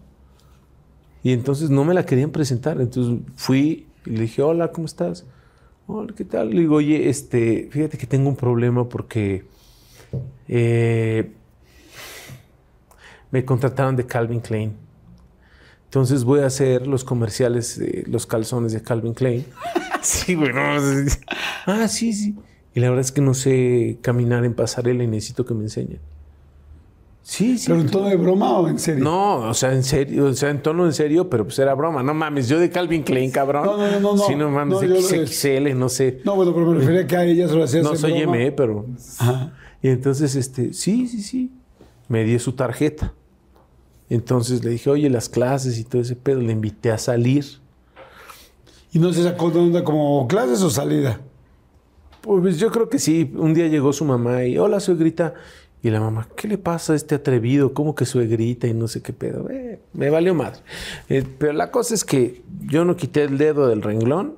[1.23, 2.81] Y entonces no me la querían presentar.
[2.81, 5.25] Entonces fui y le dije, hola, ¿cómo estás?
[5.87, 6.49] Hola, ¿qué tal?
[6.49, 9.45] Le digo, oye, este, fíjate que tengo un problema porque
[10.47, 11.31] eh,
[13.29, 14.73] me contrataron de Calvin Klein.
[15.85, 19.45] Entonces voy a hacer los comerciales de los calzones de Calvin Klein.
[20.01, 20.61] sí, güey, no.
[21.67, 22.35] Ah, sí, sí.
[22.73, 25.99] Y la verdad es que no sé caminar en pasarela y necesito que me enseñen.
[27.27, 27.65] Sí, sí.
[27.69, 29.03] ¿Pero en tono de broma o en serio?
[29.03, 32.03] No, o sea, en serio, o sea, en tono en serio, pero pues era broma.
[32.03, 33.65] No mames, yo de Calvin Klein, cabrón.
[33.65, 34.23] No, no, no, no, no.
[34.27, 36.21] Sí, no mames, No, de XXL, no sé.
[36.23, 38.37] No, bueno, pero me refería que a ella se lo hacías No soy broma.
[38.37, 38.85] M, pero.
[39.17, 39.53] Ajá.
[39.81, 41.51] Y entonces, este, sí, sí, sí.
[42.09, 43.15] Me dio su tarjeta.
[44.07, 47.43] Entonces le dije, oye, las clases y todo ese pedo, le invité a salir.
[48.93, 51.21] ¿Y no se sacó de onda como clases o salida?
[52.21, 53.33] Pues yo creo que sí.
[53.35, 55.33] Un día llegó su mamá y, hola, suegrita.
[55.85, 57.75] Y la mamá, ¿qué le pasa a este atrevido?
[57.75, 59.51] ¿Cómo que suegrita y no sé qué pedo?
[59.51, 60.61] Eh, me valió madre.
[61.09, 64.33] Eh, pero la cosa es que yo no quité el dedo del renglón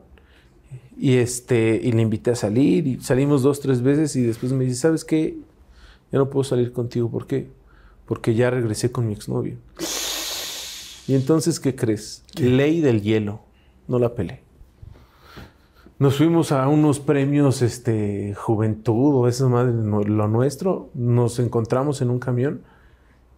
[0.98, 4.66] y, este, y le invité a salir y salimos dos, tres veces y después me
[4.66, 5.38] dice, ¿sabes qué?
[6.12, 7.10] Yo no puedo salir contigo.
[7.10, 7.48] ¿Por qué?
[8.06, 9.56] Porque ya regresé con mi exnovio.
[11.08, 12.26] Y entonces, ¿qué crees?
[12.38, 13.40] Ley del hielo.
[13.88, 14.42] No la pelé.
[16.00, 20.90] Nos fuimos a unos premios, este, juventud o eso madre, no- lo nuestro.
[20.94, 22.62] Nos encontramos en un camión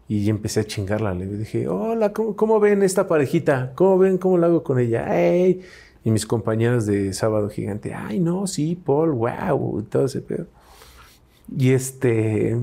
[0.09, 1.13] y empecé a chingarla.
[1.13, 3.71] Le dije, hola, ¿cómo, cómo ven esta parejita?
[3.75, 4.17] ¿Cómo ven?
[4.17, 5.17] ¿Cómo la hago con ella?
[5.17, 5.61] ¡Ey!
[6.03, 10.47] Y mis compañeras de Sábado Gigante, ay, no, sí, Paul, wow, y todo ese pedo.
[11.57, 12.57] Y este,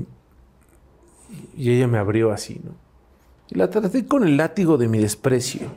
[1.55, 2.71] y ella me abrió así, ¿no?
[3.49, 5.67] Y la traté con el látigo de mi desprecio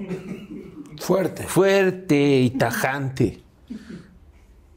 [0.99, 1.45] Fuerte.
[1.45, 3.41] fuerte y tajante.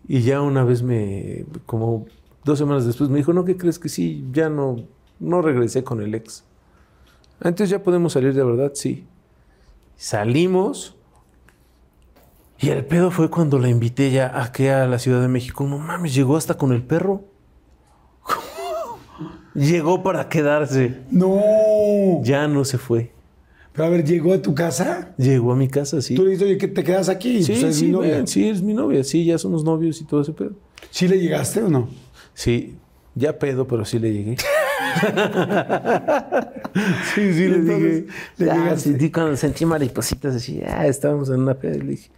[0.07, 2.05] Y ya una vez me, como
[2.43, 4.25] dos semanas después, me dijo, no, ¿qué crees que sí?
[4.31, 4.77] Ya no,
[5.19, 6.43] no regresé con el ex.
[7.39, 9.05] "Ah, Entonces ya podemos salir de verdad, sí.
[9.95, 10.95] Salimos.
[12.59, 15.65] Y el pedo fue cuando la invité ya aquí a la Ciudad de México.
[15.65, 17.23] No mames, llegó hasta con el perro.
[19.53, 21.01] llegó para quedarse.
[21.11, 21.39] No.
[22.23, 23.11] Ya no se fue.
[23.73, 25.13] Pero a ver, ¿llegó a tu casa?
[25.17, 26.15] Llegó a mi casa, sí.
[26.15, 27.43] Tú le dijiste, oye, que te quedas aquí.
[27.43, 28.27] Sí, Pues es sí, mi novia.
[28.27, 29.03] sí, es mi novia.
[29.03, 30.51] Sí, ya somos novios y todo ese pedo.
[30.91, 31.89] ¿Sí le llegaste o no?
[32.35, 32.75] Sí,
[33.15, 34.37] ya pedo, pero sí le llegué.
[37.15, 38.05] sí, sí, le dije.
[38.37, 38.89] le llegaste.
[38.89, 42.09] sentí cuando sentí maripositas así, ah, estábamos en una peda y le dije,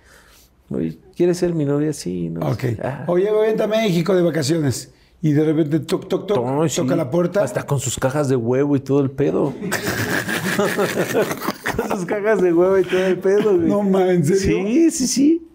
[0.69, 1.93] oye, ¿quieres ser mi novia?
[1.93, 2.41] Sí, no.
[2.49, 2.63] Ok.
[2.83, 3.05] Ah.
[3.07, 4.91] Oye, vente a México de vacaciones.
[5.25, 7.43] Y de repente, toc, toc, toc, No, sí, toca la puerta.
[7.43, 9.55] Hasta con sus cajas de huevo y todo el pedo.
[11.75, 13.67] con sus cajas de huevo y todo el pedo, güey.
[13.67, 14.67] No, ma, ¿en serio?
[14.67, 15.47] Sí, sí, sí.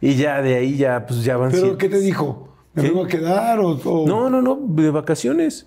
[0.00, 2.54] Y ya de ahí ya, pues ya van ¿Pero siete- qué te dijo?
[2.74, 2.88] ¿Me ¿Qué?
[2.90, 3.70] vengo a quedar o...?
[3.72, 5.66] o- No, no, no, de vacaciones.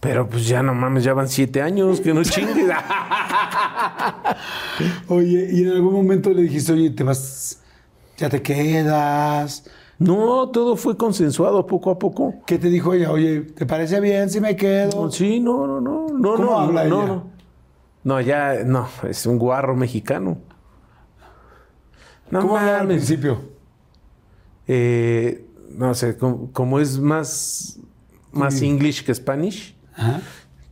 [0.00, 2.56] Pero pues ya no mames, ya van siete años, que no chingues.
[5.08, 7.62] Oye, y en algún momento le dijiste, oye, te vas...
[8.18, 9.64] Ya te quedas...
[9.98, 12.34] no, todo fue consensuado poco a poco.
[12.46, 13.10] ¿Qué te dijo ella?
[13.10, 15.10] Oye, ¿te parece bien si me quedo?
[15.10, 17.06] Sí, no, no, no, no, ¿Cómo no, habla no, ella?
[17.06, 17.30] no.
[18.04, 20.38] No, ya, no, es un guarro mexicano.
[22.30, 23.40] No ¿Cómo habla al principio?
[24.68, 27.78] Eh, no sé, como, como es más,
[28.32, 30.20] más English que Spanish, Ajá.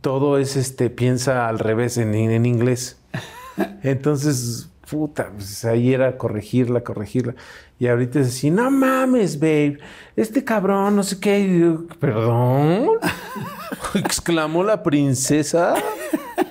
[0.01, 2.99] todo es este, piensa al revés en, en inglés.
[3.83, 7.35] Entonces, puta, pues ahí era corregirla, corregirla.
[7.77, 9.77] Y ahorita es así, no mames, babe,
[10.15, 11.39] este cabrón, no sé qué.
[11.41, 12.87] Y yo, Perdón,
[13.95, 15.75] exclamó la princesa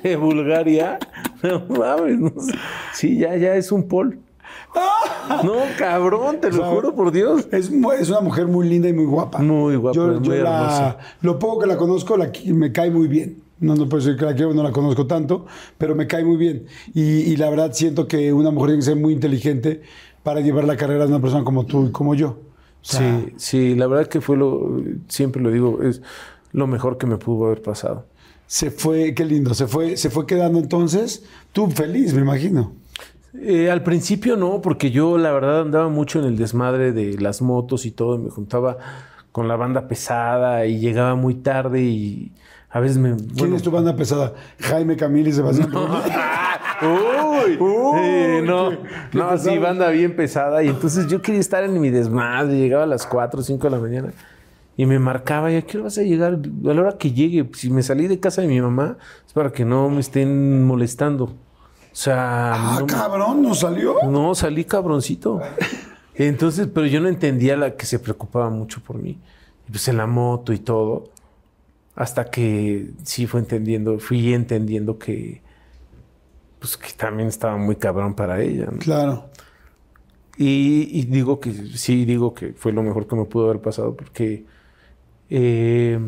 [0.02, 0.98] de Bulgaria.
[1.42, 2.52] No mames, no sé.
[2.92, 4.18] sí, ya, ya es un Paul.
[5.42, 7.48] No, cabrón, te lo juro por Dios.
[7.50, 9.38] Es, es una mujer muy linda y muy guapa.
[9.38, 10.98] Muy guapa, Yo, yo muy la- hermosa.
[11.22, 13.42] lo poco que la conozco la me cae muy bien.
[13.58, 15.46] No, no puedo decir que la quiero, no la conozco tanto,
[15.78, 16.66] pero me cae muy bien.
[16.92, 19.80] Y, y la verdad siento que una mujer tiene que ser muy inteligente
[20.24, 22.30] para llevar la carrera de una persona como tú y como yo.
[22.30, 22.38] O
[22.80, 26.02] sea, Sí, sí, la verdad que fue lo, siempre lo digo, es
[26.52, 28.06] lo mejor que me pudo haber pasado.
[28.46, 31.24] Se fue, qué lindo, se fue, se fue quedando entonces.
[31.52, 32.72] Tú feliz, me imagino.
[33.40, 37.42] Eh, al principio no, porque yo la verdad andaba mucho en el desmadre de las
[37.42, 38.78] motos y todo, y me juntaba
[39.32, 42.32] con la banda pesada y llegaba muy tarde y
[42.70, 43.16] a veces me...
[43.16, 44.34] ¿Quién bueno, es tu banda pesada?
[44.60, 45.70] Jaime Camil y Sebastián.
[47.60, 48.42] ¡Uy!
[48.46, 48.70] No,
[49.12, 50.62] no, sí, banda bien pesada.
[50.62, 52.56] Y entonces yo quería estar en mi desmadre.
[52.58, 54.12] Llegaba a las 4 o 5 de la mañana
[54.76, 56.34] y me marcaba, ¿y a qué hora vas a llegar?
[56.34, 57.48] A la hora que llegue.
[57.54, 58.96] Si me salí de casa de mi mamá,
[59.26, 61.24] es para que no me estén molestando.
[61.24, 63.94] O sea, Ah, no, cabrón, ¿no salió?
[64.08, 65.40] no, salí cabroncito.
[66.16, 69.18] Entonces, pero yo no entendía la que se preocupaba mucho por mí.
[69.70, 71.10] Pues en la moto y todo.
[71.96, 75.40] Hasta que sí fue entendiendo, fui entendiendo que
[76.64, 78.68] pues que también estaba muy cabrón para ella.
[78.72, 78.78] ¿no?
[78.78, 79.28] Claro.
[80.38, 83.94] Y, y digo que sí, digo que fue lo mejor que me pudo haber pasado
[83.94, 84.46] porque
[85.28, 86.00] eh,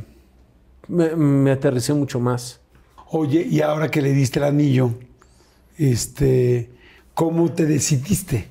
[0.89, 2.59] me, me aterricé mucho más.
[3.11, 4.95] Oye, y ahora que le diste el anillo,
[5.77, 6.71] este,
[7.13, 8.49] ¿cómo te decidiste?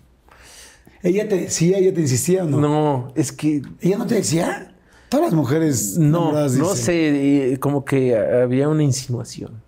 [1.01, 2.59] ¿Ella te decía, ella te insistía o no?
[2.59, 4.75] No, es que ¿Ella no te decía?
[5.09, 6.75] Todas las mujeres no, no dicen.
[6.75, 9.64] sé, como que había una insinuación.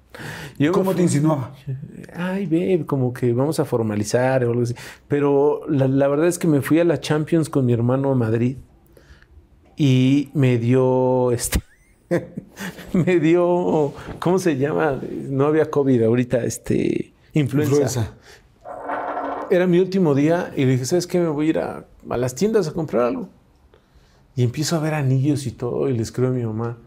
[0.58, 1.54] Yo ¿Cómo te insinuaba?
[2.14, 4.76] Ay, babe, como que vamos a formalizar o algo así.
[5.08, 8.16] Pero la, la verdad es que me fui a la Champions con mi hermano a
[8.16, 8.58] Madrid
[9.78, 11.62] y me dio este.
[12.94, 13.94] me dio.
[14.20, 15.00] ¿Cómo se llama?
[15.30, 17.14] No había COVID ahorita, este.
[17.34, 17.76] Influenza.
[17.76, 18.14] Influenza.
[19.50, 21.20] Era mi último día y le dije, ¿sabes qué?
[21.20, 23.30] Me voy a ir a, a las tiendas a comprar algo.
[24.36, 26.78] Y empiezo a ver anillos y todo y le escribo a mi mamá.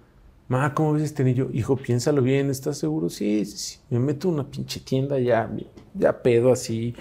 [0.51, 1.49] Ma, ¿cómo ves este anillo?
[1.53, 3.09] Hijo, piénsalo bien, ¿estás seguro?
[3.09, 3.79] Sí, sí, sí.
[3.89, 5.49] Me meto a una pinche tienda ya,
[5.95, 6.93] ya pedo así,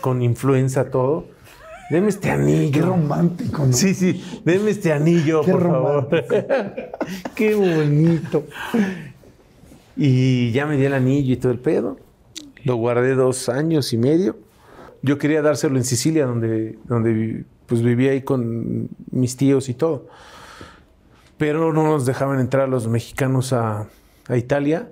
[0.00, 1.26] con influenza todo.
[1.90, 2.70] Deme este anillo.
[2.70, 3.72] Qué romántico, ¿no?
[3.72, 6.08] Sí, sí, deme este anillo, Qué por favor.
[7.34, 8.44] Qué bonito.
[9.96, 11.98] Y ya me di el anillo y todo el pedo.
[12.62, 14.38] Lo guardé dos años y medio.
[15.02, 20.06] Yo quería dárselo en Sicilia, donde, donde pues vivía ahí con mis tíos y todo.
[21.40, 23.86] Pero no nos dejaban entrar los mexicanos a,
[24.28, 24.90] a Italia.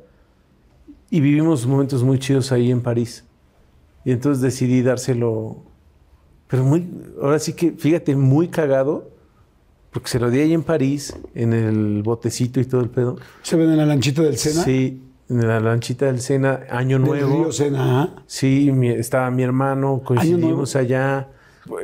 [1.10, 3.24] Y vivimos momentos muy chidos ahí en París.
[4.02, 5.58] Y entonces decidí dárselo.
[6.48, 6.88] Pero muy,
[7.20, 9.10] ahora sí que, fíjate, muy cagado.
[9.90, 13.16] Porque se lo di ahí en París, en el botecito y todo el pedo.
[13.42, 14.62] ¿Se ven en la lanchita del Sena?
[14.62, 17.42] Sí, en la lanchita del Sena, Año Del Nuevo.
[17.44, 18.14] río Sena.
[18.26, 21.28] Sí, mi- estaba mi hermano, coincidimos allá.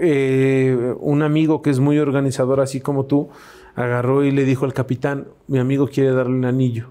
[0.01, 3.29] Eh, un amigo que es muy organizador, así como tú,
[3.75, 6.89] agarró y le dijo al capitán, mi amigo quiere darle un anillo.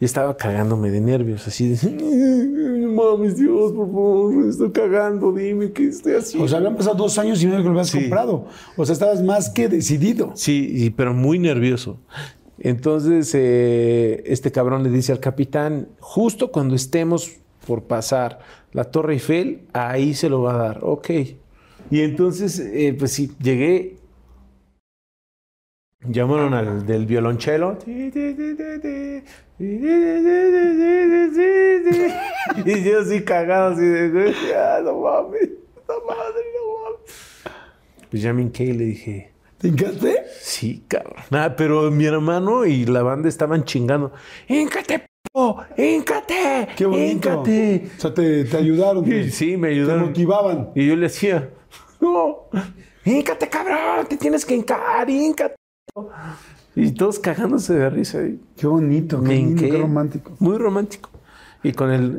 [0.00, 5.88] Y estaba cagándome de nervios, así de, mames, Dios, por favor, estoy cagando, dime qué
[5.88, 6.44] estoy haciendo.
[6.44, 8.00] O sea, habían pasado dos años y no que lo habías Sí.
[8.02, 8.46] comprado.
[8.76, 10.30] O sea, estabas más que decidido.
[10.34, 11.98] Sí, y- pero muy nervioso.
[12.60, 17.32] Entonces, eh, este cabrón le dice al capitán, justo cuando estemos
[17.66, 18.40] por pasar
[18.72, 20.80] la Torre Eiffel, ahí se lo va a dar.
[20.82, 21.10] Ok.
[21.90, 23.96] Y entonces, eh, pues sí, llegué.
[26.08, 27.76] Llamaron al del violonchelo.
[32.64, 35.48] Y yo así cagado, así de, ah, no mames,
[35.88, 38.08] no madre, no mames.
[38.10, 40.24] Pues ya me hinqué y le dije, ¿Te encanté?
[40.40, 41.14] Sí, cabrón.
[41.30, 44.12] Nada, pero mi hermano y la banda estaban chingando.
[44.46, 45.06] ¡Híncate, p***!
[45.76, 46.68] ¡Híncate!
[46.76, 47.28] Qué bonito.
[47.28, 47.88] ¡Híncate!
[47.96, 49.04] O sea, te, te ayudaron.
[49.04, 50.06] Te- sí, me Te ayudaron.
[50.06, 50.70] motivaban.
[50.76, 51.50] Y yo le decía,
[52.00, 52.48] no,
[53.04, 55.56] híncate, cabrón, te tienes que hincar, híncate.
[56.74, 58.24] Y todos cagándose de risa.
[58.24, 60.32] y Qué bonito, qué lindo, qué romántico.
[60.38, 61.10] Muy romántico.
[61.62, 62.18] Y con el...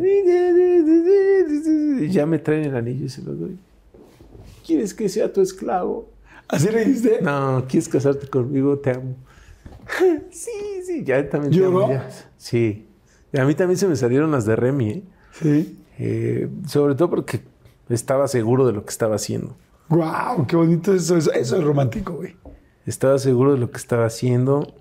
[2.11, 3.57] Ya me traen el anillo y se lo doy.
[4.65, 6.09] ¿Quieres que sea tu esclavo?
[6.47, 7.19] ¿Así le dijiste?
[7.21, 8.77] No, ¿quieres casarte conmigo?
[8.79, 9.15] Te amo.
[10.31, 10.51] sí,
[10.85, 11.89] sí, ya también te amo.
[11.89, 12.09] ya.
[12.37, 12.87] Sí.
[13.31, 15.03] Y a mí también se me salieron las de Remy, ¿eh?
[15.31, 15.79] Sí.
[15.99, 17.41] Eh, sobre todo porque
[17.89, 19.55] estaba seguro de lo que estaba haciendo.
[19.89, 21.17] Wow, qué bonito eso.
[21.17, 22.35] Eso, eso es romántico, güey.
[22.89, 24.73] Estaba seguro de lo que estaba haciendo.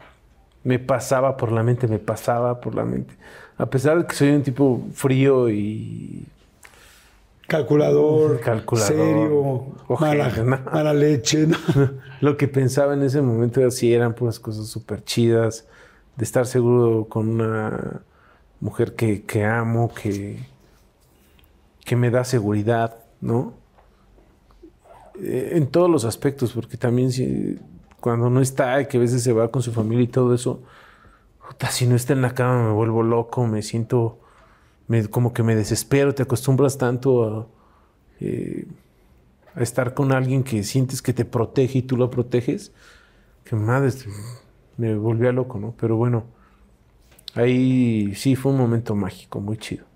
[0.64, 3.14] Me pasaba por la mente, me pasaba por la mente.
[3.56, 6.26] A pesar de que soy un tipo frío y
[7.47, 8.89] Calculador, Calculador.
[8.89, 10.70] serio, Ojete, mala, ¿no?
[10.72, 11.47] mala leche.
[11.47, 11.56] ¿no?
[12.20, 15.66] lo que pensaba en ese momento así eran puras cosas súper chidas,
[16.16, 18.02] de estar seguro con una
[18.60, 20.39] mujer que, que amo, que,
[21.85, 23.55] que me da seguridad, ¿no?
[25.22, 27.59] Eh, En todos los aspectos, porque también si,
[28.00, 30.62] cuando no está, y que a veces se va con su familia y todo eso,
[31.48, 34.20] puta, si no está en la cama me vuelvo loco, me siento,
[34.88, 37.48] me- como que me desespero, te acostumbras tanto a...
[38.20, 38.66] eh,
[39.54, 42.72] a estar con alguien que sientes que te protege y tú lo proteges,
[43.44, 43.92] que madre,
[44.78, 45.74] me volvía loco, ¿no?
[45.78, 46.26] Pero bueno,
[47.34, 49.88] ahí sí fue un momento mágico, muy chido.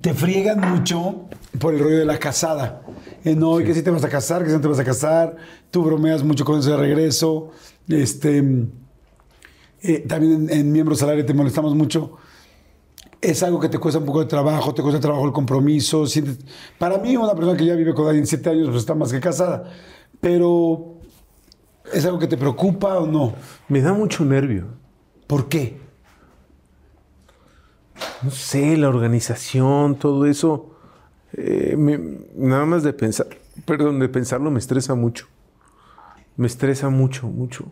[0.00, 1.26] Te friegan mucho
[1.58, 2.82] por el rollo de la casada.
[3.24, 4.84] Eh, no, y que si te vas a casar, que si no te vas a
[4.84, 5.36] casar.
[5.70, 7.50] Tú bromeas mucho con eso de regreso.
[7.88, 8.42] Este,
[9.82, 12.16] eh, también en, en Miembros al Aire te molestamos mucho.
[13.20, 16.06] Es algo que te cuesta un poco de trabajo, te cuesta trabajo el compromiso.
[16.06, 16.38] sientes-
[16.78, 19.20] Para mí, una persona que ya vive con alguien siete años, pues está más que
[19.20, 19.70] casada.
[20.20, 20.96] Pero,
[21.92, 23.34] ¿es algo que te preocupa o no?
[23.68, 24.66] Me da mucho nervio.
[25.28, 25.80] ¿Por qué?
[28.22, 30.70] No sé, la organización, todo eso,
[31.32, 31.98] eh, me-
[32.36, 33.26] nada más de pensar,
[33.64, 35.26] perdón, de pensarlo me estresa mucho.
[36.36, 37.66] Me estresa mucho, mucho.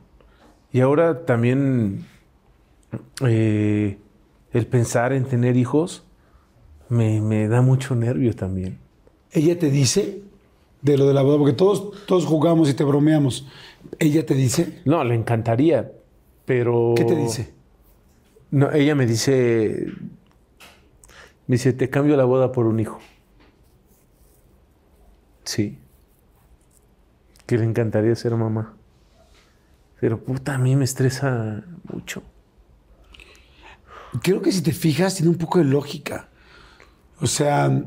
[0.72, 2.04] Y ahora también
[3.26, 3.98] eh,
[4.52, 6.04] el pensar en tener hijos
[6.88, 8.78] me, me da mucho nervio también.
[9.32, 10.22] Ella te dice
[10.82, 13.46] de lo de la boda, porque todos, todos jugamos y te bromeamos.
[13.98, 15.92] Ella te dice, No, le encantaría,
[16.44, 16.94] pero...
[16.96, 17.52] ¿qué te dice?
[18.50, 19.86] No, ella me dice,
[21.50, 23.00] me dice, te cambio la boda por un hijo.
[25.42, 25.80] Sí.
[27.44, 28.76] Que le encantaría ser mamá.
[29.98, 32.22] Pero puta, a mí me estresa mucho.
[34.22, 36.28] Creo que si te fijas, tiene un poco de lógica.
[37.20, 37.82] O sea,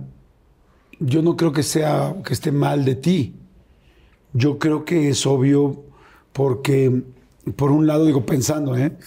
[1.00, 3.40] yo no creo que sea que esté mal de ti.
[4.34, 5.86] Yo creo que es obvio
[6.34, 7.02] porque,
[7.56, 8.98] por un lado, digo, pensando, ¿eh?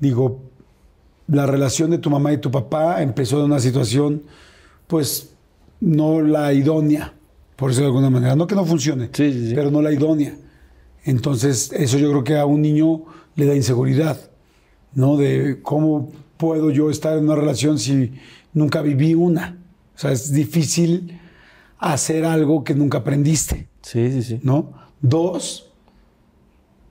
[0.00, 0.50] Digo,
[1.28, 4.22] la relación de tu mamá y tu papá empezó de una situación,
[4.86, 5.30] pues,
[5.80, 7.14] no la idónea,
[7.56, 8.36] por decirlo de alguna manera.
[8.36, 9.54] No que no funcione, Sí, sí, sí.
[9.54, 10.34] pero no la idónea.
[11.04, 13.02] Entonces, eso yo creo que a un niño
[13.36, 14.18] le da inseguridad,
[14.94, 15.16] ¿no?
[15.16, 18.12] De cómo puedo yo estar en una relación si
[18.52, 19.58] nunca viví una.
[19.94, 21.20] O sea, es difícil
[21.78, 24.40] hacer algo que nunca aprendiste, Sí, sí, sí.
[24.42, 24.72] ¿no?
[25.02, 25.70] Dos,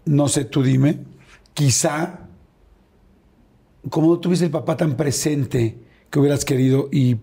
[0.06, 1.00] no sé, tú dime,
[1.56, 2.23] quizá,
[3.90, 5.78] como no tuviste el papá tan presente
[6.10, 7.18] que hubieras querido y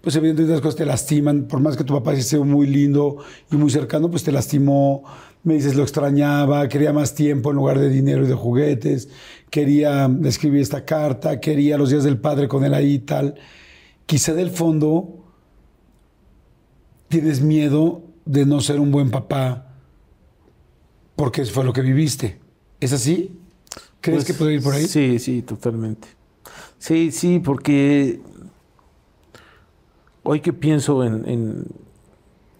[0.00, 3.16] pues evidentemente las cosas te lastiman, por más que tu papá sea muy lindo
[3.50, 5.02] y muy cercano, pues te lastimó,
[5.42, 9.08] me dices lo extrañaba, quería más tiempo en lugar de dinero y de juguetes,
[9.50, 13.34] quería escribir esta carta, quería los días del padre con él ahí y tal.
[14.06, 15.24] Quizá del fondo
[17.08, 19.74] tienes miedo de no ser un buen papá
[21.16, 22.38] porque fue lo que viviste.
[22.78, 23.36] ¿Es así?
[24.00, 24.88] ¿Crees Pues, que puede ir por ahí?
[24.88, 26.08] Sí, sí, totalmente.
[26.78, 28.20] Sí, sí, porque
[30.22, 31.64] hoy que pienso en, en-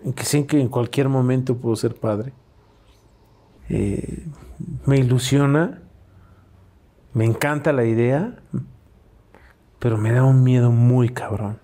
[0.05, 2.33] en que sé que en cualquier momento puedo ser padre,
[3.69, 4.27] eh,
[4.87, 5.83] me ilusiona,
[7.15, 8.37] me encanta la idea,
[9.79, 11.59] pero me da un miedo muy cabrón.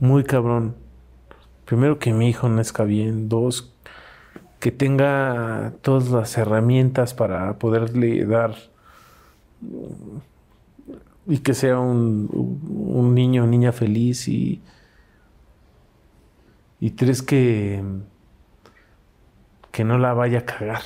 [0.00, 0.76] muy cabrón.
[1.66, 3.71] Primero que mi hijo nazca bien, dos,
[4.62, 8.54] que tenga todas las herramientas para poderle dar
[11.26, 14.62] y que sea un, niño o niña feliz y,
[16.78, 17.82] y tres que,
[19.72, 20.82] que no la vaya a cagar.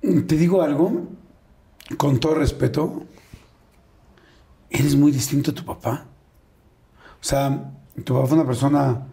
[0.00, 1.08] Te digo algo,
[1.96, 3.02] con todo respeto,
[4.70, 6.06] eres muy distinto a tu papá.
[7.20, 7.72] O sea,
[8.04, 9.08] tu papá fue una persona,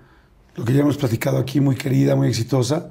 [0.55, 2.89] lo que ya hemos platicado aquí, muy querida, muy exitosa,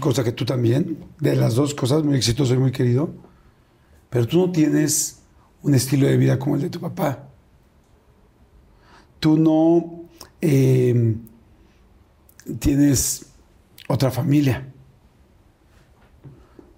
[0.00, 3.14] cosa que tú también, de las dos cosas, muy exitoso y muy querido,
[4.10, 5.22] pero tú no tienes
[5.62, 7.28] un estilo de vida como el de tu papá.
[9.18, 10.04] Tú no
[10.40, 11.16] eh,
[12.58, 13.26] tienes
[13.88, 14.68] otra familia.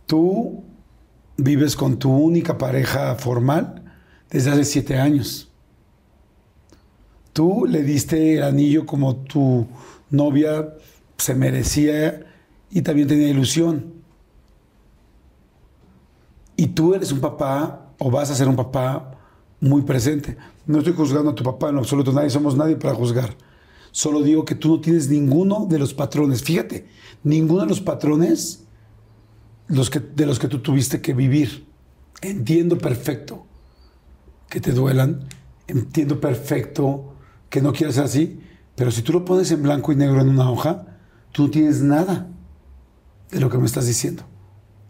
[0.07, 0.65] Tú
[1.37, 3.95] vives con tu única pareja formal
[4.31, 5.50] desde hace siete años.
[7.33, 9.67] Tú le diste el anillo como tu
[10.11, 10.75] novia
[11.17, 12.27] se merecía
[12.71, 13.93] y también tenía ilusión.
[16.57, 19.19] Y tú eres un papá o vas a ser un papá
[19.61, 20.37] muy presente.
[20.67, 23.37] No estoy juzgando a tu papá en absoluto, nadie somos nadie para juzgar.
[23.93, 26.43] Solo digo que tú no tienes ninguno de los patrones.
[26.43, 26.87] Fíjate,
[27.25, 28.65] ninguno de los patrones
[29.69, 31.67] los que, de los que tú tuviste que vivir.
[32.23, 33.47] Entiendo perfecto
[34.49, 35.29] que te duelan,
[35.67, 37.15] entiendo perfecto
[37.51, 38.41] que no quieras ser así,
[38.77, 40.87] pero si tú lo pones en blanco y negro en una hoja,
[41.33, 42.29] tú no tienes nada
[43.31, 44.23] de lo que me estás diciendo.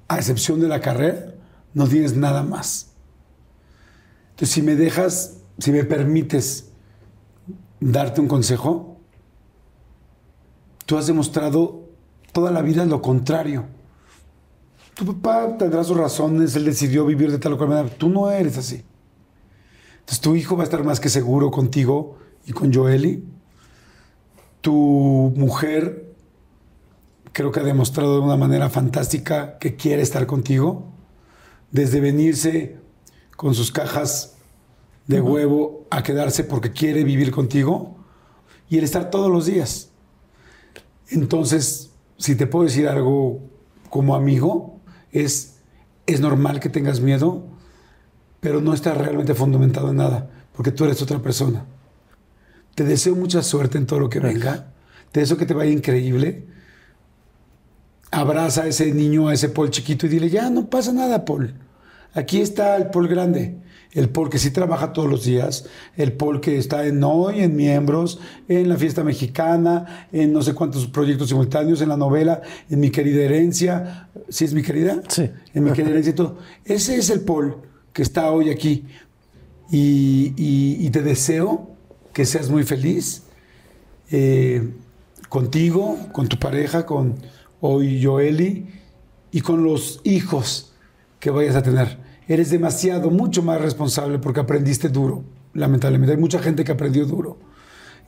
[0.07, 1.35] A excepción de la carrera,
[1.75, 2.91] no tienes nada más.
[4.31, 6.71] Entonces, si me dejas, si me permites
[7.81, 9.01] darte un consejo,
[10.87, 11.89] tú has demostrado
[12.33, 13.65] toda la vida lo contrario.
[14.95, 18.31] Tu papá tendrá sus razones, él decidió vivir de tal o cual manera, tú no
[18.31, 18.85] eres así.
[20.01, 22.19] Entonces tu hijo va a estar más que seguro contigo
[22.51, 23.25] y con Joeli.
[24.61, 26.15] Tu mujer
[27.33, 30.93] creo que ha demostrado de una manera fantástica que quiere estar contigo.
[31.71, 32.77] Desde venirse
[33.37, 34.35] con sus cajas
[35.07, 37.97] de huevo a quedarse porque quiere vivir contigo
[38.69, 39.91] y el estar todos los días.
[41.09, 43.41] Entonces, si te puedo decir algo
[43.89, 44.81] como amigo,
[45.13, 45.59] es,
[46.07, 47.45] es normal que tengas miedo,
[48.41, 51.65] pero no está realmente fundamentado en nada, porque tú eres otra persona.
[52.75, 54.73] Te deseo mucha suerte en todo lo que venga.
[55.13, 56.47] Te deseo que te vaya increíble.
[58.11, 61.55] Abraza a ese niño, a ese Paul chiquito y dile, ya, no pasa nada, Paul.
[62.15, 63.57] Aquí está el Paul grande
[63.93, 65.67] el Paul que sí trabaja todos los días,
[65.97, 70.55] el Paul que está en hoy, en miembros, en la fiesta mexicana, en no sé
[70.55, 74.09] cuántos proyectos simultáneos, en la novela, en mi querida herencia.
[74.29, 75.03] ¿Sí es mi querida?
[75.09, 75.31] Sí.
[75.55, 76.39] En mi querida herencia y todo.
[76.65, 77.57] Ese es el Paul
[77.93, 78.87] que está hoy aquí.
[79.73, 81.77] Y, te deseo
[82.13, 83.23] que seas muy feliz
[84.11, 84.71] eh,
[85.29, 87.17] contigo, con tu pareja, con
[87.61, 88.69] hoy Joeli
[89.31, 90.73] y con los hijos
[91.19, 96.13] que vayas a tener eres demasiado, mucho más responsable porque aprendiste duro, lamentablemente.
[96.15, 97.39] Hay mucha gente que aprendió duro.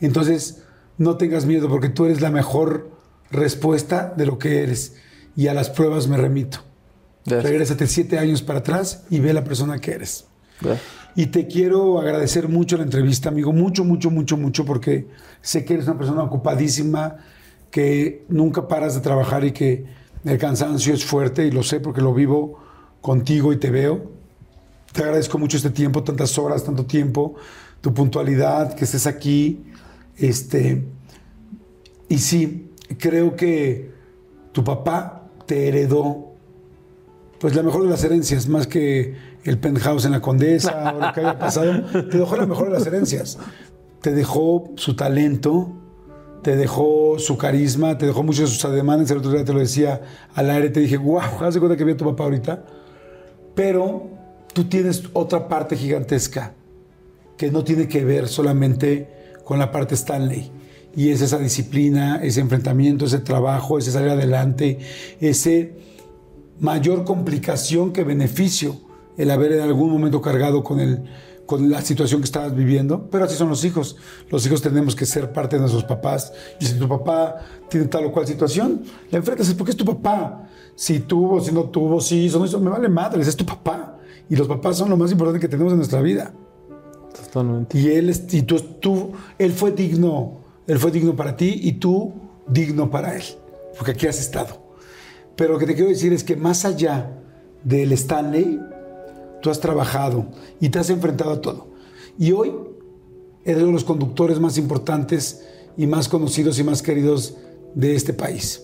[0.00, 0.62] Entonces,
[0.96, 2.88] no tengas miedo porque tú eres la mejor
[3.32, 4.94] respuesta de lo que eres.
[5.34, 6.58] Y a las pruebas me remito.
[7.26, 10.26] Regrésate siete años para atrás y ve la persona que eres.
[11.14, 13.52] Y te quiero agradecer mucho la entrevista, amigo.
[13.52, 15.08] Mucho, mucho, mucho, mucho, porque
[15.42, 17.16] sé que eres una persona ocupadísima,
[17.70, 19.84] que nunca paras de trabajar y que
[20.24, 22.58] el cansancio es fuerte y lo sé porque lo vivo
[23.00, 24.10] contigo y te veo.
[24.92, 27.34] Te agradezco mucho este tiempo, tantas horas, tanto tiempo,
[27.80, 29.64] tu puntualidad, que estés aquí.
[30.16, 30.84] Este,
[32.08, 33.90] y sí, creo que
[34.52, 36.32] tu papá te heredó
[37.38, 41.12] pues la mejor de las herencias, más que el penthouse en la Condesa o lo
[41.12, 43.38] que haya pasado, te dejó la mejor de las herencias.
[44.00, 45.72] Te dejó su talento,
[46.42, 49.10] te dejó su carisma, te dejó muchos de sus ademanes.
[49.10, 50.00] El otro día te lo decía
[50.34, 52.64] al aire, te dije, wow, haz de cuenta que vi a tu papá ahorita
[53.54, 54.10] pero
[54.52, 56.54] tú tienes otra parte gigantesca
[57.36, 59.08] que no tiene que ver solamente
[59.44, 60.50] con la parte Stanley.
[60.94, 64.78] Y es esa disciplina, ese enfrentamiento, ese trabajo, ese salir adelante,
[65.20, 65.74] ese
[66.60, 68.76] mayor complicación que beneficio
[69.16, 71.04] el haber en algún momento cargado con, el,
[71.46, 73.08] con la situación que estabas viviendo.
[73.10, 73.96] Pero así son los hijos.
[74.30, 76.32] Los hijos tenemos que ser parte de nuestros papás.
[76.60, 77.36] Y si tu papá
[77.68, 81.64] tiene tal o cual situación, la enfrentas porque es tu papá si tuvo, si no
[81.64, 83.98] tuvo, si hizo, no hizo, me vale madre, es tu papá.
[84.28, 86.32] Y los papás son lo más importante que tenemos en nuestra vida.
[87.14, 87.78] Totalmente.
[87.78, 92.12] Y él, y tú, tú, él fue digno, él fue digno para ti y tú
[92.46, 93.22] digno para él,
[93.76, 94.62] porque aquí has estado.
[95.36, 97.10] Pero lo que te quiero decir es que más allá
[97.64, 98.60] del Stanley,
[99.42, 100.26] tú has trabajado
[100.60, 101.66] y te has enfrentado a todo.
[102.18, 102.54] Y hoy
[103.44, 105.44] eres uno de los conductores más importantes
[105.76, 107.36] y más conocidos y más queridos
[107.74, 108.62] de este país.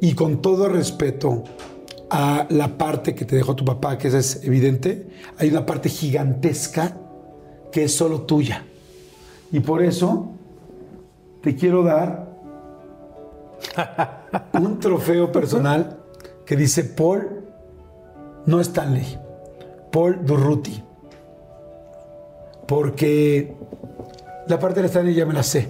[0.00, 1.44] Y con todo respeto
[2.10, 5.88] a la parte que te dejó tu papá, que esa es evidente, hay una parte
[5.88, 6.96] gigantesca
[7.72, 8.64] que es solo tuya.
[9.52, 10.30] Y por eso
[11.40, 12.30] te quiero dar
[14.54, 15.98] un trofeo personal
[16.44, 17.44] que dice Paul,
[18.46, 19.18] no Stanley,
[19.90, 20.82] Paul Durruti.
[22.66, 23.54] Porque
[24.46, 25.68] la parte de Stanley ya me la sé.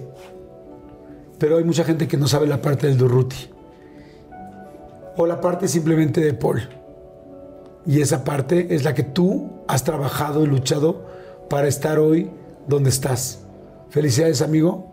[1.39, 3.49] Pero hay mucha gente que no sabe la parte del Durruti.
[5.17, 6.61] O la parte simplemente de Paul.
[7.85, 11.05] Y esa parte es la que tú has trabajado y luchado
[11.49, 12.29] para estar hoy
[12.67, 13.43] donde estás.
[13.89, 14.87] Felicidades, amigo.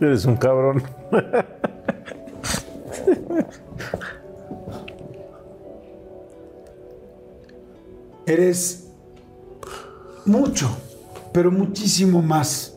[0.00, 0.82] Eres un cabrón.
[8.26, 8.88] Eres
[10.24, 10.70] mucho,
[11.32, 12.74] pero muchísimo más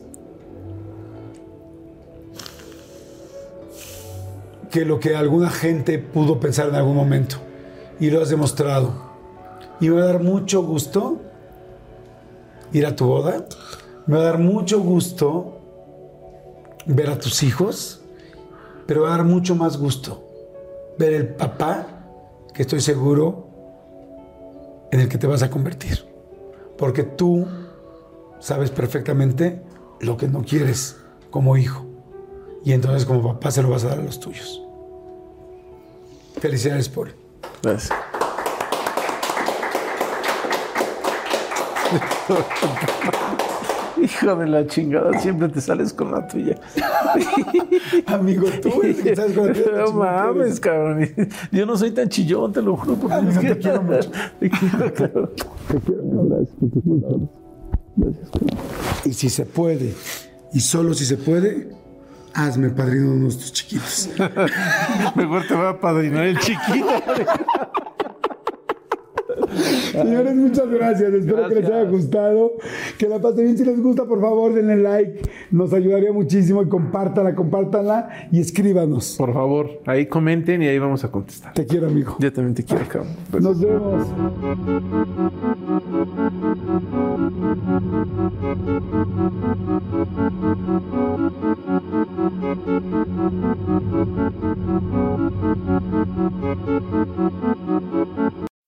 [4.70, 7.36] que lo que alguna gente pudo pensar en algún momento.
[7.98, 8.92] Y lo has demostrado.
[9.80, 11.20] Y me va a dar mucho gusto
[12.72, 13.46] ir a tu boda.
[14.06, 15.60] Me va a dar mucho gusto
[16.84, 18.00] ver a tus hijos.
[18.86, 20.26] Pero va a dar mucho más gusto
[20.98, 21.86] ver el papá
[22.54, 23.45] que estoy seguro
[24.92, 26.04] en el que te vas a convertir.
[26.78, 27.46] Porque tú
[28.40, 29.62] sabes perfectamente
[30.00, 30.96] lo que no quieres
[31.30, 31.86] como hijo.
[32.64, 34.62] Y entonces como papá se lo vas a dar a los tuyos.
[36.40, 37.14] Felicidades, Paul.
[37.62, 37.92] Gracias.
[44.02, 46.56] Hijo de la chingada, siempre te sales con la tuya.
[48.06, 51.08] Amigo, tú eres el que sabes con la tuya, No que mames, cabrón.
[51.50, 52.96] Yo no soy tan chillón, te lo juro.
[52.96, 54.10] Porque Amigo, te quiero mucho.
[54.40, 55.30] Te quiero, cabrón.
[55.68, 57.28] Te quiero, gracias por tus palabras.
[57.96, 58.58] Gracias, cabrón.
[59.04, 59.94] Y si se puede,
[60.52, 61.70] y solo si se puede,
[62.34, 64.10] hazme padrino de nuestros chiquitos.
[65.14, 66.86] Mejor te va a padrinar el chiquito.
[69.92, 71.12] Señores, muchas gracias.
[71.12, 72.52] Espero que les haya gustado.
[72.98, 73.58] Que la pasen bien.
[73.58, 75.22] Si les gusta, por favor, denle like.
[75.50, 76.62] Nos ayudaría muchísimo.
[76.62, 79.16] Y compártanla, compártanla y escríbanos.
[79.18, 81.54] Por favor, ahí comenten y ahí vamos a contestar.
[81.54, 82.16] Te quiero, amigo.
[82.18, 83.12] Yo también te quiero, cabrón.
[83.40, 84.06] Nos vemos.